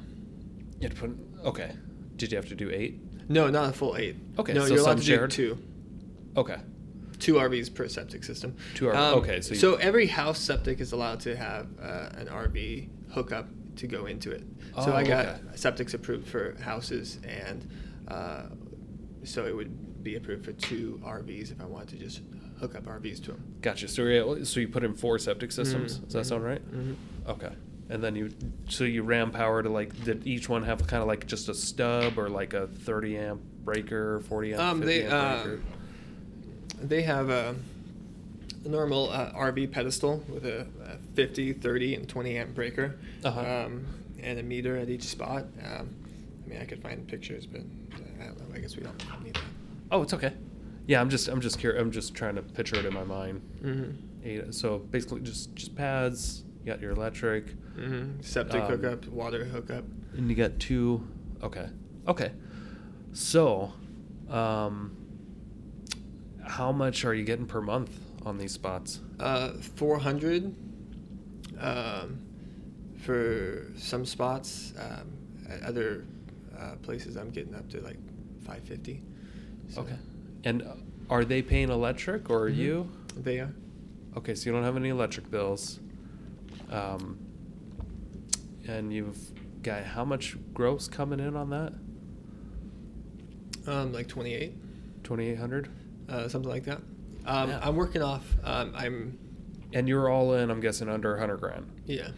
You 0.80 0.88
had 0.88 0.94
to 0.94 0.96
put. 1.00 1.18
Okay. 1.44 1.72
Did 2.16 2.32
you 2.32 2.36
have 2.36 2.48
to 2.48 2.54
do 2.54 2.70
eight? 2.70 3.00
no, 3.30 3.48
not 3.50 3.68
a 3.68 3.72
full 3.72 3.96
eight. 3.96 4.16
Okay, 4.38 4.54
no, 4.54 4.66
so 4.66 4.72
you're 4.74 4.82
allowed 4.82 4.96
to 4.98 5.04
shared? 5.04 5.30
do 5.30 5.36
two, 5.54 5.58
Okay. 6.36 6.56
Two 7.18 7.34
RVs 7.34 7.74
per 7.74 7.88
septic 7.88 8.24
system. 8.24 8.56
Two 8.74 8.86
RVs. 8.86 8.94
Um, 8.96 9.18
okay, 9.18 9.40
so 9.40 9.54
so, 9.54 9.74
every 9.76 10.06
house 10.06 10.38
septic 10.38 10.80
is 10.80 10.92
allowed 10.92 11.20
to 11.20 11.36
have 11.36 11.66
uh, 11.80 12.10
an 12.16 12.26
RV 12.28 12.88
hookup 13.12 13.48
to 13.76 13.86
go 13.86 14.06
into 14.06 14.30
it. 14.30 14.42
Oh, 14.74 14.84
so 14.84 14.92
Oh, 14.92 14.96
I 14.96 15.02
got 15.04 15.26
okay. 15.26 15.38
septics 15.54 15.94
approved 15.94 16.26
for 16.28 16.56
houses, 16.60 17.18
and 17.26 17.68
uh, 18.08 18.42
so 19.24 19.46
it 19.46 19.54
would 19.54 20.02
be 20.02 20.16
approved 20.16 20.44
for 20.44 20.52
two 20.52 21.00
RVs 21.04 21.50
if 21.52 21.60
I 21.60 21.64
wanted 21.64 21.88
to 21.90 21.96
just 21.96 22.22
hook 22.60 22.74
up 22.74 22.84
RVs 22.84 23.22
to 23.24 23.32
them. 23.32 23.54
Gotcha. 23.62 23.88
So 23.88 24.02
you 24.04 24.44
so 24.44 24.60
you 24.60 24.68
put 24.68 24.84
in 24.84 24.94
four 24.94 25.18
septic 25.18 25.52
systems. 25.52 25.98
Mhm, 25.98 26.04
Does 26.04 26.12
that 26.14 26.26
sound 26.26 26.44
right? 26.44 26.62
mhm. 26.72 26.94
Okay. 27.28 27.50
And 27.90 28.02
then 28.04 28.14
you 28.16 28.30
so 28.68 28.84
you 28.84 29.02
ram 29.02 29.30
power 29.30 29.62
to 29.62 29.68
like 29.68 30.04
did 30.04 30.26
each 30.26 30.48
one 30.48 30.62
have 30.64 30.86
kind 30.86 31.00
of 31.02 31.08
like 31.08 31.26
just 31.26 31.48
a 31.48 31.54
stub 31.54 32.18
or 32.18 32.28
like 32.28 32.52
a 32.54 32.66
30 32.66 33.16
amp 33.16 33.40
breaker, 33.64 34.20
40 34.20 34.54
amp, 34.54 34.62
Um, 34.62 34.80
50 34.80 34.86
they 35.00 35.04
amp 35.06 35.12
uh, 35.12 35.44
breaker? 35.44 35.62
They 36.82 37.02
have 37.02 37.30
a, 37.30 37.54
a 38.64 38.68
normal 38.68 39.10
uh, 39.10 39.32
RV 39.32 39.70
pedestal 39.72 40.22
with 40.28 40.44
a, 40.46 40.66
a 40.84 40.96
50, 41.14 41.54
30, 41.54 41.94
and 41.96 42.08
20 42.08 42.36
amp 42.38 42.54
breaker, 42.54 42.96
Uh-huh. 43.24 43.40
um, 43.66 43.86
and 44.22 44.38
a 44.38 44.42
meter 44.42 44.76
at 44.76 44.88
each 44.88 45.04
spot. 45.04 45.46
Um, 45.64 45.94
I 46.44 46.48
mean, 46.48 46.60
I 46.60 46.64
could 46.64 46.82
find 46.82 47.06
pictures, 47.06 47.46
but 47.46 47.60
uh, 47.60 48.22
I, 48.22 48.26
don't 48.26 48.48
know, 48.48 48.54
I 48.54 48.58
guess 48.58 48.76
we 48.76 48.82
don't 48.82 48.98
need 49.24 49.34
that. 49.34 49.42
Oh, 49.90 50.02
it's 50.02 50.14
okay. 50.14 50.32
Yeah, 50.86 51.00
I'm 51.00 51.10
just 51.10 51.28
I'm 51.28 51.40
just 51.42 51.58
curious. 51.58 51.80
I'm 51.82 51.90
just 51.90 52.14
trying 52.14 52.34
to 52.36 52.42
picture 52.42 52.76
it 52.76 52.86
in 52.86 52.94
my 52.94 53.04
mind. 53.04 53.42
Mm-hmm. 53.62 54.50
So 54.52 54.78
basically, 54.78 55.20
just 55.20 55.54
just 55.54 55.74
pads. 55.76 56.44
You 56.64 56.72
got 56.72 56.80
your 56.80 56.92
electric, 56.92 57.46
Mm-hmm. 57.76 58.20
Septic 58.22 58.62
Um, 58.62 58.70
hookup, 58.70 59.06
water 59.08 59.44
hookup. 59.44 59.84
and 60.16 60.28
you 60.30 60.34
got 60.34 60.58
two. 60.58 61.06
Okay. 61.42 61.68
Okay. 62.08 62.32
So, 63.12 63.72
um, 64.30 64.96
how 66.48 66.72
much 66.72 67.04
are 67.04 67.14
you 67.14 67.24
getting 67.24 67.46
per 67.46 67.60
month 67.60 67.90
on 68.24 68.38
these 68.38 68.52
spots? 68.52 69.00
Uh, 69.20 69.52
400 69.76 70.54
um, 71.60 72.18
for 73.00 73.66
some 73.76 74.04
spots. 74.06 74.72
Um, 74.78 75.12
at 75.48 75.62
other 75.62 76.04
uh, 76.58 76.74
places, 76.82 77.16
I'm 77.16 77.30
getting 77.30 77.54
up 77.54 77.68
to 77.70 77.80
like 77.80 77.98
550. 78.40 79.02
So 79.68 79.82
Okay. 79.82 79.96
And 80.44 80.62
are 81.10 81.24
they 81.24 81.42
paying 81.42 81.70
electric 81.70 82.30
or 82.30 82.44
are 82.46 82.50
Mhm. 82.50 82.56
you? 82.56 82.90
They 83.16 83.38
are. 83.40 83.52
Okay, 84.16 84.34
so 84.34 84.46
you 84.48 84.52
don't 84.54 84.64
have 84.64 84.76
any 84.76 84.88
electric 84.88 85.30
bills. 85.30 85.80
Um, 86.70 87.18
and 88.66 88.92
you've 88.92 89.18
got 89.62 89.84
how 89.84 90.04
much 90.04 90.36
gross 90.54 90.88
coming 90.88 91.20
in 91.20 91.34
on 91.36 91.50
that? 91.50 91.72
Um, 93.66 93.92
like 93.92 94.08
28, 94.08 94.54
2800 95.04 95.68
uh, 96.08 96.28
something 96.28 96.50
like 96.50 96.64
that. 96.64 96.80
Um, 97.26 97.50
Yeah. 97.50 97.60
I'm 97.62 97.76
working 97.76 98.02
off. 98.02 98.24
Um, 98.44 98.72
I'm 98.74 99.18
And 99.74 99.86
you're 99.88 100.08
all 100.08 100.34
in, 100.34 100.50
I'm 100.50 100.60
guessing, 100.60 100.88
under 100.88 101.10
100 101.12 101.36
grand. 101.38 101.66
yeah, 101.86 102.08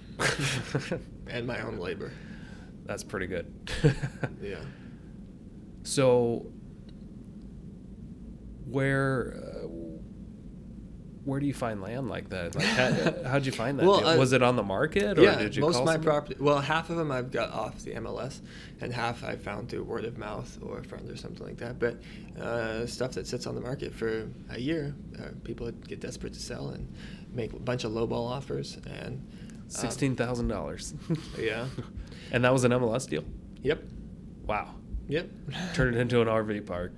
and 1.27 1.47
my 1.47 1.61
own 1.63 1.79
labor. 1.79 2.13
That's 2.87 3.03
pretty 3.05 3.27
good. 3.27 3.47
Yeah. 4.43 4.57
So, 5.83 6.47
where 8.67 9.35
uh, 9.37 9.50
where 11.31 11.39
do 11.39 11.47
you 11.47 11.55
find 11.55 11.81
land 11.81 12.09
like 12.09 12.29
that? 12.31 12.57
Like, 12.57 12.65
how, 12.67 13.15
how'd 13.31 13.47
you 13.47 13.53
find 13.53 13.79
that? 13.79 13.87
Well, 13.87 14.05
uh, 14.05 14.17
was 14.17 14.33
it 14.33 14.43
on 14.43 14.57
the 14.57 14.65
market, 14.65 15.17
or 15.17 15.23
yeah, 15.23 15.37
did 15.37 15.55
you 15.55 15.63
most 15.63 15.77
of 15.77 15.85
my 15.85 15.93
somebody? 15.93 16.05
property. 16.05 16.37
Well, 16.41 16.59
half 16.59 16.91
of 16.91 16.97
them 16.97 17.13
I've 17.13 17.31
got 17.31 17.53
off 17.53 17.79
the 17.85 17.93
MLS, 17.93 18.41
and 18.81 18.93
half 18.93 19.23
I 19.23 19.37
found 19.37 19.69
through 19.69 19.85
word 19.85 20.05
of 20.05 20.19
mouth 20.19 20.59
or 20.61 20.79
a 20.79 20.83
friend 20.83 21.09
or 21.09 21.17
something 21.17 21.47
like 21.47 21.59
that. 21.59 21.79
But 21.79 22.03
uh, 22.43 22.85
stuff 22.85 23.13
that 23.13 23.29
sits 23.29 23.47
on 23.47 23.55
the 23.55 23.61
market 23.61 23.95
for 23.95 24.29
a 24.51 24.59
year, 24.59 24.93
uh, 25.21 25.29
people 25.45 25.71
get 25.71 26.01
desperate 26.01 26.33
to 26.33 26.41
sell 26.41 26.71
and 26.71 26.93
make 27.33 27.53
a 27.53 27.61
bunch 27.61 27.85
of 27.85 27.93
lowball 27.93 28.29
offers. 28.29 28.77
And 28.87 29.25
um, 29.45 29.63
Sixteen 29.69 30.17
thousand 30.17 30.49
dollars. 30.49 30.95
Yeah. 31.39 31.67
and 32.33 32.43
that 32.45 32.53
was 32.53 32.65
an 32.65 32.73
MLS 32.73 33.09
deal. 33.09 33.23
Yep. 33.63 33.85
Wow. 34.47 34.75
Yep. 35.07 35.31
Turned 35.75 35.95
it 35.95 36.01
into 36.01 36.21
an 36.23 36.27
RV 36.27 36.67
park. 36.67 36.93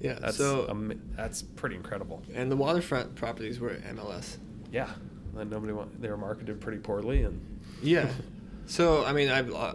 Yeah. 0.00 0.18
That's 0.20 0.36
so 0.36 0.66
am- 0.68 1.12
that's 1.16 1.42
pretty 1.42 1.76
incredible. 1.76 2.22
and 2.34 2.50
the 2.50 2.56
waterfront 2.56 3.14
properties 3.16 3.58
were 3.60 3.70
MLS. 3.94 4.36
Yeah. 4.72 4.90
Then 5.34 5.50
nobody 5.50 5.72
want, 5.72 6.00
they 6.00 6.08
were 6.10 6.16
marketed 6.16 6.60
pretty 6.60 6.78
poorly, 6.78 7.22
and 7.22 7.40
Yeah. 7.82 8.10
So 8.66 9.02
I 9.04 9.12
mean, 9.14 9.30
I've, 9.30 9.50
uh, 9.54 9.74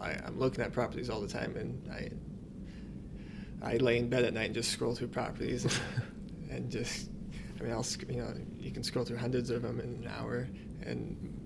I, 0.00 0.12
I'm 0.24 0.38
looking 0.38 0.62
at 0.62 0.72
properties 0.72 1.10
all 1.10 1.20
the 1.20 1.26
time, 1.26 1.56
and 1.56 1.90
I 1.92 2.10
I 3.64 3.76
lay 3.78 3.98
in 3.98 4.08
bed 4.08 4.24
at 4.24 4.32
night 4.34 4.46
and 4.46 4.54
just 4.54 4.70
scroll 4.70 4.94
through 4.94 5.08
properties, 5.08 5.64
and, 5.64 5.80
and 6.50 6.70
just 6.70 7.08
I 7.58 7.64
mean, 7.64 7.72
I'll 7.72 7.82
sc- 7.82 8.08
you 8.08 8.18
know 8.18 8.32
you 8.60 8.70
can 8.70 8.82
scroll 8.84 9.04
through 9.04 9.16
hundreds 9.18 9.50
of 9.50 9.62
them 9.62 9.80
in 9.80 9.86
an 10.04 10.10
hour, 10.16 10.48
and 10.84 11.40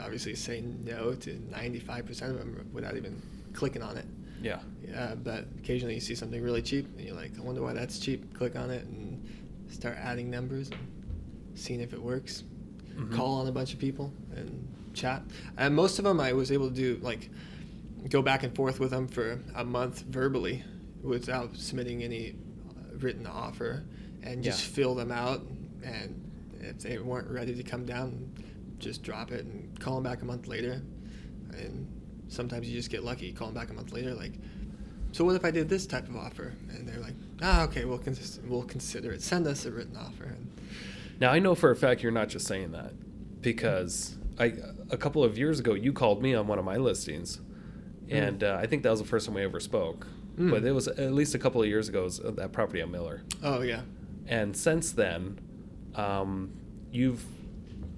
obviously 0.00 0.34
say 0.34 0.60
no 0.84 1.14
to 1.14 1.30
95% 1.52 2.10
of 2.30 2.38
them 2.38 2.68
without 2.72 2.96
even 2.96 3.20
clicking 3.52 3.82
on 3.82 3.96
it. 3.96 4.06
Yeah. 4.44 4.60
Yeah, 4.86 5.14
but 5.14 5.46
occasionally 5.58 5.94
you 5.94 6.00
see 6.00 6.14
something 6.14 6.40
really 6.42 6.62
cheap, 6.62 6.86
and 6.96 7.06
you're 7.06 7.16
like, 7.16 7.32
I 7.38 7.42
wonder 7.42 7.62
why 7.62 7.72
that's 7.72 7.98
cheap. 7.98 8.32
Click 8.34 8.54
on 8.56 8.70
it 8.70 8.84
and 8.86 9.26
start 9.68 9.96
adding 9.98 10.30
numbers 10.30 10.70
and 10.70 10.78
seeing 11.58 11.80
if 11.80 11.92
it 11.92 12.00
works. 12.02 12.44
Mhm. 12.94 13.12
Call 13.12 13.40
on 13.40 13.46
a 13.48 13.52
bunch 13.52 13.72
of 13.72 13.78
people 13.80 14.12
and 14.36 14.68
chat. 14.92 15.22
And 15.56 15.74
most 15.74 15.98
of 15.98 16.04
them, 16.04 16.20
I 16.20 16.32
was 16.32 16.52
able 16.52 16.68
to 16.68 16.74
do 16.74 16.98
like 17.02 17.30
go 18.08 18.20
back 18.22 18.42
and 18.44 18.54
forth 18.54 18.78
with 18.78 18.90
them 18.90 19.08
for 19.08 19.40
a 19.54 19.64
month 19.64 20.02
verbally, 20.02 20.62
without 21.02 21.56
submitting 21.56 22.02
any 22.02 22.36
uh, 22.70 22.96
written 22.98 23.26
offer, 23.26 23.82
and 24.22 24.44
just 24.44 24.68
Yeah. 24.68 24.74
fill 24.74 24.94
them 24.94 25.10
out. 25.10 25.40
And 25.82 26.20
if 26.60 26.78
they 26.80 26.98
weren't 26.98 27.28
ready 27.28 27.54
to 27.54 27.62
come 27.62 27.84
down, 27.84 28.30
just 28.78 29.02
drop 29.02 29.32
it 29.32 29.44
and 29.46 29.78
call 29.80 29.94
them 29.94 30.04
back 30.04 30.22
a 30.22 30.24
month 30.24 30.46
later. 30.46 30.82
And 31.58 31.86
sometimes 32.28 32.68
you 32.68 32.74
just 32.76 32.90
get 32.90 33.04
lucky. 33.04 33.32
Call 33.32 33.48
them 33.48 33.54
back 33.54 33.70
a 33.70 33.72
month 33.74 33.92
later, 33.92 34.14
like, 34.14 34.32
so 35.12 35.24
what 35.24 35.36
if 35.36 35.44
I 35.44 35.50
did 35.50 35.68
this 35.68 35.86
type 35.86 36.08
of 36.08 36.16
offer? 36.16 36.52
And 36.70 36.88
they're 36.88 36.98
like, 37.00 37.14
ah, 37.42 37.62
okay, 37.64 37.84
we'll 37.84 37.98
cons- 37.98 38.40
we'll 38.46 38.62
consider 38.64 39.12
it. 39.12 39.22
Send 39.22 39.46
us 39.46 39.64
a 39.64 39.70
written 39.70 39.96
offer. 39.96 40.24
And 40.24 40.50
Now 41.20 41.30
I 41.30 41.38
know 41.38 41.54
for 41.54 41.70
a 41.70 41.76
fact 41.76 42.02
you're 42.02 42.10
not 42.12 42.28
just 42.28 42.46
saying 42.46 42.72
that 42.72 42.92
because 43.40 44.16
I 44.38 44.54
a 44.90 44.96
couple 44.96 45.22
of 45.22 45.38
years 45.38 45.60
ago 45.60 45.74
you 45.74 45.92
called 45.92 46.20
me 46.22 46.34
on 46.34 46.46
one 46.48 46.58
of 46.58 46.64
my 46.64 46.76
listings 46.76 47.40
and 48.10 48.42
uh, 48.42 48.58
I 48.60 48.66
think 48.66 48.82
that 48.82 48.90
was 48.90 49.00
the 49.00 49.06
first 49.06 49.26
time 49.26 49.34
we 49.36 49.42
ever 49.42 49.60
spoke. 49.60 50.06
Mm. 50.36 50.50
But 50.50 50.64
it 50.64 50.72
was 50.72 50.88
at 50.88 51.12
least 51.12 51.34
a 51.36 51.38
couple 51.38 51.62
of 51.62 51.68
years 51.68 51.88
ago. 51.88 52.06
Uh, 52.06 52.32
that 52.32 52.50
property 52.52 52.82
on 52.82 52.90
Miller, 52.90 53.22
Oh 53.42 53.62
yeah. 53.62 53.82
and 54.26 54.56
since 54.56 54.90
then, 54.90 55.38
um, 55.94 56.50
you've 56.90 57.24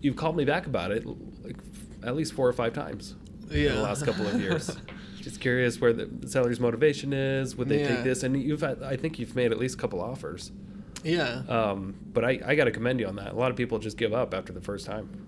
you've 0.02 0.16
called 0.16 0.36
me 0.36 0.44
back 0.44 0.66
about 0.66 0.90
it 0.92 1.06
like 1.42 1.56
f- 1.56 2.06
at 2.08 2.14
least 2.14 2.34
four 2.34 2.46
or 2.46 2.52
five 2.52 2.74
times 2.74 3.14
Yeah. 3.50 3.70
in 3.70 3.76
the 3.76 3.82
last 3.82 4.04
couple 4.04 4.26
of 4.26 4.40
years. 4.40 4.70
Just 5.20 5.40
curious 5.40 5.80
where 5.80 5.92
the 5.92 6.28
seller's 6.28 6.60
motivation 6.60 7.12
is. 7.12 7.56
Would 7.56 7.68
they 7.68 7.80
Yeah. 7.80 7.96
take 7.96 8.04
this? 8.04 8.22
And 8.22 8.40
you've 8.40 8.60
had, 8.60 8.82
I 8.82 8.96
think 8.96 9.18
you've 9.18 9.34
made 9.34 9.50
at 9.52 9.58
least 9.58 9.74
a 9.74 9.78
couple 9.78 10.00
offers. 10.00 10.52
Yeah. 11.02 11.42
Um, 11.48 11.96
but 12.12 12.24
I, 12.24 12.40
I 12.46 12.54
got 12.54 12.64
to 12.64 12.70
commend 12.70 13.00
you 13.00 13.06
on 13.08 13.16
that. 13.16 13.32
A 13.32 13.36
lot 13.36 13.50
of 13.50 13.56
people 13.56 13.78
just 13.78 13.96
give 13.96 14.12
up 14.12 14.34
after 14.34 14.52
the 14.52 14.60
first 14.60 14.86
time. 14.86 15.26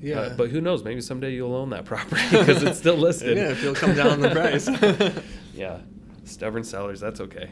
yeah. 0.00 0.18
Uh, 0.20 0.36
but 0.36 0.50
who 0.50 0.60
knows? 0.60 0.82
Maybe 0.84 1.00
someday 1.00 1.32
you'll 1.32 1.54
own 1.54 1.70
that 1.70 1.84
property 1.92 2.20
because 2.30 2.62
it's 2.64 2.78
still 2.78 2.96
listed. 2.96 3.36
Yeah, 3.36 3.50
if 3.50 3.62
you'll 3.62 3.74
come 3.74 3.94
down 3.94 4.08
on 4.08 4.20
the 4.20 4.30
price. 4.30 4.68
yeah, 5.54 5.78
stubborn 6.24 6.64
sellers. 6.64 6.98
That's 7.00 7.20
okay. 7.20 7.50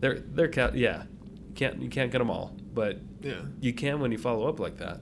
they're 0.00 0.18
they're 0.20 0.48
ca- 0.48 0.72
yeah. 0.74 1.04
Can't 1.54 1.80
you 1.80 1.88
can't 1.88 2.10
get 2.12 2.18
them 2.18 2.30
all, 2.30 2.54
but 2.74 2.98
yeah. 3.22 3.40
you 3.60 3.72
can 3.72 4.00
when 4.00 4.12
you 4.12 4.18
follow 4.18 4.46
up 4.48 4.60
like 4.60 4.76
that. 4.78 5.00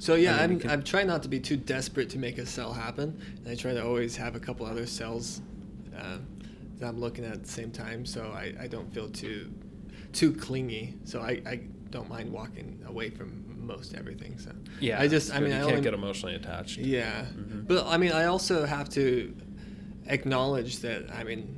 So 0.00 0.14
yeah, 0.14 0.36
I 0.36 0.46
mean, 0.46 0.56
I'm 0.56 0.60
can- 0.60 0.70
I'm 0.70 0.82
trying 0.82 1.06
not 1.06 1.22
to 1.24 1.28
be 1.28 1.38
too 1.38 1.58
desperate 1.58 2.08
to 2.10 2.18
make 2.18 2.38
a 2.38 2.46
sell 2.46 2.72
happen, 2.72 3.20
and 3.36 3.48
I 3.48 3.54
try 3.54 3.74
to 3.74 3.84
always 3.84 4.16
have 4.16 4.34
a 4.34 4.40
couple 4.40 4.64
other 4.64 4.86
sells 4.86 5.42
uh, 5.96 6.16
that 6.78 6.86
I'm 6.88 6.98
looking 6.98 7.24
at 7.26 7.32
at 7.34 7.42
the 7.44 7.48
same 7.50 7.70
time, 7.70 8.06
so 8.06 8.32
I, 8.34 8.54
I 8.58 8.66
don't 8.66 8.92
feel 8.94 9.10
too 9.10 9.52
too 10.14 10.32
clingy. 10.32 10.94
So 11.04 11.20
I, 11.20 11.42
I 11.46 11.60
don't 11.90 12.08
mind 12.08 12.32
walking 12.32 12.82
away 12.86 13.10
from 13.10 13.44
most 13.66 13.94
everything. 13.94 14.38
So 14.38 14.52
Yeah, 14.80 14.98
I 14.98 15.06
just 15.06 15.34
I 15.34 15.38
mean 15.40 15.50
you 15.50 15.56
I 15.56 15.60
can't 15.60 15.70
only, 15.72 15.82
get 15.82 15.92
emotionally 15.94 16.34
attached. 16.34 16.78
Yeah, 16.78 17.26
Mhm. 17.36 17.66
but 17.68 17.86
I 17.86 17.98
mean 17.98 18.12
I 18.12 18.24
also 18.24 18.64
have 18.64 18.88
to 18.90 19.36
acknowledge 20.06 20.78
that 20.78 21.10
I 21.14 21.24
mean 21.24 21.56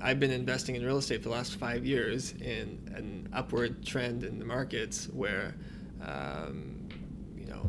I've 0.00 0.18
been 0.18 0.30
investing 0.30 0.74
in 0.74 0.84
real 0.86 0.96
estate 0.98 1.18
for 1.22 1.28
the 1.28 1.34
last 1.34 1.56
five 1.56 1.84
years 1.84 2.32
in 2.40 2.80
an 2.96 3.28
upward 3.34 3.84
trend 3.84 4.24
in 4.24 4.38
the 4.38 4.44
markets 4.44 5.08
where, 5.12 5.54
um, 6.00 6.76
you 7.36 7.46
know, 7.46 7.68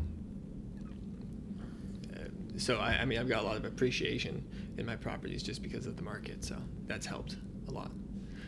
uh, 2.15 2.19
so 2.59 2.77
I, 2.77 2.99
I 3.01 3.05
mean 3.05 3.17
I've 3.19 3.29
got 3.29 3.43
a 3.43 3.45
lot 3.47 3.57
of 3.57 3.65
appreciation 3.65 4.45
in 4.77 4.85
my 4.85 4.95
properties 4.95 5.41
just 5.43 5.61
because 5.61 5.85
of 5.85 5.95
the 5.95 6.03
market, 6.03 6.43
so 6.43 6.55
that's 6.87 7.05
helped 7.05 7.37
a 7.67 7.71
lot. 7.71 7.91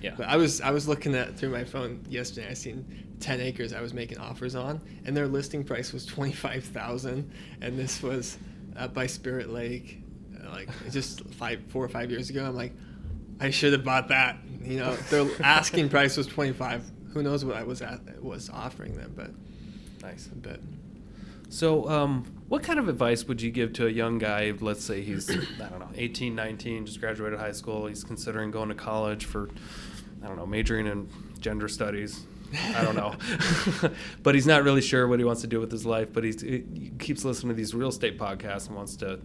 Yeah. 0.01 0.13
But 0.17 0.27
I 0.27 0.37
was 0.37 0.61
I 0.61 0.71
was 0.71 0.87
looking 0.87 1.15
at 1.15 1.37
through 1.37 1.49
my 1.49 1.63
phone 1.63 2.03
yesterday. 2.09 2.49
I 2.49 2.53
seen 2.53 2.85
ten 3.19 3.39
acres 3.39 3.71
I 3.73 3.81
was 3.81 3.93
making 3.93 4.17
offers 4.17 4.55
on, 4.55 4.81
and 5.05 5.15
their 5.15 5.27
listing 5.27 5.63
price 5.63 5.93
was 5.93 6.05
twenty 6.05 6.33
five 6.33 6.63
thousand, 6.63 7.31
and 7.61 7.77
this 7.77 8.01
was 8.01 8.37
up 8.77 8.93
by 8.93 9.05
Spirit 9.07 9.49
Lake, 9.49 10.01
uh, 10.43 10.49
like 10.49 10.69
just 10.91 11.23
five 11.35 11.61
four 11.69 11.83
or 11.83 11.89
five 11.89 12.09
years 12.09 12.29
ago. 12.29 12.45
I'm 12.45 12.55
like, 12.55 12.73
I 13.39 13.49
should 13.51 13.73
have 13.73 13.83
bought 13.83 14.07
that. 14.09 14.37
You 14.63 14.77
know, 14.77 14.95
their 15.09 15.27
asking 15.43 15.89
price 15.89 16.17
was 16.17 16.27
twenty 16.27 16.53
five. 16.53 16.83
Who 17.13 17.21
knows 17.21 17.43
what 17.45 17.55
I 17.55 17.63
was 17.63 17.81
at 17.81 18.23
was 18.23 18.49
offering 18.49 18.95
them, 18.95 19.13
but 19.15 19.31
Nice. 20.01 20.29
but 20.33 20.59
So, 21.51 21.89
um, 21.89 22.23
what 22.47 22.63
kind 22.63 22.79
of 22.79 22.87
advice 22.87 23.25
would 23.25 23.41
you 23.41 23.51
give 23.51 23.73
to 23.73 23.85
a 23.85 23.89
young 23.89 24.19
guy? 24.19 24.53
Let's 24.61 24.85
say 24.85 25.01
he's, 25.01 25.29
I 25.29 25.67
don't 25.67 25.79
know, 25.79 25.89
18, 25.95 26.33
19, 26.33 26.85
just 26.85 27.01
graduated 27.01 27.37
high 27.37 27.51
school. 27.51 27.87
He's 27.87 28.05
considering 28.05 28.51
going 28.51 28.69
to 28.69 28.75
college 28.75 29.25
for, 29.25 29.49
I 30.23 30.27
don't 30.27 30.37
know, 30.37 30.45
majoring 30.45 30.87
in 30.87 31.09
gender 31.41 31.67
studies. 31.67 32.25
I 32.73 32.83
don't 32.83 32.95
know. 32.95 33.15
but 34.23 34.33
he's 34.33 34.47
not 34.47 34.63
really 34.63 34.81
sure 34.81 35.09
what 35.09 35.19
he 35.19 35.25
wants 35.25 35.41
to 35.41 35.47
do 35.47 35.59
with 35.59 35.69
his 35.69 35.85
life. 35.85 36.13
But 36.13 36.23
he's, 36.23 36.39
he 36.39 36.93
keeps 36.99 37.25
listening 37.25 37.49
to 37.49 37.55
these 37.55 37.73
real 37.73 37.89
estate 37.89 38.17
podcasts 38.17 38.67
and 38.67 38.77
wants 38.77 38.95
to 38.97 39.19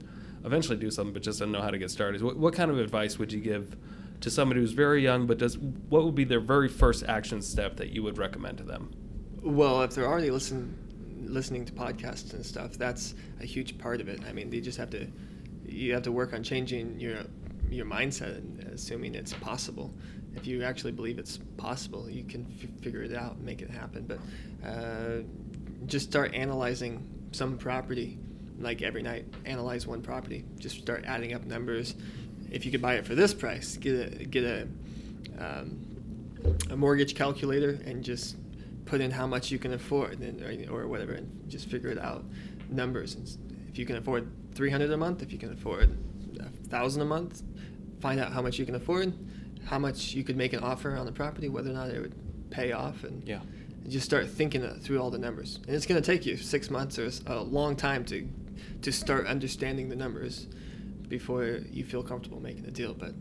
eventually 0.44 0.78
do 0.78 0.90
something, 0.90 1.14
but 1.14 1.22
just 1.22 1.38
doesn't 1.38 1.52
know 1.52 1.62
how 1.62 1.70
to 1.70 1.78
get 1.78 1.92
started. 1.92 2.22
What, 2.22 2.36
what 2.36 2.54
kind 2.54 2.72
of 2.72 2.80
advice 2.80 3.20
would 3.20 3.32
you 3.32 3.40
give 3.40 3.76
to 4.22 4.30
somebody 4.32 4.60
who's 4.60 4.72
very 4.72 5.00
young, 5.00 5.28
but 5.28 5.38
does 5.38 5.58
what 5.58 6.04
would 6.04 6.16
be 6.16 6.24
their 6.24 6.40
very 6.40 6.68
first 6.68 7.04
action 7.04 7.40
step 7.40 7.76
that 7.76 7.90
you 7.90 8.02
would 8.02 8.18
recommend 8.18 8.58
to 8.58 8.64
them? 8.64 8.90
Well, 9.44 9.82
if 9.82 9.94
they're 9.94 10.08
already 10.08 10.32
listen, 10.32 10.76
listening 11.26 11.64
to 11.64 11.72
podcasts 11.72 12.32
and 12.32 12.44
stuff, 12.44 12.72
that's 12.72 13.14
a 13.40 13.46
huge 13.46 13.78
part 13.78 14.00
of 14.00 14.08
it. 14.08 14.20
I 14.28 14.32
mean, 14.32 14.50
they 14.50 14.60
just 14.60 14.78
have 14.78 14.90
to 14.90 15.06
you 15.64 15.92
have 15.92 16.02
to 16.02 16.12
work 16.12 16.32
on 16.32 16.42
changing 16.42 16.98
your 17.00 17.18
your 17.68 17.86
mindset 17.86 18.38
and 18.38 18.62
assuming 18.72 19.14
it's 19.14 19.32
possible. 19.34 19.92
If 20.34 20.46
you 20.46 20.62
actually 20.62 20.92
believe 20.92 21.18
it's 21.18 21.38
possible, 21.56 22.08
you 22.08 22.24
can 22.24 22.46
f- 22.62 22.82
figure 22.82 23.02
it 23.02 23.14
out 23.14 23.40
make 23.40 23.62
it 23.62 23.70
happen. 23.70 24.06
But 24.06 24.18
uh, 24.66 25.22
just 25.86 26.08
start 26.08 26.34
analyzing 26.34 27.06
some 27.32 27.58
property, 27.58 28.18
like 28.58 28.82
every 28.82 29.02
night. 29.02 29.26
Analyze 29.44 29.86
one 29.86 30.02
property. 30.02 30.44
Just 30.58 30.78
start 30.78 31.04
adding 31.06 31.32
up 31.34 31.44
numbers. 31.44 31.94
If 32.50 32.64
you 32.64 32.70
could 32.70 32.82
buy 32.82 32.94
it 32.94 33.04
for 33.04 33.14
this 33.14 33.34
price, 33.34 33.76
get 33.76 34.20
a 34.20 34.24
get 34.24 34.44
a 34.44 34.68
um, 35.38 35.86
a 36.70 36.76
mortgage 36.76 37.14
calculator 37.14 37.78
and 37.84 38.04
just 38.04 38.36
put 38.86 39.00
in 39.00 39.10
how 39.10 39.26
much 39.26 39.50
you 39.50 39.58
can 39.58 39.72
afford 39.74 40.20
and, 40.20 40.70
or, 40.70 40.82
or 40.82 40.86
whatever 40.86 41.12
and 41.12 41.48
just 41.48 41.68
figure 41.68 41.90
it 41.90 41.98
out 41.98 42.24
numbers. 42.70 43.14
And 43.14 43.28
if 43.68 43.78
you 43.78 43.84
can 43.84 43.96
afford 43.96 44.30
300 44.54 44.90
a 44.90 44.96
month 44.96 45.22
if 45.22 45.32
you 45.32 45.38
can 45.38 45.52
afford 45.52 45.96
a 46.40 46.68
thousand 46.68 47.02
a 47.02 47.04
month 47.04 47.42
find 48.00 48.18
out 48.20 48.32
how 48.32 48.40
much 48.40 48.58
you 48.58 48.64
can 48.64 48.74
afford 48.74 49.12
how 49.66 49.78
much 49.78 50.14
you 50.14 50.22
could 50.24 50.36
make 50.36 50.52
an 50.52 50.60
offer 50.60 50.96
on 50.96 51.04
the 51.06 51.12
property 51.12 51.48
whether 51.48 51.70
or 51.70 51.74
not 51.74 51.90
it 51.90 52.00
would 52.00 52.14
pay 52.50 52.72
off 52.72 53.04
and, 53.04 53.26
Yeah. 53.26 53.40
and 53.82 53.90
just 53.90 54.06
start 54.06 54.28
thinking 54.28 54.62
through 54.80 55.00
all 55.00 55.10
the 55.10 55.18
numbers. 55.18 55.58
And 55.66 55.74
it's 55.74 55.86
going 55.86 56.00
to 56.00 56.06
take 56.06 56.24
you 56.24 56.36
six 56.36 56.70
months 56.70 56.98
or 56.98 57.10
a 57.26 57.42
long 57.42 57.76
time 57.76 58.04
to 58.06 58.26
to 58.82 58.92
start 58.92 59.26
understanding 59.26 59.88
the 59.88 59.96
numbers 59.96 60.46
before 61.08 61.60
you 61.70 61.84
feel 61.84 62.02
comfortable 62.02 62.40
making 62.40 62.64
a 62.66 62.70
deal 62.70 62.94
but 62.94 63.12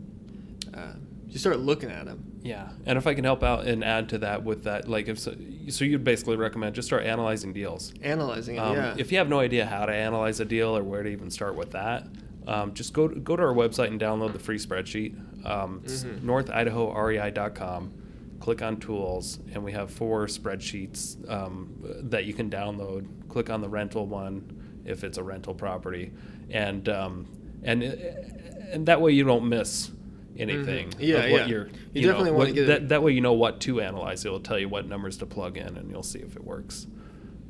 uh, 0.74 0.92
just 1.28 1.40
start 1.40 1.58
looking 1.58 1.90
at 1.90 2.04
them 2.06 2.35
Yeah, 2.46 2.68
and 2.86 2.96
if 2.98 3.06
I 3.06 3.14
can 3.14 3.24
help 3.24 3.42
out 3.42 3.66
and 3.66 3.82
add 3.84 4.08
to 4.10 4.18
that 4.18 4.44
with 4.44 4.64
that, 4.64 4.88
like 4.88 5.08
if 5.08 5.18
so, 5.18 5.34
so 5.68 5.84
you'd 5.84 6.04
basically 6.04 6.36
recommend 6.36 6.74
just 6.74 6.86
start 6.88 7.04
analyzing 7.04 7.52
deals. 7.52 7.92
analyzing 8.02 8.56
it 8.56 8.58
Um, 8.60 8.76
yeah 8.76 8.94
If 8.98 9.10
you 9.12 9.18
have 9.18 9.28
no 9.28 9.40
idea 9.40 9.66
how 9.66 9.86
to 9.86 9.92
analyze 9.92 10.38
a 10.40 10.44
deal 10.44 10.76
or 10.76 10.82
where 10.84 11.02
to 11.02 11.08
even 11.08 11.30
start 11.30 11.54
with 11.56 11.72
that, 11.72 12.06
um, 12.46 12.72
just 12.74 12.92
go 12.92 13.08
go 13.08 13.34
to 13.36 13.42
our 13.42 13.54
website 13.54 13.88
and 13.88 14.00
download 14.00 14.32
the 14.32 14.38
free 14.38 14.58
spreadsheet. 14.58 15.14
Um, 15.44 15.80
it's 15.84 16.04
Mhm. 16.04 16.20
NorthIdahoREI.com. 16.22 17.92
Click 18.40 18.60
on 18.62 18.76
tools, 18.78 19.38
and 19.52 19.64
we 19.64 19.72
have 19.72 19.90
four 19.90 20.26
spreadsheets 20.26 21.16
um, 21.30 21.70
that 22.10 22.26
you 22.26 22.34
can 22.34 22.50
download. 22.50 23.06
Click 23.28 23.48
on 23.50 23.60
the 23.62 23.68
rental 23.68 24.06
one 24.06 24.44
if 24.84 25.02
it's 25.04 25.16
a 25.18 25.22
rental 25.22 25.54
property, 25.54 26.12
and 26.50 26.88
um, 26.88 27.26
and 27.64 27.82
and 27.82 28.86
that 28.86 29.00
way 29.00 29.10
you 29.12 29.24
don't 29.24 29.48
miss 29.48 29.90
anything. 30.38 30.90
Mhm. 30.90 30.94
Yeah, 31.00 31.26
yeah. 31.26 31.46
You 31.46 31.56
know, 31.56 31.64
definitely 31.94 32.30
wanna 32.32 32.36
what- 32.36 32.54
get 32.54 32.64
it- 32.64 32.66
that. 32.66 32.88
That 32.90 33.02
way 33.02 33.12
you 33.12 33.20
know 33.20 33.32
what 33.34 33.60
to 33.62 33.80
analyze. 33.80 34.24
It'll 34.24 34.40
tell 34.40 34.58
you 34.58 34.68
what 34.68 34.86
numbers 34.88 35.16
to 35.18 35.26
plug 35.26 35.56
in, 35.56 35.76
and 35.76 35.90
you'll 35.90 36.02
see 36.02 36.18
if 36.20 36.36
it 36.36 36.44
works. 36.44 36.86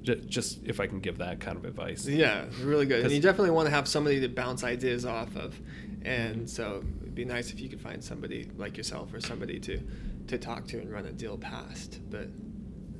Ju- 0.02 0.22
Just 0.26 0.60
if 0.64 0.78
I 0.80 0.86
can 0.86 1.00
give 1.00 1.18
that 1.18 1.40
kind 1.40 1.56
of 1.56 1.64
advice. 1.64 2.06
Yeah, 2.06 2.44
really 2.62 2.86
good. 2.86 3.02
And 3.04 3.12
you 3.12 3.20
definitely 3.20 3.50
want 3.50 3.66
to 3.66 3.70
have 3.74 3.88
somebody 3.88 4.20
to 4.20 4.28
bounce 4.28 4.62
ideas 4.62 5.04
off 5.04 5.34
of. 5.36 5.60
And 6.04 6.48
so 6.48 6.84
it'd 7.02 7.14
be 7.16 7.24
nice 7.24 7.52
if 7.52 7.60
you 7.60 7.68
could 7.68 7.80
find 7.80 8.02
somebody 8.04 8.46
like 8.56 8.76
yourself 8.76 9.12
or 9.12 9.20
somebody 9.20 9.58
to, 9.60 9.80
to 10.28 10.38
talk 10.38 10.68
to 10.68 10.78
and 10.78 10.92
run 10.92 11.06
a 11.06 11.12
deal 11.12 11.36
past. 11.36 11.98
But 12.08 12.28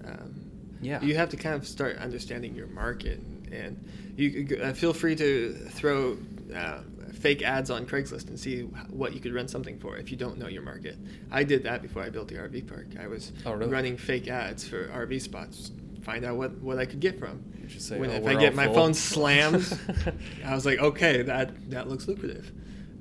um, 0.04 0.34
Yeah. 0.82 1.00
you 1.04 1.14
have 1.14 1.28
to 1.30 1.36
kind 1.36 1.54
of 1.54 1.66
start 1.66 1.96
understanding 1.98 2.56
your 2.56 2.66
market. 2.66 3.20
And 3.52 3.78
you 4.16 4.58
uh, 4.60 4.72
feel 4.72 4.92
free 4.92 5.14
to 5.14 5.52
throw 5.70 6.18
uh, 6.52 6.80
fake 7.26 7.42
ads 7.42 7.70
on 7.70 7.84
Craigslist 7.84 8.28
and 8.28 8.38
see 8.38 8.60
what 8.88 9.12
you 9.12 9.18
could 9.18 9.34
rent 9.34 9.50
something 9.50 9.76
for 9.80 9.96
if 9.96 10.12
you 10.12 10.16
don't 10.16 10.38
know 10.38 10.46
your 10.46 10.62
market. 10.62 10.96
I 11.28 11.42
did 11.42 11.64
that 11.64 11.82
before 11.82 12.02
I 12.04 12.08
built 12.08 12.28
the 12.28 12.36
RV 12.36 12.68
park. 12.68 12.86
I 13.00 13.08
was 13.08 13.32
Oh, 13.44 13.54
really? 13.54 13.72
running 13.72 13.96
fake 13.96 14.28
ads 14.28 14.64
for 14.66 14.86
RV 14.86 15.20
spots, 15.20 15.72
find 16.02 16.24
out 16.24 16.36
what, 16.36 16.52
what 16.58 16.78
I 16.78 16.86
could 16.86 17.00
get 17.00 17.18
from. 17.18 17.42
You 17.68 17.80
say, 17.80 17.98
when 17.98 18.10
"Oh, 18.10 18.14
if 18.14 18.26
I 18.26 18.36
get 18.36 18.54
my 18.54 18.66
full." 18.66 18.74
phone 18.74 18.94
slammed, 18.94 19.66
I 20.44 20.54
was 20.54 20.64
like, 20.64 20.78
okay, 20.78 21.22
that 21.22 21.70
that 21.70 21.88
looks 21.88 22.06
lucrative. 22.06 22.52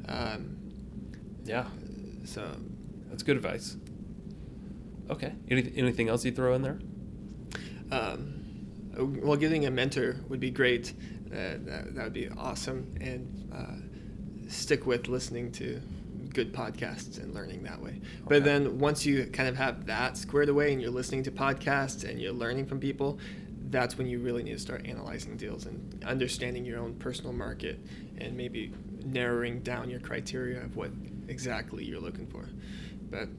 Um, 0.08 0.58
yeah, 1.44 1.66
so 2.24 2.50
that's 3.10 3.22
good 3.22 3.38
advice. 3.38 3.78
Okay. 5.12 5.34
Any, 5.52 5.72
anything 5.76 6.10
else 6.10 6.26
you 6.26 6.32
throw 6.32 6.56
in 6.56 6.64
there? 6.64 6.80
um, 7.92 8.42
well, 8.98 9.38
getting 9.38 9.68
a 9.68 9.72
mentor 9.72 10.16
would 10.30 10.40
be 10.40 10.50
great. 10.50 10.94
Uh, 11.32 11.58
that, 11.66 11.94
that 11.96 12.04
would 12.06 12.14
be 12.14 12.30
awesome, 12.38 12.96
and 13.02 13.52
uh, 13.54 13.85
stick 14.56 14.86
with 14.86 15.08
listening 15.08 15.52
to 15.54 15.82
good 16.34 16.54
podcasts 16.54 17.22
and 17.22 17.34
learning 17.34 17.64
that 17.64 17.82
way. 17.82 18.02
But 18.28 18.44
then 18.44 18.78
once 18.80 19.06
you 19.06 19.26
kind 19.28 19.48
of 19.48 19.56
have 19.56 19.86
that 19.86 20.18
squared 20.18 20.50
away 20.50 20.74
and 20.74 20.82
you're 20.82 20.92
listening 20.92 21.24
to 21.24 21.32
podcasts 21.32 22.04
and 22.08 22.20
you're 22.20 22.34
learning 22.34 22.66
from 22.66 22.80
people, 22.80 23.20
that's 23.70 23.98
when 23.98 24.08
you 24.08 24.20
really 24.20 24.44
need 24.44 24.54
to 24.54 24.60
start 24.60 24.86
analyzing 24.86 25.38
deals 25.38 25.66
and 25.66 26.04
understanding 26.06 26.66
your 26.66 26.80
own 26.80 26.94
personal 26.96 27.34
market 27.34 27.80
and 28.18 28.36
maybe 28.36 28.72
narrowing 29.06 29.60
down 29.62 29.90
your 29.90 30.00
criteria 30.00 30.62
of 30.62 30.76
what 30.76 30.92
exactly 31.28 31.84
you're 31.86 32.00
looking 32.02 32.28
for. 32.28 32.46
But 33.10 33.30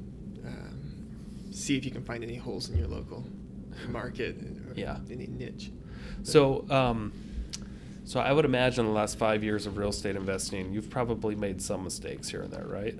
um, 0.46 1.06
see 1.50 1.76
if 1.76 1.84
you 1.84 1.90
can 1.90 2.02
find 2.04 2.22
any 2.24 2.36
holes 2.36 2.70
in 2.70 2.78
your 2.78 2.88
local 2.88 3.24
market 3.88 4.36
or 4.68 4.74
Yeah. 4.74 4.98
any 5.10 5.26
niche. 5.26 5.70
So, 6.22 6.68
um, 6.70 7.12
So 8.06 8.20
I 8.20 8.30
would 8.32 8.44
imagine 8.44 8.86
the 8.86 8.92
last 8.92 9.18
five 9.18 9.42
years 9.42 9.66
of 9.66 9.76
real 9.76 9.88
estate 9.88 10.14
investing, 10.14 10.72
you've 10.72 10.88
probably 10.88 11.34
made 11.34 11.60
some 11.60 11.82
mistakes 11.82 12.28
here 12.28 12.42
and 12.42 12.52
there, 12.52 12.64
right? 12.64 12.94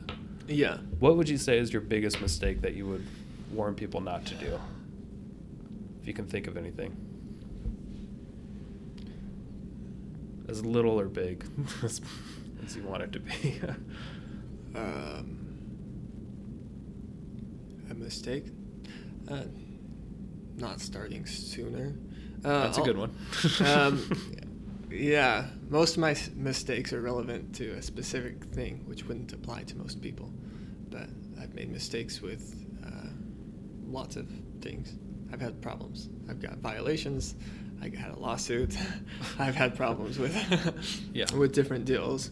Yeah. 0.49 0.79
What 0.99 1.17
would 1.17 1.29
you 1.29 1.39
say 1.39 1.59
is 1.59 1.73
your 1.73 1.81
biggest 1.81 2.21
mistake 2.21 2.61
that 2.63 2.75
you 2.75 2.87
would 2.87 3.07
warn 3.53 3.77
people 3.77 4.01
not 4.01 4.27
to 4.27 4.35
do? 4.35 4.59
If 6.01 6.09
you 6.09 6.13
can 6.13 6.27
think 6.27 6.49
of 6.49 6.57
anything. 6.57 6.97
As 10.49 10.65
little 10.65 10.99
or 10.99 11.07
big 11.07 11.45
as, 11.85 12.01
as 12.65 12.75
you 12.77 12.83
want 12.83 13.03
it 13.05 13.13
to 13.13 13.21
be. 13.21 13.61
Um, 14.75 15.39
a 17.91 17.95
mistake? 17.95 18.45
Uh, 19.27 19.45
not 20.57 20.83
starting 20.83 21.25
sooner. 21.25 21.95
Uh, 22.45 22.65
That's 22.65 22.77
a 22.77 22.83
good 22.83 22.99
one. 22.99 23.17
um, 23.65 24.11
yeah, 24.99 25.47
most 25.69 25.95
of 25.97 26.01
my 26.01 26.13
s- 26.13 26.31
mistakes 26.35 26.93
are 26.93 27.01
relevant 27.01 27.55
to 27.57 27.71
a 27.73 27.83
specific 27.83 28.45
thing, 28.47 28.83
which 28.87 29.05
wouldn't 29.05 29.33
apply 29.33 29.63
to 29.65 29.77
most 29.77 30.01
people. 30.03 30.33
But 30.91 31.09
I've 31.41 31.55
made 31.55 31.71
mistakes 31.71 32.21
with 32.21 32.67
uh, 32.85 33.09
lots 33.87 34.17
of 34.17 34.29
things. 34.61 34.95
I've 35.33 35.41
had 35.41 35.61
problems. 35.61 36.09
I've 36.31 36.41
got 36.41 36.59
violations. 36.59 37.35
I 37.83 37.91
had 37.97 38.13
a 38.13 38.19
lawsuit. 38.19 38.77
I've 39.39 39.55
had 39.55 39.77
problems 39.77 40.19
with 40.19 40.35
Yeah. 41.13 41.27
with 41.35 41.53
different 41.53 41.85
deals, 41.85 42.31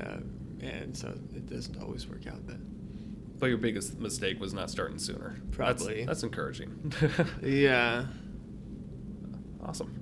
uh, 0.00 0.18
and 0.60 0.96
so 0.96 1.08
it 1.34 1.48
doesn't 1.50 1.80
always 1.82 2.06
work 2.08 2.26
out. 2.26 2.46
But 2.46 2.56
But 3.38 3.46
your 3.46 3.58
biggest 3.58 3.98
mistake 3.98 4.38
was 4.40 4.52
not 4.54 4.70
starting 4.70 4.98
sooner. 4.98 5.40
That's- 5.50 5.56
Probably. 5.82 6.04
That's, 6.04 6.22
encouraging. 6.22 6.92
yeah, 7.42 8.04
awesome. 9.64 9.99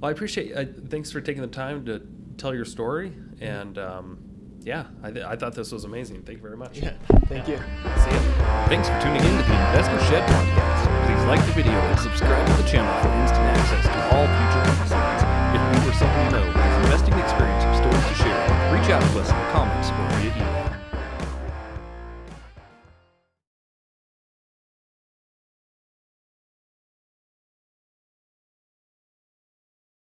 Well, 0.00 0.08
I 0.08 0.12
appreciate. 0.12 0.54
Uh, 0.56 0.64
thanks 0.88 1.10
for 1.10 1.20
taking 1.20 1.42
the 1.42 1.48
time 1.48 1.84
to 1.86 2.02
tell 2.36 2.54
your 2.54 2.64
story, 2.64 3.12
and 3.40 3.76
um, 3.78 4.18
yeah, 4.62 4.86
I, 5.02 5.10
th- 5.10 5.24
I 5.24 5.34
thought 5.34 5.54
this 5.54 5.72
was 5.72 5.84
amazing. 5.84 6.22
Thank 6.22 6.38
you 6.38 6.42
very 6.42 6.56
much. 6.56 6.78
yeah. 6.78 6.94
Thank 7.26 7.48
you. 7.48 7.56
See 7.58 8.10
ya. 8.14 8.20
Thanks 8.70 8.86
for 8.88 8.94
tuning 9.02 9.18
in 9.26 9.34
to 9.34 9.42
the 9.42 9.58
Investor 9.74 9.98
Shed 10.06 10.22
podcast. 10.30 10.86
Please 11.06 11.24
like 11.26 11.42
the 11.46 11.52
video 11.52 11.72
and 11.74 11.98
subscribe 11.98 12.46
to 12.46 12.62
the 12.62 12.68
channel 12.68 12.94
for 13.02 13.10
instant 13.18 13.42
access 13.58 13.84
to 13.90 14.00
all 14.14 14.26
future 14.28 14.64
episodes. 14.70 15.22
If 15.56 15.60
you 15.66 15.90
or 15.90 15.94
someone 15.98 16.24
you 16.26 16.30
know 16.30 16.46
has 16.52 16.74
investing 16.86 17.14
experience 17.18 17.64
or 17.66 17.74
stories 17.82 18.06
to 18.06 18.14
share, 18.22 18.38
reach 18.70 18.88
out 18.94 19.02
to 19.02 19.18
us 19.18 19.28
in 19.28 19.36
the 19.36 19.48
comments 19.50 19.87